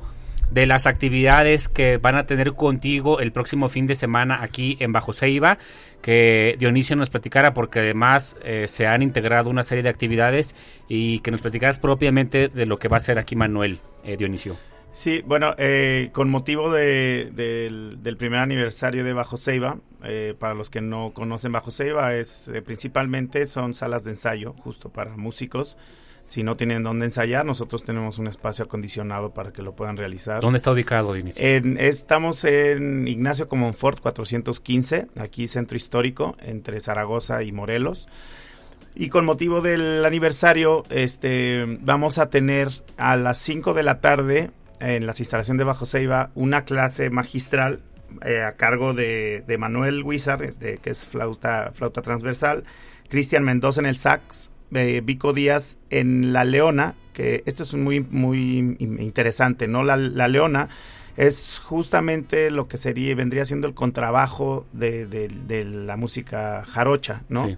de 0.49 0.65
las 0.65 0.87
actividades 0.87 1.69
que 1.69 1.97
van 1.97 2.15
a 2.15 2.25
tener 2.25 2.53
contigo 2.53 3.19
el 3.19 3.31
próximo 3.31 3.69
fin 3.69 3.85
de 3.85 3.93
semana 3.93 4.41
aquí 4.41 4.77
en 4.79 4.93
Bajo 4.93 5.13
Ceiba, 5.13 5.59
que 6.01 6.55
Dionisio 6.57 6.95
nos 6.95 7.11
platicara 7.11 7.53
porque 7.53 7.81
además 7.81 8.35
eh, 8.43 8.65
se 8.67 8.87
han 8.87 9.03
integrado 9.03 9.51
una 9.51 9.61
serie 9.61 9.83
de 9.83 9.89
actividades 9.89 10.55
y 10.87 11.19
que 11.19 11.29
nos 11.29 11.41
platicaras 11.41 11.77
propiamente 11.77 12.47
de 12.47 12.65
lo 12.65 12.79
que 12.79 12.87
va 12.87 12.95
a 12.95 12.97
hacer 12.97 13.19
aquí 13.19 13.35
Manuel, 13.35 13.77
eh, 14.05 14.17
Dionisio. 14.17 14.57
Sí, 14.91 15.21
bueno, 15.25 15.53
eh, 15.57 16.09
con 16.13 16.29
motivo 16.29 16.71
de, 16.71 17.29
del, 17.31 18.17
primer 18.17 18.39
aniversario 18.39 19.03
de 19.03 19.13
Bajo 19.13 19.37
Ceiba, 19.37 19.77
eh, 20.03 20.35
para 20.37 20.53
los 20.53 20.69
que 20.69 20.81
no 20.81 21.11
conocen 21.13 21.51
Bajo 21.51 21.71
Ceiba, 21.71 22.15
es 22.15 22.47
eh, 22.47 22.61
principalmente 22.61 23.45
son 23.45 23.73
salas 23.73 24.03
de 24.03 24.11
ensayo, 24.11 24.53
justo 24.59 24.89
para 24.89 25.17
músicos. 25.17 25.77
Si 26.27 26.43
no 26.43 26.55
tienen 26.55 26.83
dónde 26.83 27.05
ensayar, 27.05 27.43
nosotros 27.43 27.83
tenemos 27.83 28.19
un 28.19 28.27
espacio 28.27 28.65
acondicionado 28.65 29.33
para 29.33 29.51
que 29.51 29.63
lo 29.63 29.75
puedan 29.75 29.97
realizar. 29.97 30.41
¿Dónde 30.41 30.57
está 30.57 30.71
ubicado, 30.71 31.13
Dionisio? 31.13 31.43
estamos 31.79 32.43
en 32.43 33.07
Ignacio 33.07 33.47
Comonfort 33.47 33.99
415, 33.99 35.07
aquí 35.17 35.47
centro 35.47 35.75
histórico, 35.75 36.37
entre 36.39 36.81
Zaragoza 36.81 37.41
y 37.41 37.51
Morelos. 37.51 38.07
Y 38.95 39.09
con 39.09 39.25
motivo 39.25 39.61
del 39.61 40.05
aniversario, 40.05 40.83
este, 40.91 41.65
vamos 41.81 42.19
a 42.19 42.29
tener 42.29 42.69
a 42.97 43.15
las 43.15 43.39
5 43.39 43.73
de 43.73 43.83
la 43.83 43.99
tarde 43.99 44.51
en 44.79 45.07
las 45.07 45.19
instalaciones 45.19 45.59
de 45.59 45.63
Bajo 45.63 45.85
Ceiba 45.85 46.29
una 46.35 46.63
clase 46.63 47.09
magistral 47.09 47.81
eh, 48.25 48.41
a 48.41 48.53
cargo 48.53 48.93
de, 48.93 49.43
Manuel 49.59 50.03
Huizar, 50.03 50.53
que 50.55 50.89
es 50.89 51.05
flauta, 51.05 51.71
flauta 51.73 52.01
transversal, 52.01 52.63
Cristian 53.09 53.43
Mendoza 53.43 53.81
en 53.81 53.87
el 53.87 53.95
sax, 53.95 54.51
eh, 54.73 55.01
Vico 55.03 55.33
Díaz 55.33 55.77
en 55.89 56.33
la 56.33 56.43
leona, 56.43 56.95
que 57.13 57.43
esto 57.45 57.63
es 57.63 57.73
muy, 57.73 58.01
muy 58.01 58.77
interesante, 58.79 59.67
¿no? 59.67 59.83
La, 59.83 59.97
leona 59.97 60.69
es 61.17 61.59
justamente 61.63 62.51
lo 62.51 62.67
que 62.67 62.77
sería, 62.77 63.13
vendría 63.15 63.45
siendo 63.45 63.67
el 63.67 63.73
contrabajo 63.73 64.65
de, 64.73 65.05
de 65.05 65.63
la 65.63 65.97
música 65.97 66.63
jarocha, 66.65 67.23
¿no? 67.29 67.47
Sí. 67.47 67.57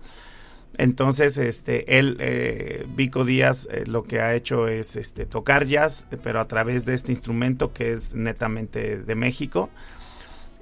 Entonces, 0.78 1.38
este, 1.38 1.99
él, 1.99 2.18
eh, 2.20 2.86
Vico 2.95 3.26
Díaz, 3.26 3.68
eh, 3.72 3.84
lo 3.88 4.04
que 4.04 4.22
ha 4.22 4.34
hecho 4.36 4.68
es 4.68 4.95
este, 4.95 5.26
tocar 5.26 5.66
jazz, 5.66 6.06
pero 6.24 6.39
a 6.39 6.47
través 6.47 6.86
de 6.86 6.93
este 6.93 7.12
instrumento 7.12 7.74
que 7.74 7.93
es 7.93 8.14
netamente 8.14 8.97
de 8.97 9.16
México. 9.16 9.70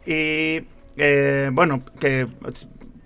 Y 0.09 0.65
eh, 0.97 1.51
bueno, 1.53 1.83
que 1.99 2.27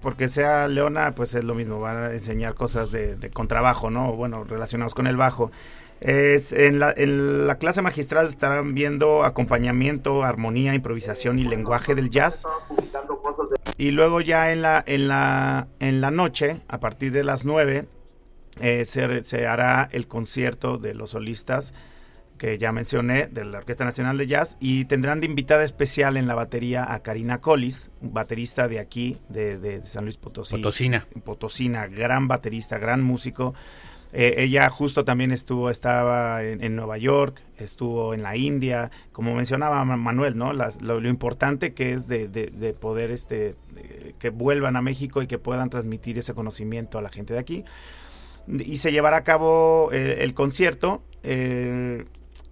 porque 0.02 0.30
sea 0.30 0.70
Leona, 0.70 1.14
pues 1.14 1.36
es 1.36 1.44
lo 1.44 1.54
mismo, 1.54 1.82
van 1.82 1.98
a 1.98 2.12
enseñar 2.14 2.56
cosas 2.56 2.92
de, 2.92 3.18
de 3.18 3.30
contrabajo, 3.30 3.90
¿no? 3.90 4.14
Bueno, 4.14 4.46
relacionados 4.46 4.94
con 4.96 5.06
el 5.08 5.18
bajo. 5.18 5.52
Es, 6.00 6.54
en, 6.54 6.80
la, 6.80 6.94
en, 6.96 7.46
la, 7.46 7.58
clase 7.58 7.82
magistral 7.82 8.28
estarán 8.28 8.74
viendo 8.74 9.26
acompañamiento, 9.26 10.24
armonía, 10.24 10.76
improvisación 10.76 11.40
y 11.40 11.44
lenguaje 11.44 11.94
del 11.94 12.10
jazz. 12.10 12.46
Y 13.78 13.92
luego 13.92 14.22
ya 14.22 14.54
en 14.54 14.62
la, 14.62 14.82
en 14.88 15.10
la, 15.10 15.68
en 15.82 16.00
la 16.00 16.10
noche, 16.10 16.62
a 16.70 16.80
partir 16.80 17.12
de 17.12 17.26
las 17.26 17.44
9, 17.44 17.86
eh, 18.62 18.86
se, 18.86 19.26
se, 19.26 19.46
hará 19.46 19.90
el 19.92 20.08
concierto 20.08 20.78
de 20.78 20.94
los 20.94 21.10
solistas 21.10 21.74
que 22.38 22.58
ya 22.58 22.72
mencioné, 22.72 23.28
de 23.28 23.46
la 23.46 23.60
Orquesta 23.60 23.86
Nacional 23.86 24.18
de 24.18 24.28
Jazz, 24.28 24.58
y 24.60 24.86
tendrán 24.86 25.20
de 25.20 25.28
invitada 25.28 25.64
especial 25.64 26.18
en 26.18 26.28
la 26.28 26.36
batería 26.36 26.92
a 26.92 27.00
Karina 27.02 27.40
Collis, 27.42 27.92
baterista 28.02 28.68
de 28.68 28.80
aquí, 28.80 29.18
de, 29.30 29.58
de 29.58 29.86
San 29.86 30.04
Luis 30.04 30.18
Potosí. 30.18 30.56
Potosina. 30.58 31.08
Potosina, 31.24 31.88
gran 31.88 32.28
baterista, 32.28 32.78
gran 32.78 33.02
músico 33.02 33.54
Eh, 34.16 34.44
ella 34.44 34.70
justo 34.70 35.04
también 35.04 35.32
estuvo, 35.32 35.72
estaba 35.72 36.44
en, 36.44 36.76
Nueva 36.76 37.00
York, 37.00 37.42
estuvo 37.58 38.14
en 38.14 38.22
la 38.22 38.38
India, 38.38 38.92
como 39.12 39.34
mencionaba 39.34 39.84
Manuel, 39.86 40.38
¿no? 40.38 40.54
lo, 40.54 41.10
importante 41.10 41.74
que 41.74 41.94
es 41.94 42.08
de, 42.08 42.28
de, 42.28 42.74
poder 42.74 43.10
este, 43.10 43.56
que 44.20 44.30
vuelvan 44.30 44.76
a 44.76 44.84
México 44.84 45.24
y 45.24 45.28
que 45.28 45.40
puedan 45.40 45.72
transmitir 45.72 46.20
ese 46.20 46.36
conocimiento 46.36 47.00
a 47.00 47.02
la 47.02 47.10
gente 47.10 47.34
de 47.34 47.40
aquí. 47.40 47.66
Y 48.48 48.78
se 48.78 48.92
llevará 48.92 49.18
a 49.18 49.24
cabo 49.24 49.90
eh, 49.92 50.20
el 50.20 50.36
concierto. 50.36 51.02
Eh, 51.24 52.06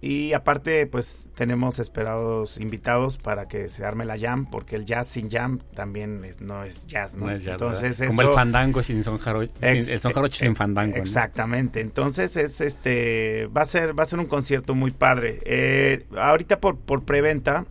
y 0.04 0.32
aparte, 0.32 0.88
pues 0.88 1.28
tenemos 1.36 1.78
esperados 1.78 2.58
invitados 2.58 3.18
para 3.18 3.46
que 3.46 3.68
se 3.68 3.84
arme 3.84 4.04
la 4.04 4.18
jam, 4.18 4.50
porque 4.50 4.74
el 4.74 4.84
jazz 4.84 5.06
sin 5.06 5.30
jam 5.30 5.60
también 5.76 6.26
no 6.40 6.64
es 6.64 6.88
jazz, 6.88 7.14
¿no? 7.14 7.30
es 7.30 7.44
jazz, 7.44 7.52
Entonces, 7.52 8.02
Como 8.08 8.22
el 8.22 8.28
fandango 8.30 8.82
sin 8.82 9.04
son 9.04 9.18
jarocho, 9.18 9.52
el 9.60 9.84
son 9.84 10.12
sin 10.32 10.56
fandango. 10.56 10.96
Exactamente. 10.96 11.80
Entonces 11.80 12.36
es 12.36 12.60
este 12.60 13.46
va 13.56 13.62
a 13.62 13.66
ser 13.66 13.96
va 13.96 14.02
a 14.02 14.06
ser 14.06 14.18
un 14.18 14.26
concierto 14.26 14.74
muy 14.74 14.90
padre. 14.90 15.38
Eh, 15.44 16.04
ahorita 16.16 16.58
por 16.60 16.78
por 16.78 17.04
preventa 17.04 17.64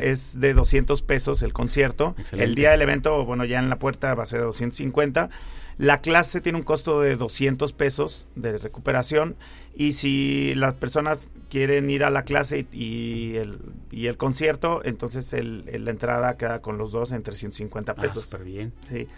es 0.00 0.40
de 0.40 0.54
200 0.54 1.02
pesos 1.02 1.42
el 1.42 1.52
concierto. 1.52 2.14
El 2.32 2.54
día 2.54 2.70
del 2.70 2.80
evento, 2.80 3.26
bueno, 3.26 3.44
ya 3.44 3.58
en 3.58 3.68
la 3.68 3.78
puerta 3.78 4.14
va 4.14 4.22
a 4.22 4.26
ser 4.26 4.40
de 4.40 4.46
250. 4.46 5.28
La 5.76 6.00
clase 6.00 6.40
tiene 6.40 6.58
un 6.58 6.64
costo 6.64 7.00
de 7.00 7.16
200 7.16 7.72
pesos 7.72 8.28
de 8.36 8.58
recuperación 8.58 9.36
y 9.74 9.94
si 9.94 10.54
las 10.54 10.74
personas 10.74 11.28
quieren 11.50 11.90
ir 11.90 12.04
a 12.04 12.10
la 12.10 12.24
clase 12.24 12.66
y, 12.72 13.34
el, 13.36 13.58
y 13.90 14.06
el 14.06 14.16
concierto, 14.16 14.82
entonces 14.84 15.32
el, 15.32 15.64
la 15.84 15.90
entrada 15.90 16.36
queda 16.36 16.62
con 16.62 16.78
los 16.78 16.92
dos 16.92 17.12
en 17.12 17.22
350 17.22 17.92
ah, 17.92 17.94
pesos. 17.94 18.24
súper 18.24 18.44
bien. 18.44 18.72
Sí. 18.88 19.08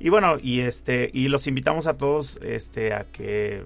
Y 0.00 0.08
bueno, 0.08 0.36
y 0.42 0.60
este 0.60 1.10
y 1.12 1.28
los 1.28 1.46
invitamos 1.46 1.86
a 1.86 1.96
todos 1.96 2.40
este 2.42 2.92
a 2.92 3.04
que 3.04 3.64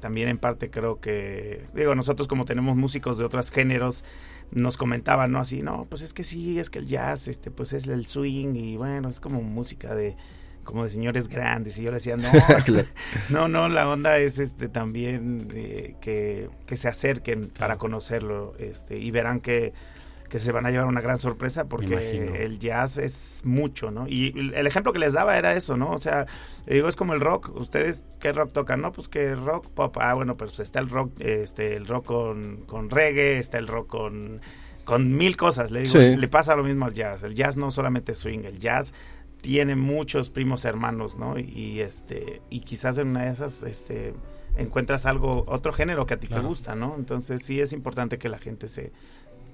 también 0.00 0.28
en 0.28 0.38
parte 0.38 0.70
creo 0.70 1.00
que 1.00 1.64
digo, 1.74 1.94
nosotros 1.94 2.26
como 2.26 2.44
tenemos 2.44 2.76
músicos 2.76 3.18
de 3.18 3.24
otros 3.24 3.52
géneros 3.52 4.02
nos 4.50 4.76
comentaban, 4.76 5.30
¿no? 5.30 5.38
Así, 5.38 5.62
no, 5.62 5.86
pues 5.88 6.02
es 6.02 6.12
que 6.12 6.24
sí, 6.24 6.58
es 6.58 6.70
que 6.70 6.80
el 6.80 6.86
jazz 6.86 7.28
este 7.28 7.52
pues 7.52 7.72
es 7.72 7.86
el 7.86 8.06
swing 8.06 8.56
y 8.56 8.76
bueno, 8.76 9.08
es 9.08 9.20
como 9.20 9.42
música 9.42 9.94
de 9.94 10.16
como 10.70 10.84
de 10.84 10.90
señores 10.90 11.28
grandes 11.28 11.78
y 11.78 11.82
yo 11.82 11.90
le 11.90 11.96
decía 11.96 12.16
no 12.16 12.28
no 13.28 13.48
no 13.48 13.68
la 13.68 13.88
onda 13.88 14.18
es 14.18 14.38
este 14.38 14.68
también 14.68 15.48
eh, 15.54 15.96
que, 16.00 16.48
que, 16.66 16.76
se 16.76 16.88
acerquen 16.88 17.48
para 17.50 17.76
conocerlo 17.76 18.54
este 18.58 18.96
y 18.96 19.10
verán 19.10 19.40
que, 19.40 19.72
que 20.28 20.38
se 20.38 20.52
van 20.52 20.64
a 20.66 20.70
llevar 20.70 20.86
una 20.86 21.00
gran 21.00 21.18
sorpresa 21.18 21.64
porque 21.64 22.32
el 22.42 22.58
jazz 22.58 22.98
es 22.98 23.42
mucho 23.44 23.90
no 23.90 24.06
y 24.06 24.52
el 24.54 24.66
ejemplo 24.66 24.92
que 24.92 25.00
les 25.00 25.14
daba 25.14 25.36
era 25.36 25.54
eso 25.54 25.76
no 25.76 25.90
o 25.90 25.98
sea 25.98 26.26
digo 26.66 26.88
es 26.88 26.96
como 26.96 27.14
el 27.14 27.20
rock 27.20 27.50
ustedes 27.54 28.04
qué 28.20 28.32
rock 28.32 28.52
tocan 28.52 28.80
no 28.80 28.92
pues 28.92 29.08
que 29.08 29.34
rock 29.34 29.68
pop. 29.68 29.96
Ah 30.00 30.14
bueno 30.14 30.36
pues 30.36 30.58
está 30.60 30.78
el 30.78 30.88
rock 30.88 31.12
este 31.20 31.74
el 31.76 31.86
rock 31.86 32.06
con, 32.06 32.58
con 32.66 32.90
reggae 32.90 33.38
está 33.38 33.58
el 33.58 33.66
rock 33.66 33.88
con 33.88 34.40
con 34.84 35.16
mil 35.16 35.36
cosas 35.36 35.70
le 35.70 35.82
digo 35.82 35.98
le 35.98 36.28
pasa 36.28 36.56
lo 36.56 36.64
mismo 36.64 36.84
al 36.84 36.94
jazz. 36.94 37.22
El 37.22 37.34
jazz 37.34 37.56
no 37.56 37.70
solamente 37.70 38.14
swing 38.14 38.44
el 38.44 38.58
jazz 38.58 38.92
tiene 39.40 39.76
muchos 39.76 40.30
primos 40.30 40.64
hermanos, 40.64 41.16
¿no? 41.16 41.38
Y, 41.38 41.80
este 41.80 42.42
y 42.50 42.60
quizás 42.60 42.98
en 42.98 43.08
una 43.08 43.24
de 43.24 43.32
esas 43.32 43.62
este 43.62 44.14
encuentras 44.56 45.06
algo 45.06 45.44
otro 45.46 45.72
género 45.72 46.06
que 46.06 46.14
a 46.14 46.20
ti 46.20 46.26
te 46.26 46.40
gusta, 46.40 46.74
¿no? 46.74 46.94
Entonces 46.96 47.42
sí 47.44 47.60
es 47.60 47.72
importante 47.72 48.18
que 48.18 48.28
la 48.28 48.38
gente 48.38 48.68
se 48.68 48.92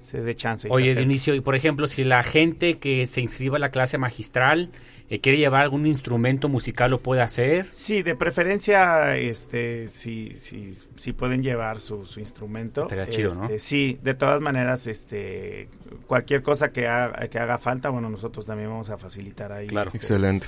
se 0.01 0.21
dé 0.21 0.35
chance. 0.35 0.67
Oye, 0.71 0.95
Dionisio, 0.95 1.35
y 1.35 1.41
por 1.41 1.55
ejemplo, 1.55 1.87
si 1.87 2.03
la 2.03 2.23
gente 2.23 2.77
que 2.77 3.07
se 3.07 3.21
inscriba 3.21 3.57
a 3.57 3.59
la 3.59 3.69
clase 3.69 3.97
magistral 3.97 4.71
eh, 5.09 5.21
quiere 5.21 5.37
llevar 5.37 5.61
algún 5.61 5.85
instrumento 5.85 6.49
musical, 6.49 6.91
¿lo 6.91 7.01
puede 7.01 7.21
hacer? 7.21 7.67
Sí, 7.71 8.03
de 8.03 8.15
preferencia, 8.15 9.15
este, 9.15 9.87
sí, 9.87 10.31
sí, 10.35 10.73
sí 10.97 11.13
pueden 11.13 11.43
llevar 11.43 11.79
su, 11.79 12.05
su 12.05 12.19
instrumento. 12.19 12.81
Estaría 12.81 13.07
chido, 13.07 13.33
¿no? 13.35 13.43
Este, 13.43 13.59
sí, 13.59 13.99
de 14.03 14.13
todas 14.15 14.41
maneras, 14.41 14.85
este, 14.87 15.69
cualquier 16.07 16.41
cosa 16.41 16.71
que 16.71 16.87
haga, 16.87 17.27
que 17.29 17.39
haga 17.39 17.57
falta, 17.57 17.89
bueno, 17.89 18.09
nosotros 18.09 18.45
también 18.45 18.69
vamos 18.69 18.89
a 18.89 18.97
facilitar 18.97 19.51
ahí. 19.53 19.67
Claro. 19.67 19.87
Este, 19.87 19.97
Excelente. 19.97 20.47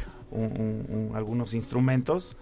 algunos 1.13 1.53
instrumentos 1.53 2.35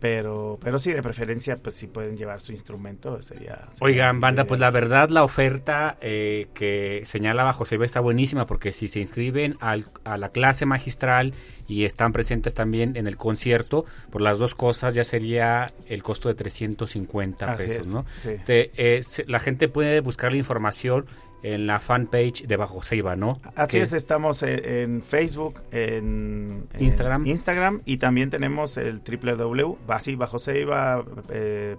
pero 0.00 0.58
pero 0.62 0.78
sí 0.78 0.92
de 0.92 1.02
preferencia 1.02 1.56
pues 1.58 1.74
si 1.76 1.86
pueden 1.86 2.16
llevar 2.16 2.40
su 2.40 2.52
instrumento 2.52 3.20
sería, 3.22 3.60
oigan 3.80 4.20
banda 4.20 4.46
pues 4.46 4.58
la 4.58 4.70
verdad 4.70 5.10
la 5.10 5.22
oferta 5.22 5.98
eh, 6.00 6.48
que 6.54 7.02
señalaba 7.04 7.52
José 7.52 7.76
B 7.76 7.84
está 7.84 8.00
buenísima 8.00 8.46
porque 8.46 8.72
si 8.72 8.88
se 8.88 9.00
inscriben 9.00 9.56
al, 9.60 9.86
a 10.04 10.16
la 10.16 10.30
clase 10.30 10.64
magistral 10.64 11.34
y 11.68 11.84
están 11.84 12.12
presentes 12.12 12.54
también 12.54 12.96
en 12.96 13.06
el 13.06 13.16
concierto 13.16 13.84
por 14.10 14.22
las 14.22 14.38
dos 14.38 14.54
cosas 14.54 14.94
ya 14.94 15.04
sería 15.04 15.70
el 15.86 16.02
costo 16.02 16.30
de 16.30 16.34
350 16.34 17.56
pesos 17.56 17.86
no 17.88 18.06
eh, 18.48 19.00
la 19.26 19.38
gente 19.38 19.68
puede 19.68 20.00
buscar 20.00 20.32
la 20.32 20.38
información 20.38 21.06
en 21.42 21.66
la 21.66 21.80
fanpage 21.80 22.46
de 22.46 22.56
Bajo 22.56 22.82
Ceiba, 22.82 23.16
¿no? 23.16 23.40
Así 23.54 23.78
es, 23.78 23.92
estamos 23.92 24.42
en, 24.42 25.02
Facebook, 25.02 25.62
en, 25.70 26.66
Instagram. 26.78 27.26
Instagram 27.26 27.82
y 27.84 27.96
también 27.96 28.30
tenemos 28.30 28.76
el 28.76 29.00
www.bajoceiba.com. 29.00 31.04
Eh, 31.30 31.76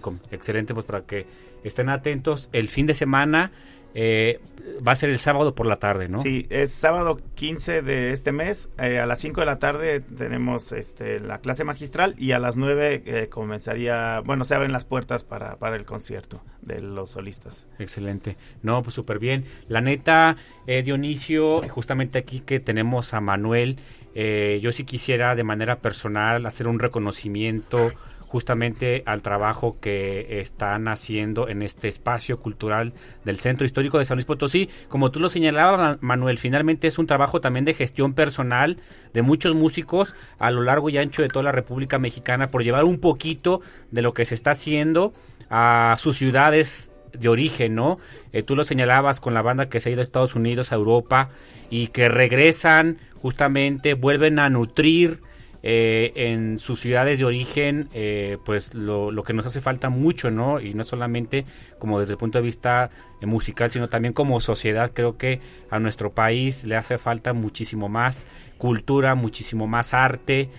.com. 0.00 0.18
Excelente, 0.30 0.74
pues 0.74 0.86
para 0.86 1.02
que 1.02 1.26
estén 1.62 1.90
atentos. 1.90 2.48
El 2.52 2.68
fin 2.68 2.86
de 2.86 2.94
semana 2.94 3.52
eh, 3.94 4.40
va 4.86 4.92
a 4.92 4.96
ser 4.96 5.10
el 5.10 5.18
sábado 5.18 5.54
por 5.54 5.66
la 5.66 5.76
tarde, 5.76 6.08
¿no? 6.08 6.18
Sí, 6.18 6.46
es 6.50 6.72
sábado 6.72 7.18
15 7.34 7.82
de 7.82 8.12
este 8.12 8.32
mes. 8.32 8.68
Eh, 8.78 8.98
a 8.98 9.06
las 9.06 9.20
5 9.20 9.40
de 9.40 9.46
la 9.46 9.58
tarde 9.58 10.00
tenemos 10.00 10.72
este, 10.72 11.20
la 11.20 11.38
clase 11.38 11.64
magistral 11.64 12.14
y 12.18 12.32
a 12.32 12.38
las 12.38 12.56
9 12.56 13.02
eh, 13.06 13.28
comenzaría, 13.28 14.20
bueno, 14.20 14.44
se 14.44 14.54
abren 14.54 14.72
las 14.72 14.84
puertas 14.84 15.24
para, 15.24 15.56
para 15.56 15.76
el 15.76 15.84
concierto 15.84 16.42
de 16.62 16.80
los 16.80 17.10
solistas. 17.10 17.66
Excelente. 17.78 18.36
No, 18.62 18.82
pues 18.82 18.94
súper 18.94 19.18
bien. 19.18 19.44
La 19.68 19.80
neta, 19.80 20.36
Dionisio, 20.66 21.62
justamente 21.68 22.18
aquí 22.18 22.40
que 22.40 22.60
tenemos 22.60 23.14
a 23.14 23.20
Manuel, 23.20 23.78
yo 24.14 24.72
sí 24.72 24.84
quisiera 24.84 25.34
de 25.34 25.44
manera 25.44 25.76
personal 25.80 26.44
hacer 26.46 26.66
un 26.66 26.78
reconocimiento 26.78 27.92
justamente 28.26 29.02
al 29.06 29.22
trabajo 29.22 29.78
que 29.80 30.40
están 30.40 30.88
haciendo 30.88 31.48
en 31.48 31.62
este 31.62 31.88
espacio 31.88 32.38
cultural 32.38 32.92
del 33.24 33.38
Centro 33.38 33.64
Histórico 33.64 33.98
de 33.98 34.04
San 34.04 34.16
Luis 34.16 34.26
Potosí. 34.26 34.68
Como 34.88 35.10
tú 35.10 35.20
lo 35.20 35.28
señalabas, 35.28 35.98
Manuel, 36.02 36.38
finalmente 36.38 36.86
es 36.86 36.98
un 36.98 37.06
trabajo 37.06 37.40
también 37.40 37.64
de 37.64 37.74
gestión 37.74 38.14
personal 38.14 38.78
de 39.14 39.22
muchos 39.22 39.54
músicos 39.54 40.14
a 40.38 40.50
lo 40.50 40.62
largo 40.62 40.90
y 40.90 40.98
ancho 40.98 41.22
de 41.22 41.28
toda 41.28 41.44
la 41.44 41.52
República 41.52 41.98
Mexicana 41.98 42.50
por 42.50 42.64
llevar 42.64 42.84
un 42.84 42.98
poquito 42.98 43.60
de 43.90 44.02
lo 44.02 44.12
que 44.12 44.24
se 44.24 44.34
está 44.34 44.52
haciendo 44.52 45.12
a 45.48 45.96
sus 45.98 46.16
ciudades 46.16 46.92
de 47.12 47.28
origen, 47.28 47.74
¿no? 47.74 47.98
Eh, 48.32 48.42
tú 48.42 48.56
lo 48.56 48.64
señalabas 48.64 49.20
con 49.20 49.34
la 49.34 49.42
banda 49.42 49.68
que 49.68 49.80
se 49.80 49.88
ha 49.88 49.92
ido 49.92 50.00
a 50.00 50.02
Estados 50.02 50.34
Unidos, 50.34 50.72
a 50.72 50.74
Europa, 50.74 51.30
y 51.70 51.88
que 51.88 52.08
regresan 52.08 52.98
justamente, 53.22 53.94
vuelven 53.94 54.38
a 54.38 54.50
nutrir 54.50 55.20
eh, 55.68 56.12
en 56.14 56.60
sus 56.60 56.78
ciudades 56.78 57.18
de 57.18 57.24
origen, 57.24 57.88
eh, 57.92 58.38
pues 58.44 58.72
lo, 58.72 59.10
que 59.24 59.32
nos 59.32 59.46
hace 59.46 59.60
falta 59.60 59.88
mucho, 59.88 60.30
¿no? 60.30 60.60
Y 60.60 60.74
no 60.74 60.84
solamente 60.84 61.44
como 61.80 61.98
desde 61.98 62.12
el 62.12 62.18
punto 62.18 62.38
de 62.38 62.44
vista 62.44 62.88
eh, 63.20 63.26
musical, 63.26 63.68
sino 63.68 63.88
también 63.88 64.14
como 64.14 64.38
sociedad, 64.38 64.92
creo 64.94 65.16
que 65.18 65.40
a 65.68 65.80
nuestro 65.80 66.12
país 66.12 66.62
le 66.66 66.76
hace 66.76 66.98
falta 66.98 67.32
muchísimo 67.32 67.88
más 67.88 68.28
cultura, 68.58 69.16
muchísimo 69.16 69.66
más 69.66 69.92
arte. 69.92 70.50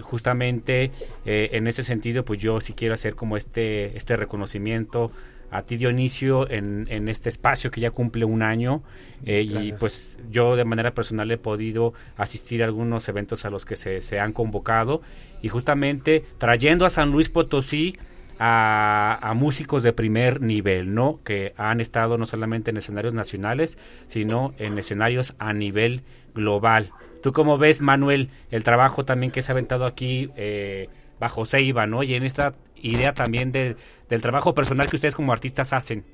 justamente 0.00 0.92
en 1.24 1.66
ese 1.66 1.82
sentido, 1.82 2.24
pues 2.24 2.40
yo 2.40 2.60
sí 2.60 2.74
quiero 2.74 2.94
hacer 2.94 3.16
como 3.16 3.36
este, 3.36 3.96
este 3.96 4.16
reconocimiento 4.16 5.10
a 5.52 5.62
ti 5.62 5.76
Dionisio 5.76 6.50
en, 6.50 6.86
en 6.88 7.08
este 7.08 7.28
espacio 7.28 7.70
que 7.70 7.80
ya 7.80 7.90
cumple 7.90 8.24
un 8.24 8.42
año 8.42 8.82
eh, 9.24 9.42
y 9.42 9.72
pues 9.72 10.18
yo 10.30 10.56
de 10.56 10.64
manera 10.64 10.94
personal 10.94 11.30
he 11.30 11.36
podido 11.36 11.92
asistir 12.16 12.62
a 12.62 12.64
algunos 12.64 13.06
eventos 13.08 13.44
a 13.44 13.50
los 13.50 13.66
que 13.66 13.76
se, 13.76 14.00
se 14.00 14.18
han 14.18 14.32
convocado 14.32 15.02
y 15.42 15.48
justamente 15.48 16.24
trayendo 16.38 16.86
a 16.86 16.90
San 16.90 17.10
Luis 17.10 17.28
Potosí 17.28 17.98
a, 18.38 19.18
a, 19.20 19.34
músicos 19.34 19.82
de 19.82 19.92
primer 19.92 20.40
nivel, 20.40 20.94
¿no? 20.94 21.20
Que 21.22 21.52
han 21.56 21.80
estado 21.80 22.16
no 22.18 22.26
solamente 22.26 22.70
en 22.70 22.78
escenarios 22.78 23.14
nacionales, 23.14 23.78
sino 24.08 24.54
en 24.58 24.78
escenarios 24.78 25.34
a 25.38 25.52
nivel 25.52 26.02
global. 26.34 26.90
¿Tú 27.22 27.32
cómo 27.32 27.58
ves, 27.58 27.82
Manuel, 27.82 28.30
el 28.50 28.64
trabajo 28.64 29.04
también 29.04 29.30
que 29.30 29.42
se 29.42 29.52
ha 29.52 29.54
aventado 29.54 29.84
aquí 29.84 30.30
eh, 30.34 30.88
bajo 31.20 31.46
Ceiba, 31.46 31.86
¿no? 31.86 32.02
Y 32.02 32.14
en 32.14 32.24
esta 32.24 32.54
idea 32.82 33.14
también 33.14 33.52
del 33.52 33.76
trabajo 34.20 34.54
personal 34.54 34.88
que 34.88 34.96
ustedes 34.96 35.14
como 35.14 35.32
artistas 35.32 35.72
hacen. 35.72 36.04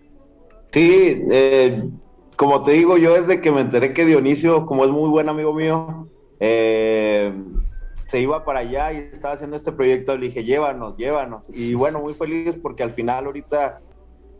Sí, 0.70 1.22
eh, 1.30 1.82
como 2.36 2.62
te 2.62 2.72
digo, 2.72 2.98
yo 2.98 3.14
desde 3.14 3.40
que 3.40 3.50
me 3.50 3.62
enteré 3.62 3.92
que 3.92 4.04
Dionisio, 4.04 4.66
como 4.66 4.84
es 4.84 4.90
muy 4.90 5.08
buen 5.08 5.28
amigo 5.28 5.52
mío, 5.52 6.08
eh, 6.40 7.32
se 8.06 8.20
iba 8.20 8.44
para 8.44 8.60
allá 8.60 8.92
y 8.92 8.96
estaba 9.12 9.34
haciendo 9.34 9.56
este 9.56 9.72
proyecto, 9.72 10.16
le 10.16 10.26
dije, 10.26 10.44
llévanos, 10.44 10.96
llévanos. 10.96 11.46
Y 11.52 11.74
bueno, 11.74 12.00
muy 12.00 12.14
feliz 12.14 12.54
porque 12.62 12.82
al 12.82 12.92
final 12.92 13.26
ahorita 13.26 13.80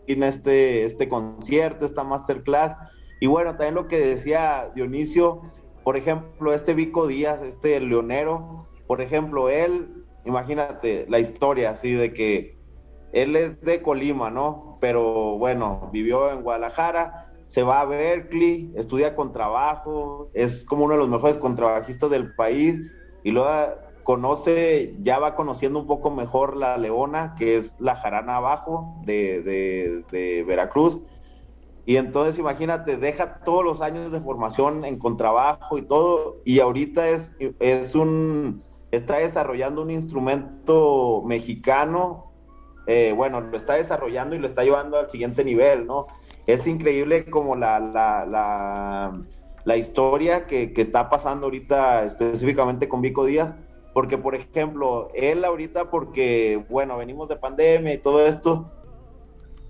tiene 0.07 0.29
este, 0.29 0.85
este 0.85 1.09
concierto, 1.09 1.85
esta 1.85 2.05
masterclass. 2.05 2.77
Y 3.21 3.27
bueno, 3.27 3.51
también 3.53 3.75
lo 3.75 3.89
que 3.89 3.99
decía 3.99 4.71
Dionisio, 4.75 5.43
por 5.83 5.97
ejemplo, 5.97 6.55
este 6.55 6.75
Vico 6.75 7.07
Díaz, 7.07 7.43
este 7.43 7.81
leonero, 7.81 8.69
por 8.87 9.01
ejemplo, 9.01 9.51
él 9.51 9.98
imagínate 10.29 11.07
la 11.09 11.19
historia 11.19 11.71
así 11.71 11.93
de 11.93 12.13
que 12.13 12.59
él 13.13 13.35
es 13.35 13.61
de 13.63 13.83
Colima, 13.83 14.31
¿no? 14.31 14.77
Pero 14.81 15.39
bueno, 15.39 15.89
vivió 15.93 16.31
en 16.31 16.43
Guadalajara, 16.43 17.33
se 17.47 17.63
va 17.63 17.81
a 17.81 17.87
Berkeley, 17.87 18.71
estudia 18.77 19.15
contrabajo, 19.15 20.31
es 20.35 20.65
como 20.65 20.85
uno 20.85 20.95
de 20.95 21.01
los 21.01 21.09
mejores 21.09 21.39
contrabajistas 21.39 22.11
del 22.11 22.35
país 22.35 22.79
y 23.25 23.31
luego 23.31 23.49
conoce, 24.03 24.95
ya 25.03 25.19
va 25.19 25.35
conociendo 25.35 25.79
un 25.79 25.87
poco 25.87 26.11
mejor 26.11 26.57
la 26.57 26.77
Leona, 26.77 27.35
que 27.39 27.57
es 27.57 27.75
la 27.79 27.97
jarana 27.97 28.37
abajo 28.37 29.01
de, 29.05 29.43
de, 30.11 30.45
Veracruz. 30.45 30.99
Y 31.87 31.97
entonces 31.97 32.39
imagínate, 32.39 32.99
deja 32.99 33.41
todos 33.41 33.65
los 33.65 33.81
años 33.81 34.13
de 34.13 34.21
formación 34.21 34.85
en 34.85 34.99
contrabajo 34.99 35.79
y 35.79 35.83
todo, 35.83 36.37
y 36.45 36.61
ahorita 36.61 37.09
es, 37.09 37.33
es 37.61 37.95
un, 37.95 38.63
está 38.91 39.19
desarrollando 39.19 39.83
un 39.83 39.91
instrumento 39.91 41.23
mexicano 41.27 42.29
eh, 42.91 43.13
bueno, 43.15 43.43
lo 43.43 43.55
está 43.55 43.75
desarrollando 43.75 44.35
y 44.35 44.39
lo 44.39 44.47
está 44.47 44.65
llevando 44.65 44.99
al 44.99 45.11
siguiente 45.11 45.45
nivel, 45.45 45.87
¿no? 45.87 46.07
Es 46.47 46.67
increíble 46.67 47.27
como 47.27 47.55
la, 47.55 47.79
la, 47.79 49.13
la, 49.63 49.77
historia 49.77 50.47
que, 50.47 50.73
que, 50.73 50.81
está 50.81 51.11
pasando 51.11 51.45
ahorita 51.45 52.07
específicamente 52.07 52.89
con 52.89 53.03
Vico 53.03 53.27
Díaz, 53.27 53.53
porque 53.93 54.17
por 54.17 54.35
ejemplo, 54.35 55.11
él 55.15 55.45
ahorita, 55.45 55.91
porque, 55.91 56.65
bueno, 56.71 56.97
venimos 56.97 57.29
de 57.29 57.37
pandemia 57.37 57.93
y 57.93 57.99
todo 57.99 58.27
esto, 58.27 58.73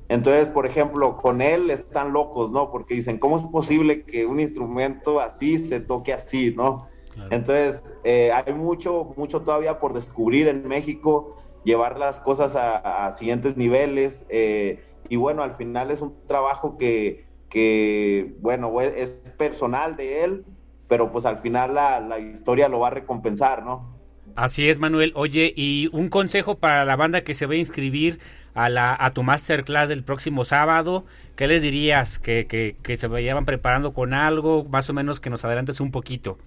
entonces, 0.08 0.46
por 0.46 0.64
ejemplo, 0.64 1.16
con 1.16 1.42
él 1.42 1.70
están 1.70 2.12
locos, 2.12 2.52
¿no? 2.52 2.70
Porque 2.70 2.94
dicen, 2.94 3.18
¿cómo 3.18 3.38
es 3.38 3.46
posible 3.46 4.04
que 4.04 4.26
un 4.26 4.38
instrumento 4.38 5.18
así 5.18 5.58
se 5.58 5.80
toque 5.80 6.12
así, 6.12 6.54
¿no? 6.56 6.86
Entonces, 7.30 7.82
eh, 8.04 8.30
hay 8.32 8.52
mucho, 8.52 9.12
mucho 9.16 9.40
todavía 9.42 9.78
por 9.78 9.92
descubrir 9.92 10.48
en 10.48 10.66
México 10.66 11.36
llevar 11.64 11.98
las 11.98 12.20
cosas 12.20 12.54
a, 12.56 13.12
siguientes 13.12 13.56
niveles. 13.56 14.24
Eh, 14.28 14.82
y 15.08 15.16
bueno, 15.16 15.42
al 15.42 15.54
final 15.54 15.90
es 15.90 16.00
un 16.00 16.14
trabajo 16.26 16.76
que, 16.78 17.26
que, 17.48 18.34
bueno, 18.40 18.80
es 18.80 19.10
personal 19.36 19.96
de 19.96 20.24
él, 20.24 20.44
pero 20.88 21.12
pues 21.12 21.24
al 21.24 21.38
final 21.38 21.74
la, 21.74 22.00
la 22.00 22.18
historia 22.18 22.68
lo 22.68 22.80
va 22.80 22.88
a 22.88 22.90
recompensar, 22.90 23.64
¿no? 23.64 23.96
Así 24.36 24.68
es, 24.68 24.78
Manuel. 24.78 25.12
Oye, 25.16 25.52
y 25.56 25.88
un 25.92 26.08
consejo 26.10 26.58
para 26.58 26.84
la 26.84 26.96
banda 26.96 27.22
que 27.22 27.34
se 27.34 27.46
va 27.46 27.54
a 27.54 27.56
inscribir 27.56 28.20
a, 28.54 28.68
la, 28.68 28.96
a 28.98 29.12
tu 29.12 29.22
masterclass 29.22 29.88
del 29.88 30.04
próximo 30.04 30.44
sábado. 30.44 31.04
¿Qué 31.34 31.48
les 31.48 31.62
dirías? 31.62 32.18
¿Que, 32.18 32.46
que, 32.46 32.76
que 32.82 32.96
se 32.96 33.08
vayan 33.08 33.44
preparando 33.44 33.92
con 33.92 34.14
algo? 34.14 34.64
Más 34.64 34.88
o 34.90 34.94
menos 34.94 35.18
que 35.18 35.28
nos 35.28 35.44
adelantes 35.44 35.80
un 35.80 35.90
poquito 35.90 36.38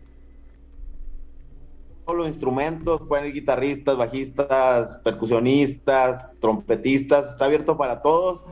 los 2.16 2.28
instrumentos, 2.28 3.02
pueden 3.08 3.28
ir 3.28 3.34
guitarristas, 3.34 3.98
bajistas, 3.98 5.00
percusionistas, 5.04 6.38
trompetistas, 6.40 7.32
está 7.32 7.46
abierto 7.46 7.78
para 7.78 8.02
todos. 8.02 8.44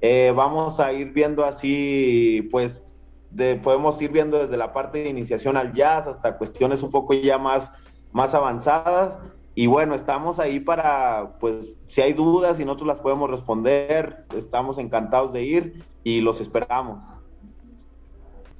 Eh, 0.00 0.32
vamos 0.34 0.80
a 0.80 0.92
ir 0.92 1.12
viendo 1.12 1.44
así, 1.44 2.48
pues, 2.50 2.86
de, 3.30 3.56
podemos 3.56 4.00
ir 4.00 4.10
viendo 4.10 4.38
desde 4.38 4.56
la 4.56 4.72
parte 4.72 5.02
de 5.02 5.10
iniciación 5.10 5.56
al 5.56 5.72
jazz 5.74 6.06
hasta 6.06 6.38
cuestiones 6.38 6.82
un 6.82 6.90
poco 6.90 7.14
ya 7.14 7.38
más, 7.38 7.70
más 8.12 8.34
avanzadas. 8.34 9.18
Y 9.54 9.66
bueno, 9.66 9.94
estamos 9.94 10.38
ahí 10.38 10.60
para, 10.60 11.36
pues, 11.40 11.78
si 11.86 12.00
hay 12.00 12.12
dudas 12.12 12.60
y 12.60 12.64
nosotros 12.64 12.86
las 12.86 13.00
podemos 13.00 13.28
responder, 13.28 14.24
estamos 14.36 14.78
encantados 14.78 15.32
de 15.32 15.42
ir 15.42 15.84
y 16.04 16.20
los 16.20 16.40
esperamos. 16.40 17.00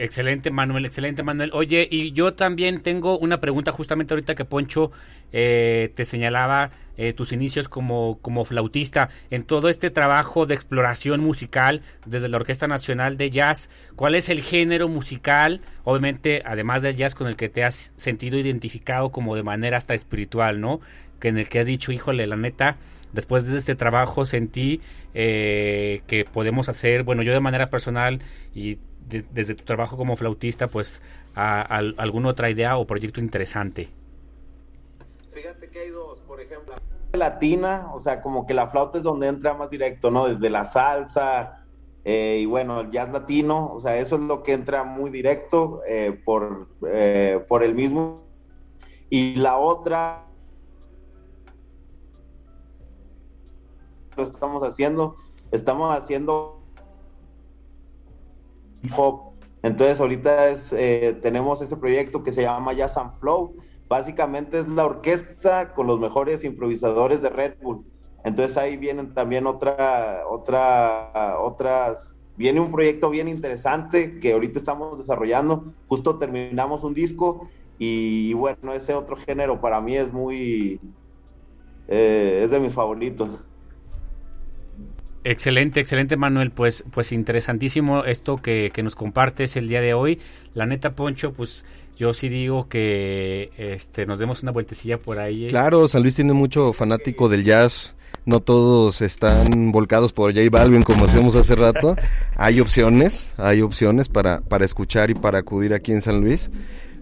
Excelente, 0.00 0.50
Manuel, 0.52 0.86
excelente, 0.86 1.24
Manuel. 1.24 1.50
Oye, 1.52 1.88
y 1.90 2.12
yo 2.12 2.34
también 2.34 2.82
tengo 2.82 3.18
una 3.18 3.40
pregunta 3.40 3.72
justamente 3.72 4.14
ahorita 4.14 4.36
que 4.36 4.44
Poncho 4.44 4.92
eh, 5.32 5.90
te 5.96 6.04
señalaba 6.04 6.70
eh, 6.96 7.12
tus 7.12 7.32
inicios 7.32 7.68
como, 7.68 8.18
como 8.22 8.44
flautista. 8.44 9.08
En 9.30 9.42
todo 9.42 9.68
este 9.68 9.90
trabajo 9.90 10.46
de 10.46 10.54
exploración 10.54 11.20
musical 11.20 11.82
desde 12.06 12.28
la 12.28 12.36
Orquesta 12.36 12.68
Nacional 12.68 13.16
de 13.16 13.30
Jazz, 13.30 13.70
¿cuál 13.96 14.14
es 14.14 14.28
el 14.28 14.40
género 14.40 14.86
musical, 14.86 15.62
obviamente, 15.82 16.42
además 16.44 16.82
del 16.82 16.94
jazz, 16.94 17.16
con 17.16 17.26
el 17.26 17.34
que 17.34 17.48
te 17.48 17.64
has 17.64 17.92
sentido 17.96 18.38
identificado 18.38 19.10
como 19.10 19.34
de 19.34 19.42
manera 19.42 19.78
hasta 19.78 19.94
espiritual, 19.94 20.60
¿no? 20.60 20.80
Que 21.18 21.26
en 21.26 21.38
el 21.38 21.48
que 21.48 21.58
has 21.58 21.66
dicho, 21.66 21.90
híjole, 21.90 22.24
la 22.28 22.36
neta, 22.36 22.76
después 23.12 23.50
de 23.50 23.56
este 23.56 23.74
trabajo 23.74 24.26
sentí 24.26 24.80
eh, 25.14 26.02
que 26.06 26.24
podemos 26.24 26.68
hacer, 26.68 27.02
bueno, 27.02 27.22
yo 27.22 27.32
de 27.32 27.40
manera 27.40 27.68
personal 27.70 28.20
y 28.54 28.78
desde 29.08 29.54
tu 29.54 29.64
trabajo 29.64 29.96
como 29.96 30.16
flautista, 30.16 30.68
pues, 30.68 31.02
a, 31.34 31.62
alguna 31.96 32.28
otra 32.28 32.50
idea 32.50 32.76
o 32.76 32.86
proyecto 32.86 33.20
interesante? 33.20 33.88
Fíjate 35.32 35.70
que 35.70 35.80
hay 35.80 35.90
dos, 35.90 36.20
por 36.20 36.40
ejemplo, 36.40 36.74
latina, 37.12 37.90
o 37.94 38.00
sea, 38.00 38.22
como 38.22 38.46
que 38.46 38.54
la 38.54 38.68
flauta 38.68 38.98
es 38.98 39.04
donde 39.04 39.28
entra 39.28 39.54
más 39.54 39.70
directo, 39.70 40.10
¿no? 40.10 40.26
Desde 40.26 40.50
la 40.50 40.64
salsa 40.64 41.64
eh, 42.10 42.38
y 42.42 42.46
bueno, 42.46 42.80
el 42.80 42.90
jazz 42.90 43.10
latino, 43.10 43.70
o 43.72 43.80
sea, 43.80 43.98
eso 43.98 44.16
es 44.16 44.22
lo 44.22 44.42
que 44.42 44.54
entra 44.54 44.82
muy 44.82 45.10
directo 45.10 45.82
eh, 45.86 46.18
por, 46.24 46.68
eh, 46.86 47.44
por 47.48 47.62
el 47.62 47.74
mismo. 47.74 48.24
Y 49.10 49.36
la 49.36 49.58
otra, 49.58 50.24
lo 54.16 54.22
estamos 54.22 54.62
haciendo, 54.62 55.16
estamos 55.50 55.94
haciendo 55.94 56.57
hop. 58.96 59.32
Entonces 59.62 60.00
ahorita 60.00 60.50
es, 60.50 60.72
eh, 60.72 61.18
tenemos 61.22 61.60
ese 61.62 61.76
proyecto 61.76 62.22
que 62.22 62.32
se 62.32 62.42
llama 62.42 62.72
Jazz 62.72 62.96
and 62.96 63.18
Flow. 63.20 63.56
Básicamente 63.88 64.60
es 64.60 64.68
la 64.68 64.86
orquesta 64.86 65.72
con 65.74 65.86
los 65.86 65.98
mejores 65.98 66.44
improvisadores 66.44 67.22
de 67.22 67.30
Red 67.30 67.54
Bull. 67.62 67.84
Entonces 68.24 68.56
ahí 68.56 68.76
vienen 68.76 69.14
también 69.14 69.46
otra, 69.46 70.22
otra, 70.28 71.38
otras, 71.40 72.14
viene 72.36 72.60
un 72.60 72.70
proyecto 72.70 73.10
bien 73.10 73.28
interesante 73.28 74.20
que 74.20 74.32
ahorita 74.32 74.58
estamos 74.58 74.98
desarrollando. 74.98 75.72
Justo 75.88 76.18
terminamos 76.18 76.84
un 76.84 76.94
disco 76.94 77.48
y 77.78 78.32
bueno, 78.34 78.72
ese 78.74 78.94
otro 78.94 79.16
género 79.16 79.60
para 79.60 79.80
mí 79.80 79.96
es 79.96 80.12
muy, 80.12 80.80
eh, 81.88 82.42
es 82.44 82.50
de 82.50 82.60
mis 82.60 82.74
favoritos. 82.74 83.30
Excelente, 85.24 85.80
excelente 85.80 86.16
Manuel, 86.16 86.50
pues, 86.50 86.84
pues 86.90 87.12
interesantísimo 87.12 88.04
esto 88.04 88.36
que, 88.38 88.72
nos 88.82 88.94
compartes 88.94 89.56
el 89.56 89.68
día 89.68 89.80
de 89.80 89.94
hoy. 89.94 90.20
La 90.54 90.66
neta, 90.66 90.94
Poncho, 90.94 91.32
pues 91.32 91.64
yo 91.96 92.14
sí 92.14 92.28
digo 92.28 92.68
que 92.68 93.50
este, 93.58 94.06
nos 94.06 94.18
demos 94.18 94.42
una 94.42 94.52
vueltecilla 94.52 94.98
por 94.98 95.18
ahí. 95.18 95.46
¿eh? 95.46 95.48
Claro, 95.48 95.88
San 95.88 96.02
Luis 96.02 96.14
tiene 96.14 96.32
mucho 96.32 96.72
fanático 96.72 97.28
del 97.28 97.44
jazz. 97.44 97.94
No 98.24 98.40
todos 98.40 99.00
están 99.00 99.72
volcados 99.72 100.12
por 100.12 100.34
J 100.34 100.48
Balvin 100.50 100.82
como 100.82 101.06
hacemos 101.06 101.34
hace 101.34 101.56
rato. 101.56 101.96
Hay 102.36 102.60
opciones, 102.60 103.34
hay 103.38 103.62
opciones 103.62 104.08
para, 104.08 104.42
para 104.42 104.64
escuchar 104.64 105.10
y 105.10 105.14
para 105.14 105.38
acudir 105.38 105.74
aquí 105.74 105.92
en 105.92 106.02
San 106.02 106.20
Luis, 106.20 106.50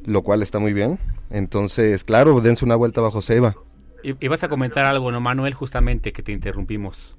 lo 0.05 0.23
cual 0.23 0.43
está 0.43 0.59
muy 0.59 0.73
bien. 0.73 0.99
Entonces, 1.31 2.05
claro, 2.05 2.41
dense 2.41 2.65
una 2.65 2.77
vuelta 2.77 3.01
bajo 3.01 3.21
Seba. 3.21 3.57
Y, 4.03 4.25
y 4.25 4.29
vas 4.29 4.45
a 4.45 4.49
comentar 4.49 4.85
algo, 4.87 5.11
¿no, 5.11 5.21
Manuel? 5.21 5.53
Justamente 5.53 6.13
que 6.13 6.23
te 6.23 6.33
interrumpimos 6.33 7.17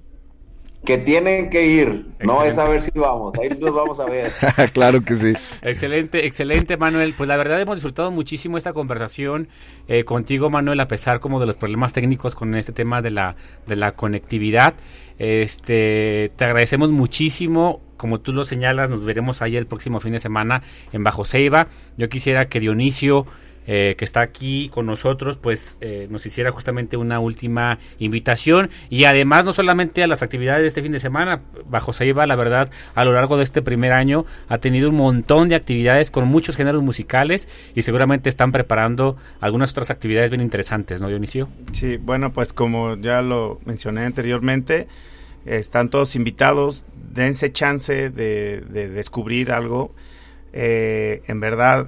que 0.88 0.98
tienen 0.98 1.50
que 1.50 1.66
ir, 1.66 2.06
no 2.22 2.46
es 2.46 2.58
a 2.58 2.66
ver 2.66 2.82
si 2.82 2.92
vamos, 2.96 3.34
ahí 3.38 3.50
nos 3.60 3.76
vamos 3.76 4.00
a 4.00 4.06
ver. 4.06 4.32
claro 4.74 5.02
que 5.02 5.16
sí. 5.16 5.34
Excelente, 5.62 6.26
excelente 6.26 6.78
Manuel. 6.78 7.14
Pues 7.14 7.28
la 7.28 7.36
verdad 7.36 7.60
hemos 7.60 7.76
disfrutado 7.76 8.10
muchísimo 8.10 8.58
esta 8.58 8.72
conversación 8.72 9.50
eh, 9.90 10.06
contigo 10.06 10.50
Manuel, 10.50 10.80
a 10.80 10.88
pesar 10.88 11.20
como 11.20 11.42
de 11.42 11.46
los 11.46 11.58
problemas 11.58 11.92
técnicos 11.92 12.36
con 12.36 12.56
este 12.56 12.72
tema 12.72 13.02
de 13.02 13.12
la, 13.12 13.36
de 13.66 13.76
la 13.76 13.92
conectividad. 13.98 14.76
Este, 15.20 16.32
te 16.38 16.46
agradecemos 16.46 16.90
muchísimo. 16.94 17.82
Como 17.98 18.22
tú 18.22 18.32
lo 18.32 18.46
señalas, 18.46 18.90
nos 18.90 19.04
veremos 19.04 19.42
ahí 19.42 19.58
el 19.58 19.68
próximo 19.68 20.00
fin 20.00 20.14
de 20.14 20.22
semana 20.22 20.64
en 20.94 21.04
Bajo 21.04 21.26
Ceiba. 21.26 21.68
Yo 21.98 22.08
quisiera 22.08 22.48
que 22.48 22.62
Dionisio 22.62 23.28
eh, 23.68 23.96
que 23.98 24.06
está 24.06 24.22
aquí 24.22 24.70
con 24.70 24.86
nosotros, 24.86 25.38
pues 25.38 25.78
eh, 25.82 26.08
nos 26.10 26.26
hiciera 26.26 26.52
justamente 26.52 26.96
una 26.96 27.20
última 27.20 27.80
invitación 28.00 28.70
y 28.90 29.04
además 29.04 29.44
no 29.44 29.52
solamente 29.52 30.04
a 30.04 30.08
las 30.08 30.24
actividades 30.24 30.62
de 30.62 30.68
este 30.68 30.82
fin 30.82 30.94
de 30.94 31.00
semana, 31.00 31.42
Bajo 31.70 31.92
Saiba, 31.92 32.26
la 32.26 32.38
verdad, 32.38 32.72
a 32.96 33.04
lo 33.04 33.12
largo 33.12 33.36
de 33.36 33.44
este 33.44 33.62
primer 33.62 33.92
año 33.92 34.26
ha 34.48 34.60
tenido 34.60 34.90
un 34.90 34.96
montón 34.96 35.50
de 35.50 35.56
actividades 35.56 36.12
con 36.12 36.28
muchos 36.28 36.56
géneros 36.56 36.82
musicales 36.82 37.50
y 37.76 37.82
seguramente 37.82 38.30
están 38.30 38.54
preparando 38.54 39.18
algunas 39.42 39.72
otras 39.72 39.90
actividades 39.90 40.32
bien 40.32 40.42
interesantes, 40.42 41.02
¿no, 41.02 41.10
Dionisio? 41.10 41.50
Sí, 41.74 41.98
bueno, 41.98 42.32
pues 42.32 42.54
como 42.54 42.96
ya 42.96 43.22
lo 43.22 43.60
mencioné 43.66 44.06
anteriormente, 44.06 44.88
están 45.46 45.90
todos 45.90 46.16
invitados, 46.16 46.86
dense 47.14 47.52
chance 47.52 48.10
de, 48.10 48.62
descubrir 48.62 49.52
algo. 49.52 49.94
Eh, 50.54 51.22
en 51.28 51.40
verdad, 51.40 51.88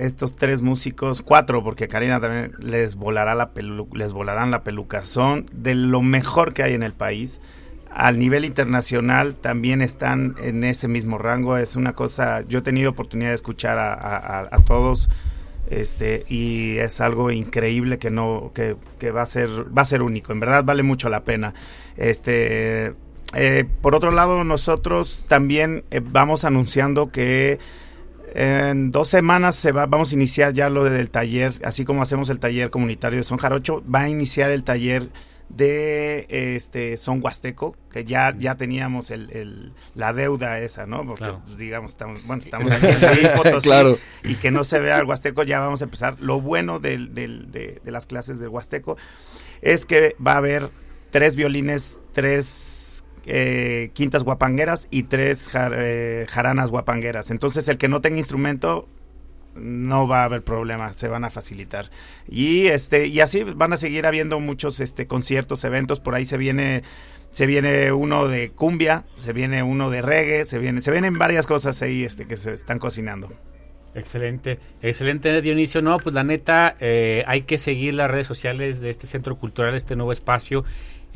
estos 0.00 0.36
tres 0.36 0.62
músicos, 0.62 1.22
cuatro, 1.22 1.62
porque 1.62 1.88
Karina 1.88 2.20
también 2.20 2.52
les 2.60 2.96
volará 2.96 3.34
la 3.34 3.50
les 3.92 4.12
volarán 4.12 4.50
la 4.50 4.62
peluca, 4.62 5.04
son 5.04 5.46
de 5.52 5.74
lo 5.74 6.02
mejor 6.02 6.54
que 6.54 6.62
hay 6.62 6.74
en 6.74 6.82
el 6.82 6.92
país. 6.92 7.40
Al 7.90 8.18
nivel 8.18 8.44
internacional 8.44 9.36
también 9.36 9.80
están 9.80 10.34
en 10.42 10.64
ese 10.64 10.86
mismo 10.86 11.16
rango. 11.16 11.56
Es 11.56 11.76
una 11.76 11.94
cosa, 11.94 12.42
yo 12.42 12.58
he 12.58 12.62
tenido 12.62 12.90
oportunidad 12.90 13.30
de 13.30 13.36
escuchar 13.36 13.78
a, 13.78 14.58
todos 14.66 15.08
este 15.70 16.24
y 16.28 16.76
es 16.78 17.00
algo 17.00 17.30
increíble 17.30 17.98
que 17.98 18.10
no 18.10 18.52
que, 18.54 18.76
que 18.98 19.10
va 19.10 19.22
a 19.22 19.26
ser 19.26 19.48
va 19.76 19.82
a 19.82 19.84
ser 19.84 20.02
único 20.02 20.32
en 20.32 20.38
verdad 20.38 20.62
vale 20.62 20.84
mucho 20.84 21.08
la 21.08 21.24
pena 21.24 21.54
este 21.96 22.94
eh, 23.34 23.64
por 23.80 23.96
otro 23.96 24.12
lado 24.12 24.44
nosotros 24.44 25.26
también 25.28 25.82
eh, 25.90 26.00
vamos 26.02 26.44
anunciando 26.44 27.10
que 27.10 27.58
en 28.38 28.90
dos 28.90 29.08
semanas 29.08 29.56
se 29.56 29.72
va, 29.72 29.86
vamos 29.86 30.12
a 30.12 30.14
iniciar 30.14 30.52
ya 30.52 30.68
lo 30.68 30.84
del 30.84 31.08
taller, 31.10 31.54
así 31.64 31.84
como 31.86 32.02
hacemos 32.02 32.28
el 32.28 32.38
taller 32.38 32.70
comunitario 32.70 33.18
de 33.18 33.24
Son 33.24 33.38
Jarocho, 33.38 33.82
va 33.92 34.00
a 34.02 34.08
iniciar 34.08 34.50
el 34.50 34.62
taller 34.62 35.08
de 35.48 36.26
este 36.56 36.96
son 36.96 37.20
huasteco 37.22 37.76
que 37.92 38.04
ya 38.04 38.34
ya 38.36 38.56
teníamos 38.56 39.12
el, 39.12 39.30
el 39.30 39.72
la 39.94 40.12
deuda 40.12 40.58
esa 40.58 40.86
no 40.86 41.06
porque 41.06 41.22
Claro. 41.22 41.40
pues, 41.46 41.58
digamos 41.58 41.92
estamos 41.92 42.26
bueno 42.26 42.42
estamos 42.42 42.68
aquí 42.72 42.86
en 42.88 43.28
Potosí, 43.36 43.60
Claro. 43.68 43.96
y 44.24 44.34
que 44.34 44.50
no 44.50 44.64
se 44.64 44.80
vea 44.80 44.98
el 44.98 45.04
huasteco 45.06 45.44
ya 45.44 45.60
vamos 45.60 45.82
a 45.82 45.84
empezar 45.84 46.16
lo 46.20 46.40
bueno 46.40 46.80
del, 46.80 47.14
del- 47.14 47.52
de, 47.52 47.80
de 47.84 47.90
las 47.92 48.06
clases 48.06 48.40
del 48.40 48.48
huasteco 48.48 48.96
es 49.62 49.86
que 49.86 50.16
va 50.24 50.32
a 50.32 50.38
haber 50.38 50.68
tres 51.12 51.36
violines 51.36 52.00
tres 52.12 52.75
eh, 53.26 53.90
quintas 53.92 54.22
guapangueras 54.22 54.88
y 54.90 55.04
tres 55.04 55.50
eh, 55.54 56.26
jaranas 56.28 56.70
guapangueras 56.70 57.30
entonces 57.30 57.68
el 57.68 57.76
que 57.76 57.88
no 57.88 58.00
tenga 58.00 58.18
instrumento 58.18 58.88
no 59.56 60.06
va 60.06 60.22
a 60.22 60.24
haber 60.24 60.42
problema, 60.42 60.92
se 60.92 61.08
van 61.08 61.24
a 61.24 61.30
facilitar. 61.30 61.90
Y 62.28 62.66
este 62.66 63.06
y 63.06 63.20
así 63.20 63.42
van 63.42 63.72
a 63.72 63.76
seguir 63.76 64.06
habiendo 64.06 64.38
muchos 64.40 64.80
este 64.80 65.06
conciertos, 65.06 65.64
eventos, 65.64 66.00
por 66.00 66.14
ahí 66.14 66.26
se 66.26 66.36
viene 66.36 66.82
se 67.30 67.46
viene 67.46 67.92
uno 67.92 68.28
de 68.28 68.50
cumbia, 68.50 69.04
se 69.16 69.32
viene 69.32 69.62
uno 69.62 69.90
de 69.90 70.02
reggae, 70.02 70.44
se 70.44 70.58
viene 70.58 70.80
se 70.80 70.90
vienen 70.90 71.18
varias 71.18 71.46
cosas 71.46 71.82
ahí 71.82 72.04
este 72.04 72.26
que 72.26 72.36
se 72.36 72.52
están 72.52 72.78
cocinando. 72.78 73.28
Excelente, 73.94 74.58
excelente 74.82 75.40
Dionisio. 75.40 75.80
No, 75.80 75.96
pues 75.96 76.14
la 76.14 76.22
neta, 76.22 76.76
eh, 76.80 77.24
hay 77.26 77.42
que 77.42 77.56
seguir 77.56 77.94
las 77.94 78.10
redes 78.10 78.26
sociales 78.26 78.82
de 78.82 78.90
este 78.90 79.06
centro 79.06 79.36
cultural, 79.36 79.74
este 79.74 79.96
nuevo 79.96 80.12
espacio 80.12 80.64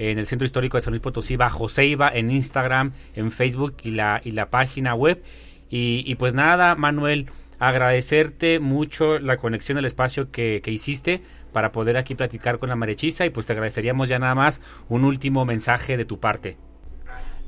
en 0.00 0.18
el 0.18 0.24
Centro 0.24 0.46
Histórico 0.46 0.78
de 0.78 0.80
San 0.80 0.92
Luis 0.92 1.02
Potosí, 1.02 1.36
bajo 1.36 1.68
Ceiba, 1.68 2.08
en 2.08 2.30
Instagram, 2.30 2.92
en 3.14 3.30
Facebook 3.30 3.74
y 3.82 3.90
la, 3.90 4.22
y 4.24 4.32
la 4.32 4.46
página 4.46 4.94
web. 4.94 5.22
Y, 5.68 6.14
pues 6.16 6.34
nada, 6.34 6.74
Manuel, 6.74 7.30
agradecerte 7.58 8.58
mucho 8.60 9.18
la 9.18 9.36
conexión 9.36 9.76
del 9.76 9.84
espacio 9.84 10.30
que, 10.30 10.62
que 10.64 10.72
hiciste 10.72 11.22
para 11.52 11.70
poder 11.70 11.96
aquí 11.96 12.14
platicar 12.14 12.58
con 12.58 12.70
la 12.70 12.76
Marechiza 12.76 13.26
y 13.26 13.30
pues 13.30 13.46
te 13.46 13.52
agradeceríamos 13.52 14.08
ya 14.08 14.18
nada 14.18 14.34
más 14.34 14.60
un 14.88 15.04
último 15.04 15.44
mensaje 15.44 15.96
de 15.96 16.04
tu 16.04 16.18
parte. 16.18 16.56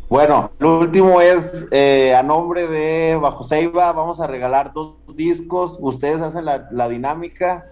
Bueno, 0.09 0.53
lo 0.59 0.79
último 0.79 1.21
es 1.21 1.67
eh, 1.71 2.15
a 2.15 2.23
nombre 2.23 2.67
de 2.69 3.17
Bajo 3.17 3.45
Ceiba, 3.45 3.93
vamos 3.93 4.21
a 4.21 4.27
regalar 4.27 4.73
dos 4.75 4.97
discos. 5.17 5.79
Ustedes 5.81 6.21
hacen 6.21 6.45
la, 6.45 6.69
la 6.71 6.89
dinámica 6.89 7.65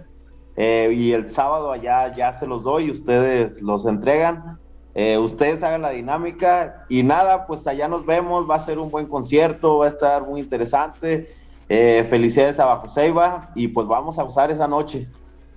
eh, 0.56 0.90
y 0.92 1.12
el 1.12 1.30
sábado 1.30 1.70
allá 1.70 2.16
ya 2.16 2.32
se 2.32 2.46
los 2.46 2.64
doy, 2.64 2.90
ustedes 2.90 3.60
los 3.60 3.84
entregan. 3.84 4.58
Eh, 4.94 5.18
ustedes 5.18 5.62
hagan 5.62 5.82
la 5.82 5.90
dinámica 5.90 6.84
y 6.88 7.02
nada, 7.02 7.46
pues 7.46 7.66
allá 7.66 7.88
nos 7.88 8.04
vemos. 8.06 8.48
Va 8.48 8.56
a 8.56 8.60
ser 8.60 8.78
un 8.78 8.90
buen 8.90 9.06
concierto, 9.06 9.78
va 9.78 9.86
a 9.86 9.88
estar 9.88 10.26
muy 10.26 10.40
interesante. 10.40 11.34
Eh, 11.68 12.04
felicidades 12.10 12.58
a 12.58 12.64
Bajo 12.64 12.88
Ceiba 12.88 13.50
y 13.54 13.68
pues 13.68 13.86
vamos 13.86 14.18
a 14.18 14.24
usar 14.24 14.50
esa 14.50 14.66
noche. 14.66 15.06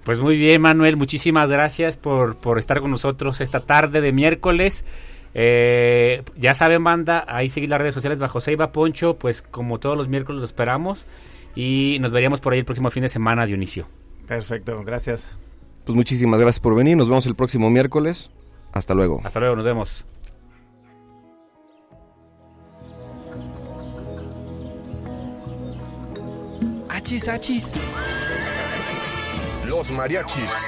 Pues 0.04 0.20
muy 0.20 0.38
bien, 0.38 0.62
Manuel, 0.62 0.98
muchísimas 0.98 1.50
gracias 1.50 1.98
por, 1.98 2.36
por 2.36 2.60
estar 2.60 2.82
con 2.82 2.92
nosotros 2.92 3.42
esta 3.42 3.62
tarde 3.62 4.02
de 4.02 4.12
miércoles. 4.12 4.86
Eh, 5.34 6.24
ya 6.38 6.54
saben, 6.54 6.84
banda, 6.84 7.26
ahí 7.28 7.50
seguir 7.50 7.70
las 7.70 7.80
redes 7.80 7.94
sociales 7.94 8.20
bajo 8.20 8.42
Seiba 8.42 8.72
Poncho, 8.72 9.16
pues 9.16 9.42
como 9.42 9.80
todos 9.80 9.98
los 9.98 10.08
miércoles 10.08 10.40
lo 10.40 10.46
esperamos 10.46 11.08
y 11.56 11.98
nos 12.02 12.12
veríamos 12.12 12.42
por 12.42 12.54
ahí 12.54 12.60
el 12.60 12.66
próximo 12.66 12.92
fin 12.92 13.02
de 13.04 13.10
semana, 13.10 13.46
Dionisio. 13.46 13.88
Perfecto, 14.28 14.84
gracias. 14.84 15.32
Pues 15.86 15.96
muchísimas 15.96 16.40
gracias 16.40 16.60
por 16.60 16.76
venir. 16.76 16.96
Nos 16.96 17.10
vemos 17.10 17.26
el 17.26 17.36
próximo 17.36 17.70
miércoles. 17.70 18.30
Hasta 18.74 18.94
luego. 18.94 19.22
Hasta 19.24 19.40
luego, 19.40 19.56
nos 19.56 19.66
vemos. 19.66 20.06
Achis, 26.90 27.28
achis. 27.28 27.80
Los 29.66 29.92
mariachis. 29.92 30.68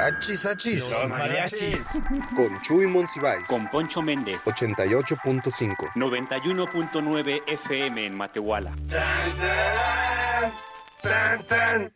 Achis, 0.00 0.46
achis. 0.46 0.92
Los 0.92 1.10
mariachis. 1.10 1.98
Con 2.36 2.60
Chuy 2.62 2.86
Monsiváis. 2.86 3.46
Con 3.48 3.68
Poncho 3.68 4.00
Méndez. 4.00 4.44
88.5. 4.46 5.92
91.9 5.94 7.42
FM 7.46 8.06
en 8.06 8.14
Matehuala. 8.14 8.72
Tan, 11.02 11.44
tan. 11.46 11.92